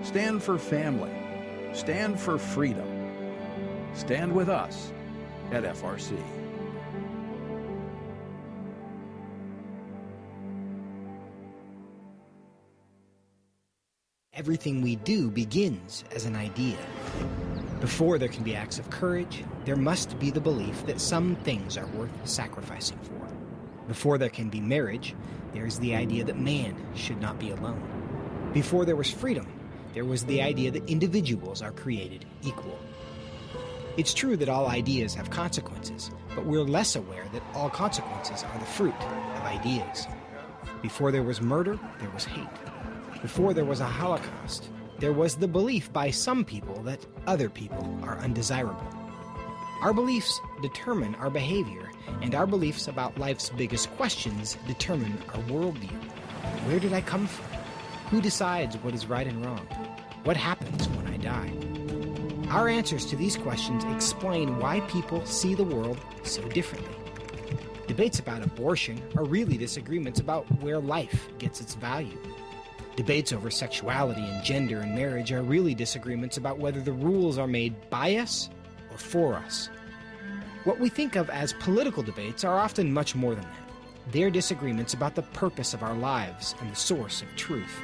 Stand 0.00 0.42
for 0.42 0.56
family. 0.56 1.14
Stand 1.74 2.18
for 2.18 2.38
freedom. 2.38 2.88
Stand 3.92 4.34
with 4.34 4.48
us 4.48 4.90
at 5.52 5.64
FRC. 5.64 6.18
Everything 14.32 14.80
we 14.80 14.96
do 14.96 15.30
begins 15.30 16.04
as 16.14 16.24
an 16.24 16.34
idea. 16.34 16.78
Before 17.82 18.16
there 18.18 18.30
can 18.30 18.42
be 18.42 18.56
acts 18.56 18.78
of 18.78 18.88
courage, 18.88 19.44
there 19.66 19.76
must 19.76 20.18
be 20.18 20.30
the 20.30 20.40
belief 20.40 20.86
that 20.86 20.98
some 20.98 21.36
things 21.44 21.76
are 21.76 21.86
worth 21.88 22.10
sacrificing 22.24 22.98
for. 23.00 23.35
Before 23.88 24.18
there 24.18 24.28
can 24.28 24.48
be 24.48 24.60
marriage, 24.60 25.14
there 25.52 25.66
is 25.66 25.78
the 25.78 25.94
idea 25.94 26.24
that 26.24 26.38
man 26.38 26.76
should 26.94 27.20
not 27.20 27.38
be 27.38 27.50
alone. 27.50 28.50
Before 28.52 28.84
there 28.84 28.96
was 28.96 29.10
freedom, 29.10 29.46
there 29.94 30.04
was 30.04 30.24
the 30.24 30.42
idea 30.42 30.70
that 30.72 30.88
individuals 30.90 31.62
are 31.62 31.72
created 31.72 32.26
equal. 32.42 32.78
It's 33.96 34.12
true 34.12 34.36
that 34.36 34.48
all 34.48 34.68
ideas 34.68 35.14
have 35.14 35.30
consequences, 35.30 36.10
but 36.34 36.44
we're 36.44 36.62
less 36.62 36.96
aware 36.96 37.24
that 37.32 37.42
all 37.54 37.70
consequences 37.70 38.44
are 38.44 38.58
the 38.58 38.66
fruit 38.66 38.94
of 38.94 39.42
ideas. 39.44 40.06
Before 40.82 41.10
there 41.10 41.22
was 41.22 41.40
murder, 41.40 41.78
there 42.00 42.10
was 42.10 42.24
hate. 42.24 42.46
Before 43.22 43.54
there 43.54 43.64
was 43.64 43.80
a 43.80 43.86
Holocaust, 43.86 44.68
there 44.98 45.12
was 45.12 45.36
the 45.36 45.48
belief 45.48 45.92
by 45.92 46.10
some 46.10 46.44
people 46.44 46.82
that 46.82 47.06
other 47.26 47.48
people 47.48 47.98
are 48.02 48.18
undesirable. 48.18 48.86
Our 49.82 49.92
beliefs 49.92 50.40
determine 50.62 51.14
our 51.16 51.28
behavior, 51.28 51.90
and 52.22 52.34
our 52.34 52.46
beliefs 52.46 52.88
about 52.88 53.18
life's 53.18 53.50
biggest 53.50 53.90
questions 53.96 54.56
determine 54.66 55.18
our 55.34 55.42
worldview. 55.42 55.92
Where 56.66 56.80
did 56.80 56.94
I 56.94 57.02
come 57.02 57.26
from? 57.26 57.46
Who 58.10 58.22
decides 58.22 58.76
what 58.78 58.94
is 58.94 59.06
right 59.06 59.26
and 59.26 59.44
wrong? 59.44 59.66
What 60.24 60.36
happens 60.36 60.88
when 60.88 61.06
I 61.06 61.18
die? 61.18 61.52
Our 62.50 62.68
answers 62.68 63.04
to 63.06 63.16
these 63.16 63.36
questions 63.36 63.84
explain 63.84 64.58
why 64.58 64.80
people 64.80 65.24
see 65.26 65.54
the 65.54 65.64
world 65.64 66.00
so 66.22 66.42
differently. 66.48 66.96
Debates 67.86 68.18
about 68.18 68.42
abortion 68.42 69.00
are 69.16 69.24
really 69.24 69.58
disagreements 69.58 70.20
about 70.20 70.46
where 70.62 70.78
life 70.78 71.28
gets 71.38 71.60
its 71.60 71.74
value. 71.74 72.18
Debates 72.96 73.30
over 73.30 73.50
sexuality 73.50 74.22
and 74.22 74.42
gender 74.42 74.80
and 74.80 74.94
marriage 74.94 75.32
are 75.32 75.42
really 75.42 75.74
disagreements 75.74 76.38
about 76.38 76.58
whether 76.58 76.80
the 76.80 76.92
rules 76.92 77.36
are 77.36 77.46
made 77.46 77.90
by 77.90 78.16
us 78.16 78.48
or 78.96 78.98
for 78.98 79.34
us. 79.34 79.68
What 80.64 80.80
we 80.80 80.88
think 80.88 81.16
of 81.16 81.28
as 81.28 81.52
political 81.52 82.02
debates 82.02 82.44
are 82.44 82.58
often 82.58 82.92
much 82.92 83.14
more 83.14 83.34
than 83.34 83.44
that. 83.44 83.68
They're 84.10 84.30
disagreements 84.30 84.94
about 84.94 85.14
the 85.14 85.22
purpose 85.22 85.74
of 85.74 85.82
our 85.82 85.94
lives 85.94 86.54
and 86.60 86.72
the 86.72 86.76
source 86.76 87.20
of 87.20 87.28
truth. 87.36 87.76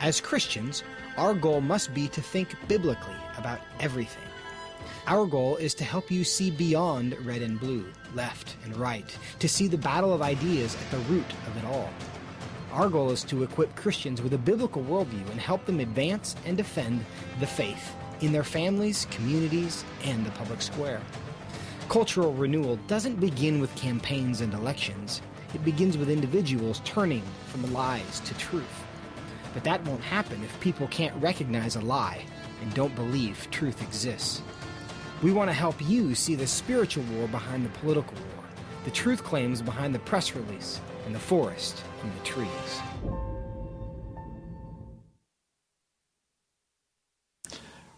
As 0.00 0.20
Christians, 0.20 0.82
our 1.16 1.32
goal 1.32 1.60
must 1.60 1.94
be 1.94 2.08
to 2.08 2.20
think 2.20 2.56
biblically 2.66 3.14
about 3.38 3.60
everything. 3.78 4.24
Our 5.06 5.26
goal 5.26 5.56
is 5.56 5.74
to 5.74 5.84
help 5.84 6.10
you 6.10 6.24
see 6.24 6.50
beyond 6.50 7.16
red 7.24 7.40
and 7.40 7.60
blue, 7.60 7.86
left 8.14 8.56
and 8.64 8.76
right, 8.76 9.16
to 9.38 9.48
see 9.48 9.68
the 9.68 9.78
battle 9.78 10.12
of 10.12 10.22
ideas 10.22 10.74
at 10.74 10.90
the 10.90 11.04
root 11.10 11.32
of 11.46 11.56
it 11.56 11.64
all. 11.66 11.90
Our 12.72 12.88
goal 12.88 13.10
is 13.10 13.22
to 13.24 13.44
equip 13.44 13.76
Christians 13.76 14.20
with 14.20 14.34
a 14.34 14.38
biblical 14.38 14.82
worldview 14.82 15.30
and 15.30 15.40
help 15.40 15.64
them 15.66 15.78
advance 15.78 16.34
and 16.44 16.56
defend 16.56 17.04
the 17.38 17.46
faith 17.46 17.94
in 18.20 18.32
their 18.32 18.44
families, 18.44 19.06
communities, 19.10 19.84
and 20.04 20.24
the 20.24 20.30
public 20.32 20.62
square. 20.62 21.00
Cultural 21.88 22.32
renewal 22.32 22.76
doesn't 22.88 23.20
begin 23.20 23.60
with 23.60 23.74
campaigns 23.76 24.40
and 24.40 24.52
elections. 24.54 25.22
It 25.54 25.64
begins 25.64 25.96
with 25.96 26.10
individuals 26.10 26.80
turning 26.84 27.22
from 27.46 27.72
lies 27.72 28.20
to 28.20 28.34
truth. 28.38 28.84
But 29.54 29.64
that 29.64 29.84
won't 29.84 30.02
happen 30.02 30.42
if 30.42 30.60
people 30.60 30.88
can't 30.88 31.14
recognize 31.22 31.76
a 31.76 31.80
lie 31.80 32.22
and 32.60 32.74
don't 32.74 32.94
believe 32.94 33.48
truth 33.50 33.82
exists. 33.82 34.42
We 35.22 35.32
want 35.32 35.48
to 35.48 35.54
help 35.54 35.76
you 35.80 36.14
see 36.14 36.34
the 36.34 36.46
spiritual 36.46 37.04
war 37.14 37.28
behind 37.28 37.64
the 37.64 37.78
political 37.78 38.14
war, 38.14 38.44
the 38.84 38.90
truth 38.90 39.24
claims 39.24 39.62
behind 39.62 39.94
the 39.94 40.00
press 40.00 40.34
release, 40.34 40.80
and 41.06 41.14
the 41.14 41.20
forest 41.20 41.82
from 42.00 42.10
the 42.10 42.24
trees. 42.24 43.35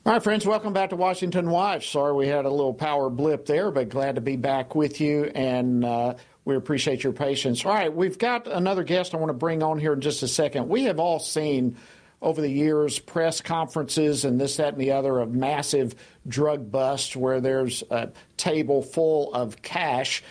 All 0.08 0.14
right, 0.14 0.22
friends, 0.22 0.46
welcome 0.46 0.72
back 0.72 0.88
to 0.88 0.96
Washington 0.96 1.50
Watch. 1.50 1.90
Sorry 1.90 2.14
we 2.14 2.28
had 2.28 2.46
a 2.46 2.50
little 2.50 2.72
power 2.72 3.10
blip 3.10 3.44
there, 3.44 3.70
but 3.70 3.90
glad 3.90 4.14
to 4.14 4.22
be 4.22 4.36
back 4.36 4.74
with 4.74 5.02
you, 5.02 5.24
and 5.34 5.84
uh, 5.84 6.14
we 6.46 6.56
appreciate 6.56 7.04
your 7.04 7.12
patience. 7.12 7.62
All 7.62 7.74
right, 7.74 7.94
we've 7.94 8.16
got 8.16 8.46
another 8.46 8.84
guest 8.84 9.14
I 9.14 9.18
want 9.18 9.28
to 9.28 9.34
bring 9.34 9.62
on 9.62 9.78
here 9.78 9.92
in 9.92 10.00
just 10.00 10.22
a 10.22 10.28
second. 10.28 10.66
We 10.66 10.84
have 10.84 10.98
all 10.98 11.18
seen 11.18 11.76
over 12.22 12.40
the 12.40 12.48
years 12.48 12.98
press 12.98 13.42
conferences 13.42 14.24
and 14.24 14.40
this, 14.40 14.56
that, 14.56 14.72
and 14.72 14.80
the 14.80 14.92
other 14.92 15.18
of 15.18 15.34
massive 15.34 15.94
drug 16.26 16.70
busts 16.72 17.14
where 17.14 17.42
there's 17.42 17.84
a 17.90 18.10
table 18.38 18.80
full 18.80 19.34
of 19.34 19.60
cash 19.60 20.22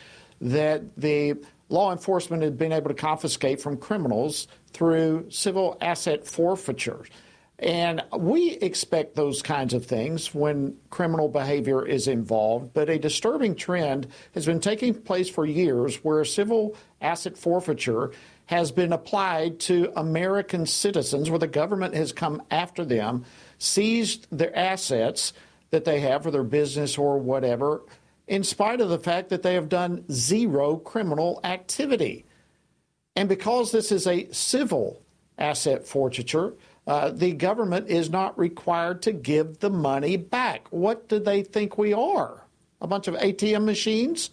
that 0.41 0.99
the 0.99 1.35
law 1.69 1.91
enforcement 1.91 2.41
had 2.41 2.57
been 2.57 2.71
able 2.71 2.89
to 2.89 2.95
confiscate 2.95 3.61
from 3.61 3.77
criminals 3.77 4.47
through 4.73 5.27
civil 5.29 5.77
asset 5.81 6.25
forfeiture. 6.25 7.03
And 7.59 8.03
we 8.15 8.51
expect 8.51 9.15
those 9.15 9.41
kinds 9.41 9.73
of 9.73 9.85
things 9.85 10.33
when 10.33 10.77
criminal 10.91 11.27
behavior 11.27 11.85
is 11.85 12.07
involved, 12.07 12.71
but 12.73 12.89
a 12.89 12.99
disturbing 12.99 13.55
trend 13.55 14.07
has 14.35 14.45
been 14.45 14.59
taking 14.59 14.93
place 14.93 15.27
for 15.27 15.45
years 15.45 15.95
where 16.03 16.23
civil 16.23 16.75
asset 17.01 17.35
forfeiture 17.35 18.11
has 18.45 18.71
been 18.71 18.93
applied 18.93 19.59
to 19.59 19.91
American 19.95 20.65
citizens, 20.67 21.29
where 21.29 21.39
the 21.39 21.47
government 21.47 21.95
has 21.95 22.13
come 22.13 22.41
after 22.51 22.85
them, 22.85 23.25
seized 23.57 24.27
their 24.31 24.55
assets 24.55 25.33
that 25.71 25.83
they 25.83 25.99
have 25.99 26.23
for 26.23 26.31
their 26.31 26.43
business 26.43 26.97
or 26.97 27.17
whatever, 27.17 27.81
in 28.27 28.43
spite 28.43 28.81
of 28.81 28.89
the 28.89 28.99
fact 28.99 29.29
that 29.29 29.41
they 29.41 29.55
have 29.55 29.67
done 29.67 30.05
zero 30.11 30.77
criminal 30.77 31.39
activity. 31.43 32.23
And 33.15 33.27
because 33.27 33.71
this 33.71 33.91
is 33.91 34.05
a 34.05 34.31
civil 34.31 35.01
asset 35.37 35.87
forfeiture, 35.87 36.53
uh, 36.87 37.09
the 37.09 37.33
government 37.33 37.89
is 37.89 38.09
not 38.09 38.39
required 38.39 39.01
to 39.01 39.11
give 39.11 39.59
the 39.59 39.69
money 39.69 40.15
back. 40.15 40.67
What 40.69 41.09
do 41.09 41.19
they 41.19 41.43
think 41.43 41.77
we 41.77 41.93
are? 41.93 42.41
A 42.79 42.87
bunch 42.87 43.09
of 43.09 43.15
ATM 43.15 43.65
machines 43.65 44.29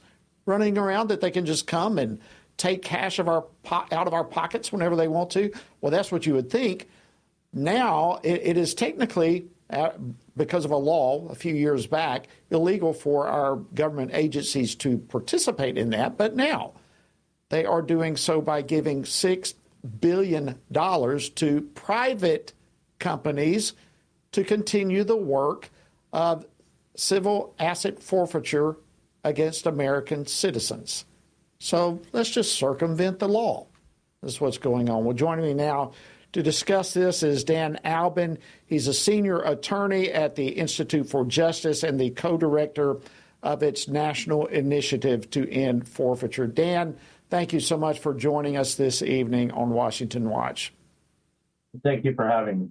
running 0.47 0.79
around 0.79 1.09
that 1.09 1.21
they 1.21 1.33
can 1.33 1.47
just 1.47 1.67
come 1.67 1.99
and 1.99 2.21
take 2.57 2.83
cash 2.83 3.19
of 3.19 3.29
our 3.29 3.43
po- 3.65 3.87
out 3.91 4.07
of 4.07 4.15
our 4.15 4.23
pockets 4.23 4.71
whenever 4.71 4.95
they 4.95 5.09
want 5.09 5.31
to? 5.31 5.51
Well, 5.81 5.91
that's 5.91 6.13
what 6.13 6.27
you 6.27 6.35
would 6.35 6.49
think. 6.49 6.89
Now 7.53 8.21
it, 8.23 8.41
it 8.45 8.57
is 8.57 8.75
technically, 8.75 9.47
uh, 9.71 9.91
because 10.37 10.65
of 10.65 10.71
a 10.71 10.77
law 10.77 11.27
a 11.29 11.35
few 11.35 11.55
years 11.55 11.89
back, 11.89 12.29
illegal 12.51 12.93
for 12.93 13.27
our 13.27 13.57
government 13.57 14.13
agencies 14.15 14.77
to 14.77 14.99
participate 14.99 15.77
in 15.77 15.91
that. 15.91 16.17
But 16.17 16.37
now 16.37 16.75
they 17.49 17.65
are 17.65 17.83
doing 17.83 18.17
so 18.17 18.41
by 18.41 18.63
giving 18.63 19.05
six 19.05 19.55
billion 20.01 20.59
dollars 20.72 21.28
to 21.30 21.62
private 21.74 22.53
companies 22.99 23.74
to 24.32 24.45
continue 24.45 25.05
the 25.05 25.16
work 25.16 25.70
of 26.12 26.47
civil 26.97 27.55
asset 27.59 28.03
forfeiture 28.03 28.76
against 29.24 29.66
American 29.66 30.26
citizens. 30.26 31.05
So 31.59 32.01
let's 32.12 32.30
just 32.30 32.55
circumvent 32.55 33.18
the 33.18 33.28
law. 33.28 33.66
This 34.22 34.35
is 34.35 34.41
what's 34.41 34.59
going 34.59 34.89
on. 34.91 35.05
Well, 35.05 35.14
joining 35.14 35.45
me 35.45 35.55
now 35.55 35.93
to 36.32 36.43
discuss 36.43 36.95
this 36.95 37.22
is 37.22 37.45
Dan 37.45 37.78
Alban. 37.85 38.39
He's 38.66 38.89
a 38.89 38.95
senior 38.95 39.41
attorney 39.43 40.11
at 40.11 40.35
the 40.35 40.49
Institute 40.49 41.09
for 41.09 41.24
Justice 41.24 41.82
and 41.82 41.99
the 41.99 42.11
co 42.11 42.37
director 42.37 42.97
of 43.43 43.62
its 43.62 43.89
national 43.89 44.47
initiative 44.47 45.30
to 45.30 45.49
end 45.51 45.87
forfeiture. 45.87 46.47
Dan, 46.47 46.97
Thank 47.35 47.53
you 47.53 47.59
so 47.59 47.76
much 47.76 47.99
for 47.99 48.14
joining 48.14 48.57
us 48.57 48.76
this 48.76 49.03
evening 49.03 49.51
on 49.51 49.70
Washington 49.70 50.30
Watch. 50.30 50.72
Thank 51.82 52.05
you 52.05 52.14
for 52.14 52.28
having 52.28 52.61
me. 52.61 52.68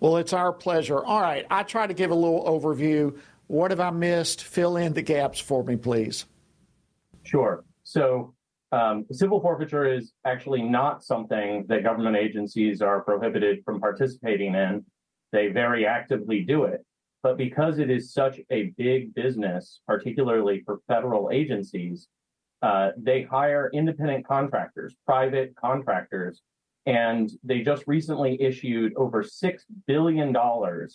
Well, 0.00 0.16
it's 0.16 0.32
our 0.32 0.54
pleasure. 0.54 1.04
All 1.04 1.20
right, 1.20 1.44
I 1.50 1.64
try 1.64 1.86
to 1.86 1.92
give 1.92 2.12
a 2.12 2.14
little 2.14 2.42
overview. 2.46 3.18
What 3.46 3.72
have 3.72 3.80
I 3.80 3.90
missed? 3.90 4.42
Fill 4.42 4.78
in 4.78 4.94
the 4.94 5.02
gaps 5.02 5.38
for 5.38 5.62
me, 5.62 5.76
please. 5.76 6.24
Sure. 7.22 7.62
So, 7.82 8.32
um, 8.72 9.04
civil 9.12 9.38
forfeiture 9.38 9.84
is 9.84 10.14
actually 10.24 10.62
not 10.62 11.04
something 11.04 11.66
that 11.68 11.82
government 11.82 12.16
agencies 12.16 12.80
are 12.80 13.02
prohibited 13.02 13.62
from 13.66 13.82
participating 13.82 14.54
in. 14.54 14.82
They 15.30 15.48
very 15.48 15.84
actively 15.84 16.40
do 16.40 16.64
it. 16.64 16.86
But 17.22 17.36
because 17.36 17.80
it 17.80 17.90
is 17.90 18.14
such 18.14 18.40
a 18.48 18.72
big 18.78 19.14
business, 19.14 19.82
particularly 19.86 20.62
for 20.64 20.80
federal 20.88 21.28
agencies, 21.30 22.08
uh, 22.62 22.90
they 22.96 23.22
hire 23.22 23.70
independent 23.72 24.26
contractors, 24.26 24.94
private 25.06 25.54
contractors, 25.56 26.42
and 26.86 27.30
they 27.42 27.60
just 27.60 27.84
recently 27.86 28.40
issued 28.40 28.92
over 28.96 29.22
$6 29.22 29.60
billion 29.86 30.34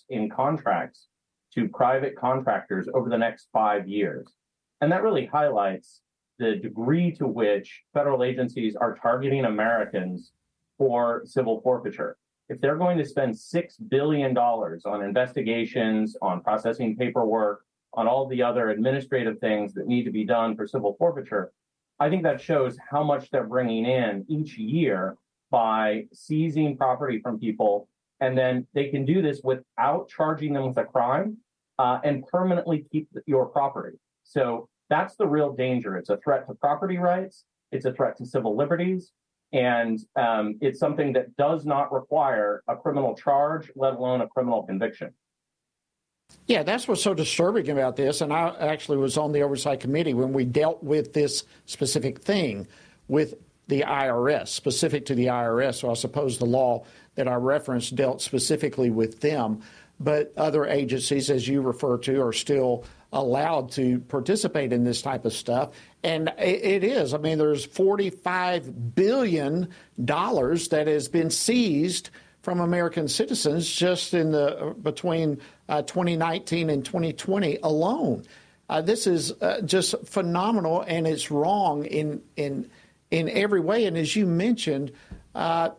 in 0.09 0.29
contracts 0.29 1.07
to 1.53 1.69
private 1.69 2.15
contractors 2.17 2.87
over 2.93 3.09
the 3.09 3.17
next 3.17 3.47
five 3.53 3.87
years. 3.87 4.33
And 4.81 4.91
that 4.91 5.03
really 5.03 5.25
highlights 5.25 6.01
the 6.37 6.55
degree 6.57 7.11
to 7.13 7.27
which 7.27 7.83
federal 7.93 8.23
agencies 8.23 8.75
are 8.75 8.95
targeting 8.95 9.45
Americans 9.45 10.33
for 10.77 11.21
civil 11.25 11.61
forfeiture. 11.61 12.17
If 12.49 12.59
they're 12.61 12.77
going 12.77 12.97
to 12.97 13.05
spend 13.05 13.33
$6 13.33 13.73
billion 13.89 14.37
on 14.37 15.03
investigations, 15.03 16.15
on 16.21 16.41
processing 16.41 16.95
paperwork, 16.95 17.61
on 17.95 18.07
all 18.07 18.27
the 18.27 18.43
other 18.43 18.69
administrative 18.69 19.39
things 19.39 19.73
that 19.73 19.87
need 19.87 20.03
to 20.03 20.11
be 20.11 20.23
done 20.23 20.55
for 20.55 20.67
civil 20.67 20.95
forfeiture, 20.97 21.51
I 21.99 22.09
think 22.09 22.23
that 22.23 22.41
shows 22.41 22.77
how 22.89 23.03
much 23.03 23.29
they're 23.29 23.47
bringing 23.47 23.85
in 23.85 24.25
each 24.27 24.57
year 24.57 25.17
by 25.49 26.05
seizing 26.13 26.75
property 26.75 27.19
from 27.19 27.39
people. 27.39 27.87
And 28.19 28.37
then 28.37 28.67
they 28.73 28.89
can 28.89 29.05
do 29.05 29.21
this 29.21 29.41
without 29.43 30.09
charging 30.09 30.53
them 30.53 30.67
with 30.67 30.77
a 30.77 30.83
crime 30.83 31.37
uh, 31.79 31.99
and 32.03 32.25
permanently 32.27 32.85
keep 32.91 33.07
your 33.25 33.45
property. 33.45 33.97
So 34.23 34.67
that's 34.89 35.15
the 35.15 35.27
real 35.27 35.53
danger. 35.53 35.97
It's 35.97 36.09
a 36.09 36.17
threat 36.17 36.47
to 36.47 36.53
property 36.55 36.97
rights, 36.97 37.45
it's 37.71 37.85
a 37.85 37.93
threat 37.93 38.17
to 38.17 38.25
civil 38.25 38.55
liberties, 38.55 39.11
and 39.53 39.99
um, 40.15 40.57
it's 40.61 40.79
something 40.79 41.13
that 41.13 41.35
does 41.37 41.65
not 41.65 41.93
require 41.93 42.63
a 42.67 42.75
criminal 42.75 43.15
charge, 43.15 43.71
let 43.75 43.93
alone 43.93 44.21
a 44.21 44.27
criminal 44.27 44.63
conviction. 44.63 45.13
Yeah, 46.47 46.61
that's 46.61 46.87
what's 46.87 47.01
so 47.01 47.13
disturbing 47.13 47.69
about 47.69 47.95
this. 47.95 48.21
And 48.21 48.31
I 48.31 48.55
actually 48.59 48.97
was 48.97 49.17
on 49.17 49.31
the 49.31 49.41
oversight 49.41 49.79
committee 49.79 50.13
when 50.13 50.31
we 50.31 50.45
dealt 50.45 50.83
with 50.83 51.13
this 51.13 51.43
specific 51.65 52.21
thing 52.21 52.67
with 53.07 53.35
the 53.67 53.81
IRS, 53.81 54.49
specific 54.49 55.07
to 55.07 55.15
the 55.15 55.27
IRS. 55.27 55.75
So 55.75 55.89
I 55.89 55.95
suppose 55.95 56.37
the 56.37 56.45
law 56.45 56.85
that 57.15 57.27
I 57.27 57.33
referenced 57.35 57.95
dealt 57.95 58.21
specifically 58.21 58.91
with 58.91 59.21
them. 59.21 59.61
But 59.99 60.33
other 60.37 60.65
agencies, 60.65 61.31
as 61.31 61.47
you 61.47 61.61
refer 61.61 61.97
to, 61.99 62.21
are 62.21 62.33
still 62.33 62.85
allowed 63.11 63.71
to 63.71 63.99
participate 64.01 64.71
in 64.71 64.83
this 64.83 65.01
type 65.01 65.25
of 65.25 65.33
stuff. 65.33 65.71
And 66.03 66.31
it 66.37 66.83
is. 66.83 67.15
I 67.15 67.17
mean, 67.17 67.39
there's 67.39 67.65
$45 67.65 68.93
billion 68.93 69.69
that 69.97 70.83
has 70.85 71.07
been 71.07 71.31
seized 71.31 72.11
from 72.45 72.59
American 72.59 73.07
citizens 73.07 73.67
just 73.67 74.13
in 74.13 74.31
the 74.31 74.75
between 74.83 75.41
uh, 75.67 75.81
2019 75.81 76.69
and 76.69 76.85
2020 76.85 77.57
alone. 77.63 78.23
Uh, 78.69 78.81
this 78.81 79.07
is 79.07 79.31
uh, 79.41 79.61
just 79.61 79.95
phenomenal, 80.05 80.81
and 80.81 81.07
it's 81.07 81.31
wrong 81.31 81.85
in 81.85 82.21
in 82.35 82.69
in 83.09 83.29
every 83.29 83.59
way. 83.59 83.85
And 83.85 83.97
as 83.97 84.15
you 84.15 84.27
mentioned, 84.27 84.91
uh, 85.33 85.71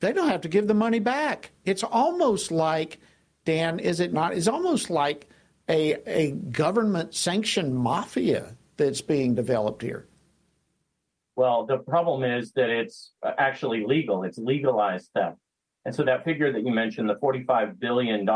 they 0.00 0.14
don't 0.14 0.30
have 0.30 0.40
to 0.40 0.48
give 0.48 0.66
the 0.66 0.74
money 0.74 1.00
back. 1.00 1.50
It's 1.66 1.84
almost 1.84 2.50
like 2.50 2.98
Dan, 3.44 3.78
is 3.78 4.00
it 4.00 4.14
not? 4.14 4.32
It's 4.32 4.48
almost 4.48 4.88
like 4.88 5.28
a 5.68 5.96
a 6.06 6.30
government 6.30 7.14
sanctioned 7.14 7.76
mafia 7.76 8.56
that's 8.78 9.02
being 9.02 9.34
developed 9.34 9.82
here. 9.82 10.06
Well, 11.34 11.66
the 11.66 11.76
problem 11.76 12.24
is 12.24 12.52
that 12.52 12.70
it's 12.70 13.12
actually 13.22 13.84
legal. 13.84 14.22
It's 14.22 14.38
legalized 14.38 15.10
theft. 15.12 15.36
And 15.86 15.94
so 15.94 16.02
that 16.02 16.24
figure 16.24 16.52
that 16.52 16.66
you 16.66 16.72
mentioned, 16.72 17.08
the 17.08 17.14
$45 17.14 17.78
billion, 17.78 18.28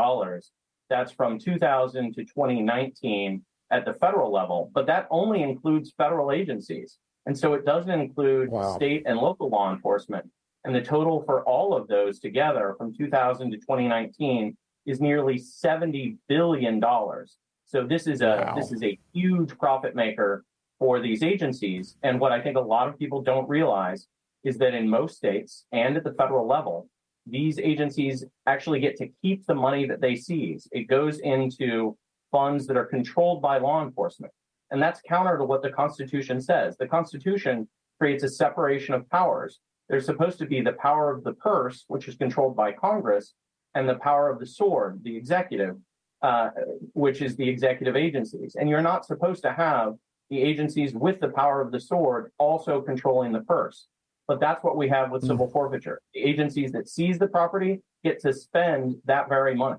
that's 0.89 1.11
from 1.11 1.37
2000 1.37 2.13
to 2.13 2.23
2019 2.23 3.43
at 3.71 3.83
the 3.83 3.93
federal 3.93 4.31
level, 4.31 4.71
but 4.73 4.87
that 4.87 5.05
only 5.11 5.43
includes 5.43 5.93
federal 5.97 6.31
agencies. 6.31 6.97
And 7.25 7.37
so 7.37 7.53
it 7.53 7.65
doesn't 7.65 7.91
include 7.91 8.49
wow. 8.49 8.73
state 8.73 9.03
and 9.05 9.17
local 9.17 9.49
law 9.49 9.71
enforcement. 9.73 10.29
And 10.63 10.73
the 10.73 10.81
total 10.81 11.23
for 11.23 11.43
all 11.43 11.75
of 11.75 11.89
those 11.89 12.19
together 12.19 12.73
from 12.77 12.95
2000 12.95 13.51
to 13.51 13.57
2019 13.57 14.55
is 14.85 15.01
nearly 15.01 15.37
70 15.37 16.17
billion 16.29 16.79
dollars. 16.79 17.37
So 17.65 17.85
this 17.85 18.07
is 18.07 18.21
a 18.21 18.45
wow. 18.45 18.55
this 18.55 18.71
is 18.71 18.81
a 18.81 18.97
huge 19.13 19.57
profit 19.57 19.93
maker 19.93 20.45
for 20.79 21.01
these 21.01 21.21
agencies. 21.21 21.97
And 22.01 22.17
what 22.17 22.31
I 22.31 22.41
think 22.41 22.55
a 22.55 22.61
lot 22.61 22.87
of 22.87 22.97
people 22.97 23.21
don't 23.21 23.47
realize 23.49 24.07
is 24.45 24.57
that 24.59 24.73
in 24.73 24.89
most 24.89 25.17
states 25.17 25.65
and 25.73 25.97
at 25.97 26.03
the 26.05 26.13
federal 26.13 26.47
level, 26.47 26.87
these 27.27 27.59
agencies 27.59 28.25
actually 28.47 28.79
get 28.79 28.97
to 28.97 29.09
keep 29.21 29.45
the 29.45 29.55
money 29.55 29.85
that 29.87 30.01
they 30.01 30.15
seize. 30.15 30.67
It 30.71 30.87
goes 30.87 31.19
into 31.19 31.97
funds 32.31 32.65
that 32.67 32.77
are 32.77 32.85
controlled 32.85 33.41
by 33.41 33.57
law 33.57 33.83
enforcement. 33.83 34.33
And 34.71 34.81
that's 34.81 35.01
counter 35.01 35.37
to 35.37 35.43
what 35.43 35.61
the 35.61 35.69
Constitution 35.69 36.41
says. 36.41 36.77
The 36.77 36.87
Constitution 36.87 37.67
creates 37.99 38.23
a 38.23 38.29
separation 38.29 38.93
of 38.93 39.09
powers. 39.09 39.59
There's 39.89 40.05
supposed 40.05 40.39
to 40.39 40.45
be 40.45 40.61
the 40.61 40.73
power 40.73 41.13
of 41.13 41.23
the 41.23 41.33
purse, 41.33 41.83
which 41.87 42.07
is 42.07 42.15
controlled 42.15 42.55
by 42.55 42.71
Congress, 42.71 43.33
and 43.75 43.87
the 43.87 43.95
power 43.95 44.29
of 44.29 44.39
the 44.39 44.45
sword, 44.45 45.01
the 45.03 45.15
executive, 45.15 45.75
uh, 46.21 46.49
which 46.93 47.21
is 47.21 47.35
the 47.35 47.47
executive 47.47 47.95
agencies. 47.95 48.55
And 48.57 48.69
you're 48.69 48.81
not 48.81 49.05
supposed 49.05 49.43
to 49.43 49.53
have 49.53 49.95
the 50.29 50.41
agencies 50.41 50.93
with 50.93 51.19
the 51.19 51.27
power 51.27 51.61
of 51.61 51.71
the 51.71 51.79
sword 51.79 52.31
also 52.37 52.81
controlling 52.81 53.33
the 53.33 53.41
purse. 53.41 53.87
But 54.31 54.39
that's 54.39 54.63
what 54.63 54.77
we 54.77 54.87
have 54.87 55.11
with 55.11 55.23
civil 55.23 55.45
mm. 55.45 55.51
forfeiture. 55.51 55.99
The 56.13 56.21
agencies 56.21 56.71
that 56.71 56.87
seize 56.87 57.19
the 57.19 57.27
property 57.27 57.81
get 58.01 58.21
to 58.21 58.31
spend 58.31 58.95
that 59.03 59.27
very 59.27 59.53
money. 59.53 59.75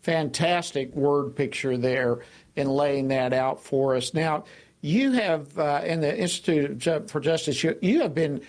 Fantastic 0.00 0.94
word 0.94 1.36
picture 1.36 1.76
there 1.76 2.20
in 2.54 2.70
laying 2.70 3.08
that 3.08 3.34
out 3.34 3.62
for 3.62 3.96
us. 3.96 4.14
Now, 4.14 4.44
you 4.80 5.12
have, 5.12 5.58
uh, 5.58 5.82
in 5.84 6.00
the 6.00 6.18
Institute 6.18 7.10
for 7.10 7.20
Justice, 7.20 7.62
you, 7.62 7.76
you 7.82 8.00
have 8.00 8.14
been 8.14 8.40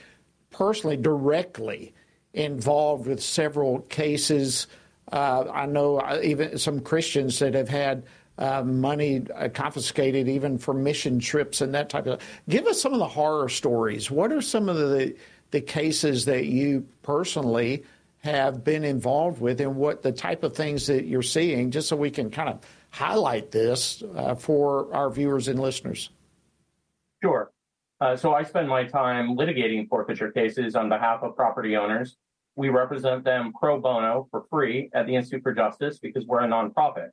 personally, 0.49 0.95
directly 0.95 1.93
involved 2.33 3.05
with 3.05 3.21
several 3.21 3.81
cases. 3.81 4.67
Uh, 5.11 5.43
I 5.53 5.65
know 5.65 5.97
uh, 5.97 6.21
even 6.23 6.57
some 6.57 6.79
Christians 6.79 7.37
that 7.39 7.53
have 7.53 7.67
had 7.67 8.03
uh, 8.37 8.63
money 8.63 9.25
uh, 9.35 9.49
confiscated 9.49 10.27
even 10.27 10.57
for 10.57 10.73
mission 10.73 11.19
trips 11.19 11.61
and 11.61 11.73
that 11.73 11.89
type 11.89 12.05
of. 12.05 12.21
Give 12.47 12.65
us 12.67 12.81
some 12.81 12.93
of 12.93 12.99
the 12.99 13.07
horror 13.07 13.49
stories. 13.49 14.11
What 14.11 14.31
are 14.31 14.41
some 14.41 14.69
of 14.69 14.77
the 14.77 15.15
the 15.51 15.61
cases 15.61 16.25
that 16.25 16.45
you 16.45 16.85
personally 17.03 17.83
have 18.19 18.63
been 18.63 18.83
involved 18.83 19.39
with, 19.39 19.61
and 19.61 19.75
what 19.75 20.01
the 20.01 20.11
type 20.11 20.43
of 20.43 20.55
things 20.55 20.87
that 20.87 21.05
you're 21.05 21.21
seeing, 21.21 21.71
just 21.71 21.87
so 21.87 21.95
we 21.95 22.11
can 22.11 22.29
kind 22.29 22.49
of 22.49 22.59
highlight 22.89 23.51
this 23.51 24.03
uh, 24.15 24.35
for 24.35 24.93
our 24.93 25.09
viewers 25.09 25.47
and 25.47 25.59
listeners. 25.59 26.09
Sure. 27.23 27.51
Uh, 27.99 28.15
so 28.15 28.33
I 28.33 28.43
spend 28.43 28.67
my 28.67 28.83
time 28.83 29.35
litigating 29.35 29.87
forfeiture 29.87 30.31
cases 30.31 30.75
on 30.75 30.89
behalf 30.89 31.23
of 31.23 31.35
property 31.35 31.75
owners. 31.75 32.17
We 32.55 32.69
represent 32.69 33.23
them 33.23 33.53
pro 33.59 33.79
bono 33.79 34.27
for 34.29 34.45
free 34.49 34.89
at 34.93 35.05
the 35.07 35.15
Institute 35.15 35.43
for 35.43 35.53
Justice 35.53 35.99
because 35.99 36.25
we're 36.25 36.41
a 36.41 36.47
nonprofit. 36.47 37.09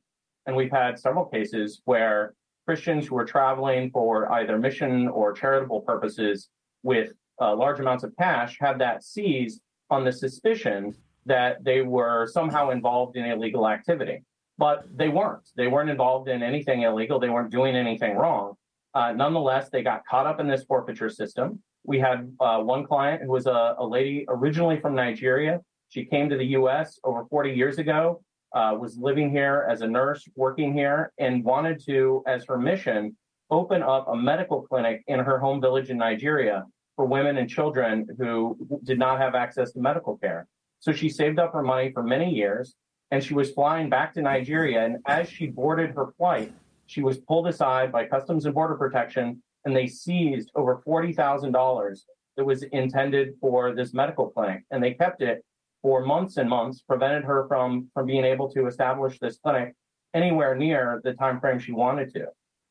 And 0.46 0.54
we've 0.54 0.70
had 0.70 0.98
several 0.98 1.24
cases 1.24 1.80
where 1.84 2.34
Christians 2.66 3.06
who 3.06 3.16
are 3.18 3.24
traveling 3.24 3.90
for 3.90 4.30
either 4.32 4.58
mission 4.58 5.08
or 5.08 5.32
charitable 5.32 5.82
purposes 5.82 6.48
with 6.82 7.12
uh, 7.40 7.54
large 7.54 7.80
amounts 7.80 8.04
of 8.04 8.14
cash 8.16 8.56
had 8.60 8.78
that 8.78 9.02
seized 9.02 9.60
on 9.90 10.04
the 10.04 10.12
suspicion 10.12 10.94
that 11.26 11.64
they 11.64 11.82
were 11.82 12.26
somehow 12.26 12.70
involved 12.70 13.16
in 13.16 13.24
illegal 13.24 13.68
activity. 13.68 14.22
But 14.56 14.84
they 14.94 15.08
weren't. 15.08 15.48
They 15.56 15.66
weren't 15.66 15.90
involved 15.90 16.28
in 16.28 16.42
anything 16.42 16.82
illegal. 16.82 17.18
They 17.18 17.30
weren't 17.30 17.50
doing 17.50 17.74
anything 17.74 18.16
wrong. 18.16 18.54
Uh, 18.94 19.12
nonetheless, 19.12 19.68
they 19.70 19.82
got 19.82 20.06
caught 20.06 20.26
up 20.26 20.38
in 20.38 20.46
this 20.46 20.64
forfeiture 20.64 21.10
system. 21.10 21.60
We 21.84 21.98
had 21.98 22.32
uh, 22.40 22.60
one 22.60 22.86
client 22.86 23.22
who 23.22 23.30
was 23.30 23.46
a, 23.46 23.74
a 23.78 23.86
lady 23.86 24.24
originally 24.28 24.78
from 24.78 24.94
Nigeria. 24.94 25.60
She 25.88 26.04
came 26.04 26.28
to 26.28 26.36
the 26.36 26.46
US 26.58 27.00
over 27.02 27.24
40 27.26 27.50
years 27.50 27.78
ago 27.78 28.22
uh, 28.54 28.76
was 28.78 28.96
living 28.96 29.30
here 29.30 29.66
as 29.68 29.80
a 29.82 29.86
nurse, 29.86 30.26
working 30.36 30.72
here, 30.72 31.12
and 31.18 31.44
wanted 31.44 31.84
to, 31.84 32.22
as 32.26 32.44
her 32.46 32.58
mission, 32.58 33.16
open 33.50 33.82
up 33.82 34.06
a 34.08 34.16
medical 34.16 34.62
clinic 34.62 35.02
in 35.08 35.18
her 35.18 35.38
home 35.38 35.60
village 35.60 35.90
in 35.90 35.98
Nigeria 35.98 36.64
for 36.96 37.04
women 37.04 37.36
and 37.36 37.50
children 37.50 38.06
who 38.18 38.56
did 38.84 38.98
not 38.98 39.18
have 39.18 39.34
access 39.34 39.72
to 39.72 39.80
medical 39.80 40.16
care. 40.18 40.46
So 40.78 40.92
she 40.92 41.08
saved 41.08 41.38
up 41.38 41.52
her 41.52 41.62
money 41.62 41.90
for 41.92 42.02
many 42.02 42.32
years 42.32 42.76
and 43.10 43.22
she 43.22 43.34
was 43.34 43.50
flying 43.52 43.90
back 43.90 44.14
to 44.14 44.22
Nigeria. 44.22 44.84
And 44.84 44.98
as 45.06 45.28
she 45.28 45.46
boarded 45.46 45.90
her 45.90 46.12
flight, 46.16 46.52
she 46.86 47.02
was 47.02 47.18
pulled 47.18 47.48
aside 47.48 47.90
by 47.90 48.06
Customs 48.06 48.44
and 48.44 48.54
Border 48.54 48.76
Protection 48.76 49.42
and 49.64 49.74
they 49.74 49.86
seized 49.86 50.50
over 50.54 50.82
$40,000 50.86 51.98
that 52.36 52.44
was 52.44 52.62
intended 52.64 53.34
for 53.40 53.74
this 53.74 53.94
medical 53.94 54.28
clinic. 54.28 54.62
And 54.70 54.82
they 54.82 54.94
kept 54.94 55.22
it 55.22 55.44
for 55.84 56.02
months 56.02 56.38
and 56.38 56.48
months 56.48 56.80
prevented 56.80 57.24
her 57.24 57.46
from 57.46 57.90
from 57.92 58.06
being 58.06 58.24
able 58.24 58.48
to 58.48 58.66
establish 58.66 59.18
this 59.18 59.36
clinic 59.36 59.74
anywhere 60.14 60.56
near 60.56 61.02
the 61.04 61.12
time 61.12 61.38
frame 61.38 61.58
she 61.58 61.72
wanted 61.72 62.10
to. 62.14 62.24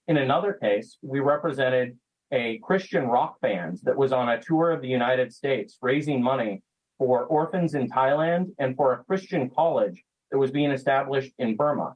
In 0.08 0.18
another 0.18 0.54
case, 0.54 0.98
we 1.04 1.20
represented 1.20 1.96
a 2.32 2.60
Christian 2.64 3.06
rock 3.06 3.40
band 3.40 3.80
that 3.84 3.96
was 3.96 4.12
on 4.12 4.30
a 4.30 4.42
tour 4.42 4.72
of 4.72 4.82
the 4.82 4.88
United 4.88 5.32
States 5.32 5.78
raising 5.80 6.24
money 6.24 6.64
for 6.98 7.26
orphans 7.26 7.76
in 7.76 7.88
Thailand 7.88 8.48
and 8.58 8.76
for 8.76 8.94
a 8.94 9.04
Christian 9.04 9.48
college 9.48 10.04
that 10.32 10.40
was 10.40 10.50
being 10.50 10.72
established 10.72 11.34
in 11.38 11.56
Burma. 11.56 11.94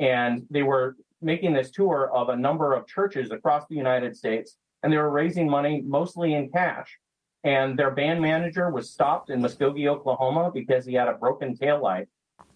And 0.00 0.42
they 0.50 0.64
were 0.64 0.96
making 1.22 1.52
this 1.52 1.70
tour 1.70 2.10
of 2.12 2.28
a 2.28 2.36
number 2.36 2.74
of 2.74 2.88
churches 2.88 3.30
across 3.30 3.68
the 3.68 3.76
United 3.76 4.16
States, 4.16 4.56
and 4.82 4.92
they 4.92 4.98
were 4.98 5.10
raising 5.10 5.48
money 5.48 5.84
mostly 5.86 6.34
in 6.34 6.50
cash 6.50 6.98
and 7.46 7.78
their 7.78 7.92
band 7.92 8.20
manager 8.20 8.70
was 8.70 8.90
stopped 8.90 9.30
in 9.30 9.40
Muskogee, 9.40 9.86
Oklahoma 9.86 10.50
because 10.52 10.84
he 10.84 10.94
had 10.94 11.06
a 11.06 11.14
broken 11.14 11.56
taillight. 11.56 12.08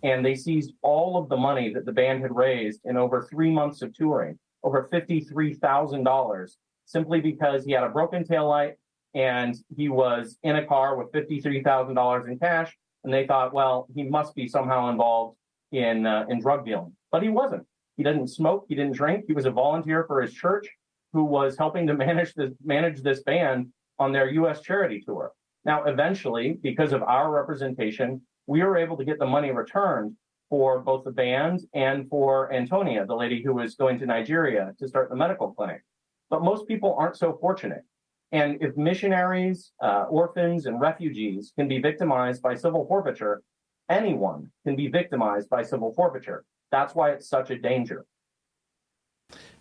And 0.03 0.26
they 0.26 0.34
seized 0.34 0.72
all 0.82 1.16
of 1.16 1.28
the 1.28 1.36
money 1.36 1.72
that 1.72 1.84
the 1.84 1.93
band 1.93 2.22
had 2.22 2.34
raised 2.34 2.80
in 2.84 2.97
over 2.97 3.22
three 3.22 3.53
months 3.53 3.82
of 3.82 3.95
touring, 3.95 4.36
over 4.64 4.88
$53,000, 4.93 6.51
simply 6.86 7.20
because 7.20 7.64
he 7.64 7.70
had 7.70 7.84
a 7.84 7.88
broken 7.88 8.24
taillight 8.24 8.74
and 9.14 9.57
he 9.76 9.88
was 9.88 10.38
in 10.43 10.57
a 10.57 10.66
car 10.66 10.97
with 10.97 11.12
$53,000 11.12 12.28
in 12.28 12.38
cash. 12.41 12.76
And 13.05 13.14
they 13.14 13.28
thought, 13.28 13.55
well, 13.55 13.86
he 13.95 14.03
must 14.03 14.34
be 14.34 14.49
somehow 14.49 14.91
involved 14.91 15.36
in, 15.70 16.05
uh, 16.05 16.26
in 16.28 16.41
drug 16.41 16.64
dealing. 16.64 16.97
But 17.12 17.22
he 17.22 17.28
wasn't. 17.28 17.64
He 17.97 18.03
didn't 18.03 18.26
smoke. 18.26 18.66
He 18.68 18.74
didn't 18.74 18.97
drink. 18.97 19.26
He 19.28 19.34
was 19.34 19.47
a 19.47 19.53
volunteer 19.53 20.05
for 20.05 20.20
his 20.20 20.32
church 20.32 20.66
who 21.12 21.22
was 21.22 21.57
helping 21.57 21.86
to 21.86 21.95
manage 22.07 22.34
this, 22.34 22.51
manage 22.64 23.03
this 23.03 23.22
band 23.22 23.68
on 24.01 24.13
their 24.13 24.29
U.S. 24.31 24.63
charity 24.63 25.01
tour. 25.01 25.33
Now, 25.65 25.85
eventually, 25.85 26.59
because 26.63 26.93
of 26.93 27.03
our 27.03 27.31
representation, 27.31 28.23
we 28.47 28.65
were 28.65 28.77
able 28.77 28.97
to 28.97 29.05
get 29.05 29.19
the 29.19 29.27
money 29.27 29.51
returned 29.51 30.17
for 30.49 30.81
both 30.81 31.05
the 31.05 31.13
band 31.13 31.61
and 31.75 32.09
for 32.09 32.53
Antonia, 32.53 33.07
the 33.07 33.15
lady 33.15 33.43
who 33.43 33.55
was 33.55 33.77
going 33.77 33.99
to 34.01 34.07
Nigeria 34.07 34.75
to 34.79 34.89
start 34.89 35.11
the 35.11 35.17
medical 35.17 35.53
clinic. 35.53 35.85
But 36.31 36.43
most 36.43 36.67
people 36.67 36.97
aren't 36.99 37.17
so 37.17 37.39
fortunate. 37.41 37.85
And 38.33 38.59
if 38.61 38.77
missionaries, 38.77 39.73
uh, 39.83 40.07
orphans, 40.09 40.67
and 40.67 40.81
refugees 40.81 41.53
can 41.57 41.69
be 41.69 41.79
victimized 41.79 42.43
by 42.43 42.55
civil 42.55 42.87
forfeiture, 42.87 43.43
anyone 43.89 44.51
can 44.65 44.77
be 44.77 44.89
victimized 44.89 45.51
by 45.51 45.63
civil 45.63 45.93
forfeiture. 45.95 46.45
That's 46.73 46.95
why 46.95 47.11
it's 47.11 47.29
such 47.29 47.51
a 47.51 47.59
danger. 47.59 48.07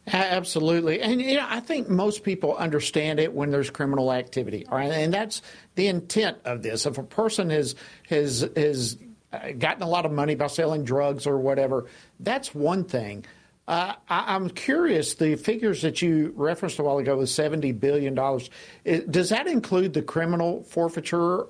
Absolutely. 0.07 1.01
And 1.01 1.21
you 1.21 1.35
know, 1.35 1.45
I 1.47 1.59
think 1.59 1.89
most 1.89 2.23
people 2.23 2.55
understand 2.55 3.19
it 3.19 3.33
when 3.33 3.51
there's 3.51 3.69
criminal 3.69 4.11
activity. 4.11 4.65
Right? 4.71 4.91
And 4.91 5.13
that's 5.13 5.41
the 5.75 5.87
intent 5.87 6.37
of 6.45 6.63
this. 6.63 6.85
If 6.85 6.97
a 6.97 7.03
person 7.03 7.49
has 7.49 7.75
has 8.09 8.49
has 8.55 8.97
uh, 9.31 9.51
gotten 9.57 9.83
a 9.83 9.87
lot 9.87 10.05
of 10.05 10.11
money 10.11 10.35
by 10.35 10.47
selling 10.47 10.83
drugs 10.83 11.27
or 11.27 11.37
whatever, 11.37 11.85
that's 12.19 12.55
one 12.55 12.85
thing. 12.85 13.25
Uh, 13.67 13.93
I, 14.09 14.35
am 14.35 14.49
curious, 14.49 15.13
the 15.13 15.35
figures 15.35 15.83
that 15.83 16.01
you 16.01 16.33
referenced 16.35 16.79
a 16.79 16.83
while 16.83 16.97
ago 16.97 17.17
with 17.17 17.29
$70 17.29 17.79
billion, 17.79 18.15
does 18.15 19.29
that 19.29 19.45
include 19.45 19.93
the 19.93 20.01
criminal 20.01 20.63
forfeiture 20.63 21.45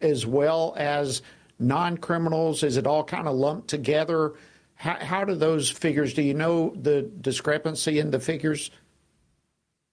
as 0.00 0.24
well 0.24 0.74
as 0.76 1.20
non 1.58 1.96
criminals? 1.96 2.62
Is 2.62 2.76
it 2.76 2.86
all 2.86 3.02
kind 3.02 3.26
of 3.26 3.34
lumped 3.34 3.66
together? 3.66 4.34
How, 4.76 4.96
how 5.00 5.24
do 5.24 5.34
those 5.34 5.70
figures, 5.70 6.14
do 6.14 6.22
you 6.22 6.34
know 6.34 6.74
the 6.76 7.02
discrepancy 7.20 7.98
in 7.98 8.10
the 8.10 8.20
figures? 8.20 8.70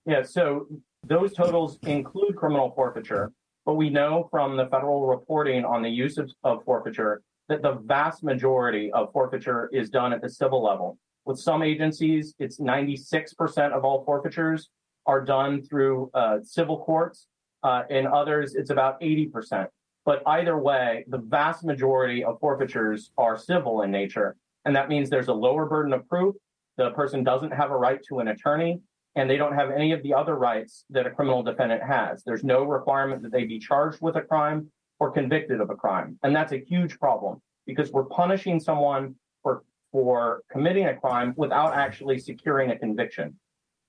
Yeah, 0.05 0.23
so 0.23 0.67
those 1.05 1.33
totals 1.33 1.77
include 1.83 2.35
criminal 2.35 2.71
forfeiture, 2.75 3.31
but 3.65 3.75
we 3.75 3.89
know 3.89 4.27
from 4.31 4.57
the 4.57 4.65
federal 4.67 5.07
reporting 5.07 5.63
on 5.63 5.81
the 5.81 5.89
use 5.89 6.17
of, 6.17 6.31
of 6.43 6.63
forfeiture 6.63 7.21
that 7.49 7.61
the 7.61 7.73
vast 7.73 8.23
majority 8.23 8.91
of 8.91 9.11
forfeiture 9.11 9.69
is 9.73 9.89
done 9.89 10.13
at 10.13 10.21
the 10.21 10.29
civil 10.29 10.63
level. 10.63 10.97
With 11.25 11.39
some 11.39 11.61
agencies, 11.61 12.33
it's 12.39 12.59
96% 12.59 13.71
of 13.71 13.85
all 13.85 14.03
forfeitures 14.05 14.69
are 15.05 15.23
done 15.23 15.61
through 15.61 16.09
uh, 16.13 16.39
civil 16.43 16.79
courts. 16.79 17.27
Uh, 17.63 17.83
in 17.89 18.07
others, 18.07 18.55
it's 18.55 18.71
about 18.71 18.99
80%. 19.01 19.67
But 20.03 20.23
either 20.25 20.57
way, 20.57 21.05
the 21.07 21.19
vast 21.19 21.63
majority 21.63 22.23
of 22.23 22.39
forfeitures 22.39 23.11
are 23.17 23.37
civil 23.37 23.83
in 23.83 23.91
nature. 23.91 24.35
And 24.65 24.75
that 24.75 24.89
means 24.89 25.09
there's 25.09 25.27
a 25.27 25.33
lower 25.33 25.65
burden 25.65 25.93
of 25.93 26.07
proof. 26.07 26.35
The 26.77 26.91
person 26.91 27.23
doesn't 27.23 27.51
have 27.51 27.71
a 27.71 27.77
right 27.77 27.99
to 28.09 28.19
an 28.19 28.29
attorney, 28.29 28.81
and 29.15 29.29
they 29.29 29.37
don't 29.37 29.53
have 29.53 29.71
any 29.71 29.91
of 29.91 30.03
the 30.03 30.13
other 30.13 30.35
rights 30.35 30.85
that 30.89 31.05
a 31.05 31.11
criminal 31.11 31.43
defendant 31.43 31.83
has. 31.83 32.23
There's 32.23 32.43
no 32.43 32.63
requirement 32.63 33.21
that 33.23 33.31
they 33.31 33.43
be 33.43 33.59
charged 33.59 34.01
with 34.01 34.15
a 34.15 34.21
crime 34.21 34.71
or 34.99 35.11
convicted 35.11 35.59
of 35.59 35.69
a 35.69 35.75
crime. 35.75 36.17
And 36.23 36.35
that's 36.35 36.53
a 36.53 36.57
huge 36.57 36.99
problem 36.99 37.41
because 37.65 37.91
we're 37.91 38.05
punishing 38.05 38.59
someone 38.59 39.15
for, 39.41 39.63
for 39.91 40.43
committing 40.51 40.85
a 40.85 40.95
crime 40.95 41.33
without 41.35 41.73
actually 41.73 42.19
securing 42.19 42.71
a 42.71 42.77
conviction. 42.77 43.35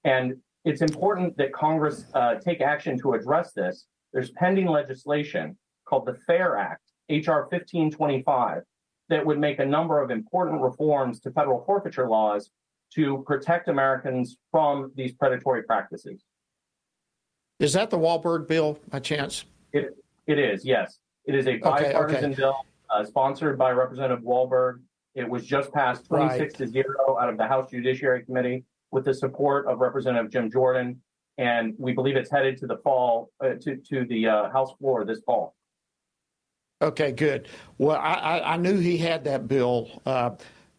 And 0.05 0.37
it's 0.65 0.81
important 0.81 1.37
that 1.37 1.53
Congress 1.53 2.07
uh, 2.15 2.37
take 2.37 2.61
action 2.61 2.99
to 3.01 3.15
address 3.15 3.53
this. 3.53 3.87
There's 4.13 4.31
pending 4.33 4.67
legislation 4.67 5.57
called 5.87 6.07
the 6.07 6.15
FAIR 6.27 6.57
Act, 6.57 6.83
H.R. 7.09 7.43
1525, 7.43 8.63
that 9.09 9.25
would 9.25 9.39
make 9.39 9.59
a 9.59 9.67
number 9.67 10.01
of 10.01 10.11
important 10.11 10.61
reforms 10.63 11.21
to 11.21 11.31
federal 11.31 11.65
forfeiture 11.65 12.09
laws 12.09 12.51
to 12.95 13.23
protect 13.27 13.69
Americans 13.69 14.37
from 14.51 14.93
these 14.95 15.13
predatory 15.13 15.63
practices. 15.63 16.25
Is 17.59 17.73
that 17.73 17.91
the 17.91 17.99
Walberg 17.99 18.49
bill 18.49 18.79
by 18.91 19.01
chance? 19.01 19.45
It, 19.73 19.97
it 20.27 20.39
is, 20.39 20.65
yes. 20.65 20.99
It 21.25 21.35
is 21.35 21.47
a 21.47 21.57
bipartisan 21.57 22.17
okay, 22.17 22.27
okay. 22.27 22.35
bill 22.35 22.57
uh, 22.91 23.05
sponsored 23.05 23.57
by 23.57 23.71
Representative 23.71 24.25
Walberg. 24.25 24.81
It 25.15 25.29
was 25.29 25.47
just 25.47 25.73
passed 25.73 26.07
26 26.07 26.41
right. 26.41 26.55
to 26.55 26.67
0 26.67 26.85
out 27.21 27.29
of 27.29 27.37
the 27.37 27.47
House 27.47 27.71
Judiciary 27.71 28.25
Committee 28.25 28.65
with 28.91 29.05
the 29.05 29.15
support 29.15 29.67
of 29.67 29.79
Representative 29.79 30.31
Jim 30.31 30.51
Jordan. 30.51 31.01
And 31.39 31.75
we 31.79 31.93
believe 31.93 32.17
it's 32.17 32.31
headed 32.31 32.59
to 32.59 32.67
the 32.67 32.77
fall, 32.79 33.31
uh, 33.43 33.55
to, 33.61 33.77
to 33.77 34.05
the 34.05 34.27
uh, 34.27 34.51
House 34.51 34.73
floor 34.79 35.05
this 35.05 35.21
fall. 35.25 35.55
Okay, 36.83 37.13
good. 37.13 37.47
Well, 37.79 37.97
I, 37.97 38.41
I 38.41 38.57
knew 38.57 38.77
he 38.79 38.99
had 38.99 39.25
that 39.25 39.47
bill 39.47 40.03
uh, 40.05 40.31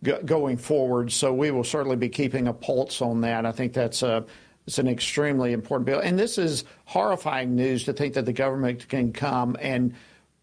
g- 0.03 0.11
going 0.25 0.57
forward, 0.57 1.13
so 1.13 1.33
we 1.33 1.49
will 1.49 1.63
certainly 1.63 1.95
be 1.95 2.09
keeping 2.09 2.47
a 2.47 2.53
pulse 2.53 3.01
on 3.01 3.21
that. 3.21 3.45
I 3.45 3.53
think 3.53 3.71
that's 3.73 4.03
a 4.03 4.25
it's 4.67 4.79
an 4.79 4.87
extremely 4.87 5.53
important 5.53 5.85
bill, 5.85 5.99
and 5.99 6.19
this 6.19 6.37
is 6.37 6.65
horrifying 6.85 7.55
news 7.55 7.85
to 7.85 7.93
think 7.93 8.13
that 8.15 8.25
the 8.25 8.33
government 8.33 8.87
can 8.89 9.11
come 9.13 9.57
and 9.59 9.93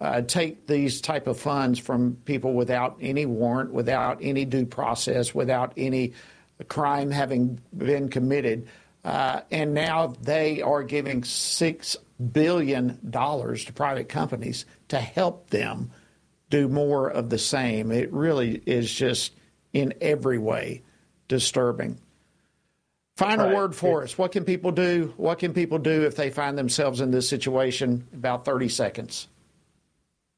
uh, 0.01 0.23
take 0.23 0.67
these 0.67 1.01
type 1.01 1.27
of 1.27 1.39
funds 1.39 1.79
from 1.79 2.17
people 2.25 2.55
without 2.55 2.97
any 3.01 3.27
warrant, 3.27 3.73
without 3.73 4.19
any 4.23 4.47
due 4.47 4.67
process, 4.67 5.35
without 5.35 5.73
any 5.77 6.13
crime 6.69 7.11
having 7.11 7.61
been 7.77 8.09
committed. 8.09 8.67
Uh, 9.05 9.41
and 9.51 9.73
now 9.73 10.15
they 10.23 10.61
are 10.63 10.83
giving 10.83 11.25
six 11.25 11.97
billion 12.21 12.99
dollars 13.09 13.65
to 13.65 13.73
private 13.73 14.09
companies 14.09 14.67
to 14.89 14.99
help 14.99 15.51
them 15.51 15.91
do 16.51 16.69
more 16.69 17.09
of 17.09 17.31
the 17.31 17.39
same. 17.39 17.91
It 17.91 18.13
really 18.13 18.63
is 18.67 18.93
just 18.93 19.33
in 19.73 19.95
every 20.01 20.39
way 20.39 20.83
disturbing. 21.29 21.99
Final 23.17 23.47
right. 23.47 23.55
word 23.55 23.75
for 23.75 24.03
it's, 24.03 24.15
us. 24.15 24.19
What 24.19 24.33
can 24.33 24.45
people 24.45 24.73
do? 24.73 25.13
What 25.17 25.39
can 25.39 25.53
people 25.53 25.79
do 25.79 26.05
if 26.05 26.17
they 26.17 26.31
find 26.31 26.57
themselves 26.57 27.01
in 27.01 27.11
this 27.11 27.29
situation? 27.29 28.07
About 28.15 28.45
30 28.45 28.69
seconds. 28.69 29.29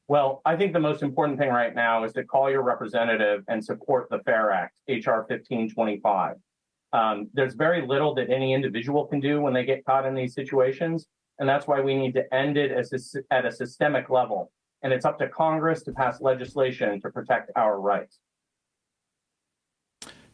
Well, 0.07 0.41
I 0.45 0.57
think 0.57 0.73
the 0.73 0.79
most 0.79 1.01
important 1.01 1.39
thing 1.39 1.49
right 1.49 1.73
now 1.73 2.03
is 2.03 2.11
to 2.13 2.25
call 2.25 2.51
your 2.51 2.61
representative 2.61 3.43
and 3.47 3.63
support 3.63 4.09
the 4.09 4.19
FAIR 4.19 4.51
Act, 4.51 4.73
HR 4.89 5.23
1525. 5.27 6.35
Um, 6.91 7.29
there's 7.33 7.55
very 7.55 7.87
little 7.87 8.13
that 8.15 8.29
any 8.29 8.53
individual 8.53 9.05
can 9.05 9.19
do 9.19 9.41
when 9.41 9.53
they 9.53 9.65
get 9.65 9.85
caught 9.85 10.05
in 10.05 10.13
these 10.13 10.35
situations. 10.35 11.07
And 11.43 11.49
that's 11.49 11.67
why 11.67 11.81
we 11.81 11.93
need 11.93 12.13
to 12.13 12.33
end 12.33 12.55
it 12.55 12.71
as 12.71 12.93
a, 12.93 13.19
at 13.29 13.45
a 13.45 13.51
systemic 13.51 14.09
level. 14.09 14.49
And 14.81 14.93
it's 14.93 15.03
up 15.03 15.19
to 15.19 15.27
Congress 15.27 15.83
to 15.83 15.91
pass 15.91 16.21
legislation 16.21 17.01
to 17.01 17.09
protect 17.09 17.51
our 17.57 17.81
rights. 17.81 18.17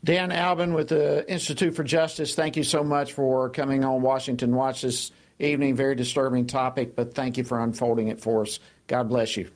Dan 0.03 0.31
Alban 0.31 0.75
with 0.75 0.89
the 0.89 1.27
Institute 1.27 1.75
for 1.75 1.83
Justice, 1.83 2.35
thank 2.35 2.55
you 2.55 2.63
so 2.63 2.83
much 2.83 3.13
for 3.13 3.49
coming 3.49 3.83
on 3.83 4.03
Washington 4.03 4.55
Watch 4.55 4.83
this 4.83 5.11
evening. 5.39 5.75
Very 5.75 5.95
disturbing 5.95 6.45
topic, 6.45 6.95
but 6.95 7.15
thank 7.15 7.39
you 7.39 7.43
for 7.43 7.59
unfolding 7.59 8.09
it 8.09 8.21
for 8.21 8.43
us. 8.43 8.59
God 8.85 9.09
bless 9.09 9.35
you. 9.35 9.49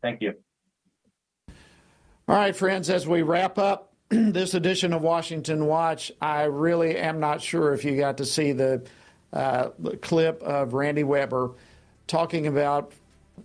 Thank 0.00 0.22
you. 0.22 0.36
All 2.28 2.34
right, 2.34 2.56
friends, 2.56 2.88
as 2.88 3.06
we 3.06 3.20
wrap 3.20 3.58
up 3.58 3.92
this 4.08 4.54
edition 4.54 4.94
of 4.94 5.02
Washington 5.02 5.66
Watch, 5.66 6.12
I 6.18 6.44
really 6.44 6.96
am 6.96 7.20
not 7.20 7.42
sure 7.42 7.74
if 7.74 7.84
you 7.84 7.98
got 7.98 8.16
to 8.16 8.24
see 8.24 8.52
the 8.52 8.86
uh, 9.36 9.70
clip 10.00 10.42
of 10.42 10.72
Randy 10.72 11.04
Weber 11.04 11.50
talking 12.06 12.46
about 12.46 12.92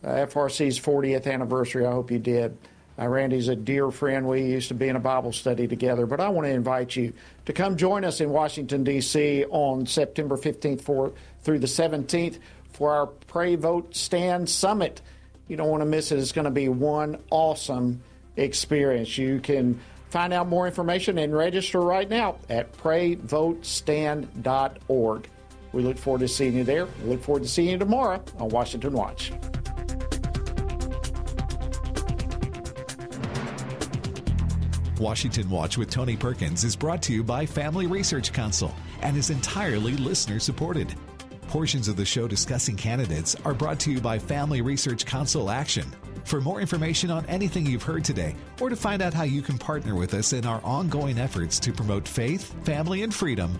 uh, 0.04 0.08
FRC's 0.08 0.80
40th 0.80 1.32
anniversary. 1.32 1.86
I 1.86 1.92
hope 1.92 2.10
you 2.12 2.20
did. 2.20 2.58
Uh, 2.98 3.08
Randy's 3.08 3.50
a 3.50 3.56
dear 3.56 3.92
friend. 3.92 4.28
We 4.28 4.42
used 4.44 4.70
to 4.70 4.74
be 4.74 4.88
in 4.88 4.96
a 4.96 5.02
Bible 5.02 5.34
study 5.34 5.68
together. 5.68 6.06
But 6.06 6.22
I 6.22 6.30
want 6.30 6.48
to 6.48 6.52
invite 6.52 6.96
you 6.96 7.12
to 7.46 7.54
come 7.54 7.76
join 7.76 8.06
us 8.06 8.22
in 8.22 8.30
Washington, 8.30 8.86
D.C. 8.86 9.44
on 9.50 9.86
September 9.86 10.38
15th 10.38 10.80
for, 10.82 11.12
through 11.44 11.60
the 11.60 11.68
17th 11.68 12.40
for 12.72 12.94
our 12.94 13.08
Pray 13.08 13.56
Vote 13.56 13.94
Stand 13.96 14.50
Summit. 14.50 15.02
You 15.48 15.58
don't 15.58 15.68
want 15.68 15.82
to 15.82 15.86
miss 15.86 16.14
it. 16.14 16.20
It's 16.20 16.32
going 16.32 16.46
to 16.46 16.52
be 16.52 16.70
one 16.70 17.20
awesome 17.32 18.02
experience. 18.38 19.18
You 19.18 19.42
can 19.42 19.82
find 20.10 20.32
out 20.32 20.48
more 20.48 20.68
information 20.68 21.18
and 21.18 21.36
register 21.36 21.82
right 21.82 22.10
now 22.10 22.38
at 22.50 22.72
prayvotestand.org. 22.78 25.28
We 25.74 25.84
look 25.84 25.98
forward 25.98 26.20
to 26.20 26.28
seeing 26.28 26.54
you 26.54 26.64
there. 26.64 26.86
We 27.04 27.10
look 27.10 27.24
forward 27.24 27.44
to 27.44 27.50
seeing 27.50 27.70
you 27.70 27.78
tomorrow 27.78 28.24
on 28.38 28.50
Washington 28.50 28.94
Watch. 28.94 29.32
Washington 35.00 35.50
Watch 35.50 35.78
with 35.78 35.90
Tony 35.90 36.16
Perkins 36.16 36.64
is 36.64 36.76
brought 36.76 37.02
to 37.04 37.14
you 37.14 37.24
by 37.24 37.46
Family 37.46 37.88
Research 37.88 38.32
Council 38.32 38.74
and 39.02 39.18
is 39.18 39.32
entirely 39.32 39.94
listener 39.94 40.40
supported. 40.40 40.94
Portions 41.48 41.88
of 41.88 41.96
the 41.96 42.06
show 42.06 42.28
discussing 42.28 42.76
candidates 42.76 43.36
are 43.44 43.54
brought 43.56 43.80
to 43.80 43.92
you 43.92 44.00
by 44.00 44.20
Family 44.20 44.62
Research 44.62 45.06
Council 45.06 45.50
Action. 45.50 45.86
For 46.24 46.40
more 46.40 46.62
information 46.62 47.10
on 47.10 47.26
anything 47.26 47.66
you've 47.66 47.82
heard 47.82 48.06
today, 48.06 48.36
or 48.62 48.70
to 48.70 48.76
find 48.76 49.02
out 49.02 49.14
how 49.14 49.24
you 49.24 49.42
can 49.42 49.58
partner 49.58 49.96
with 49.96 50.14
us 50.14 50.34
in 50.34 50.46
our 50.46 50.62
ongoing 50.64 51.18
efforts 51.18 51.60
to 51.62 51.74
promote 51.74 52.08
faith, 52.08 52.54
family, 52.64 53.02
and 53.02 53.14
freedom, 53.14 53.60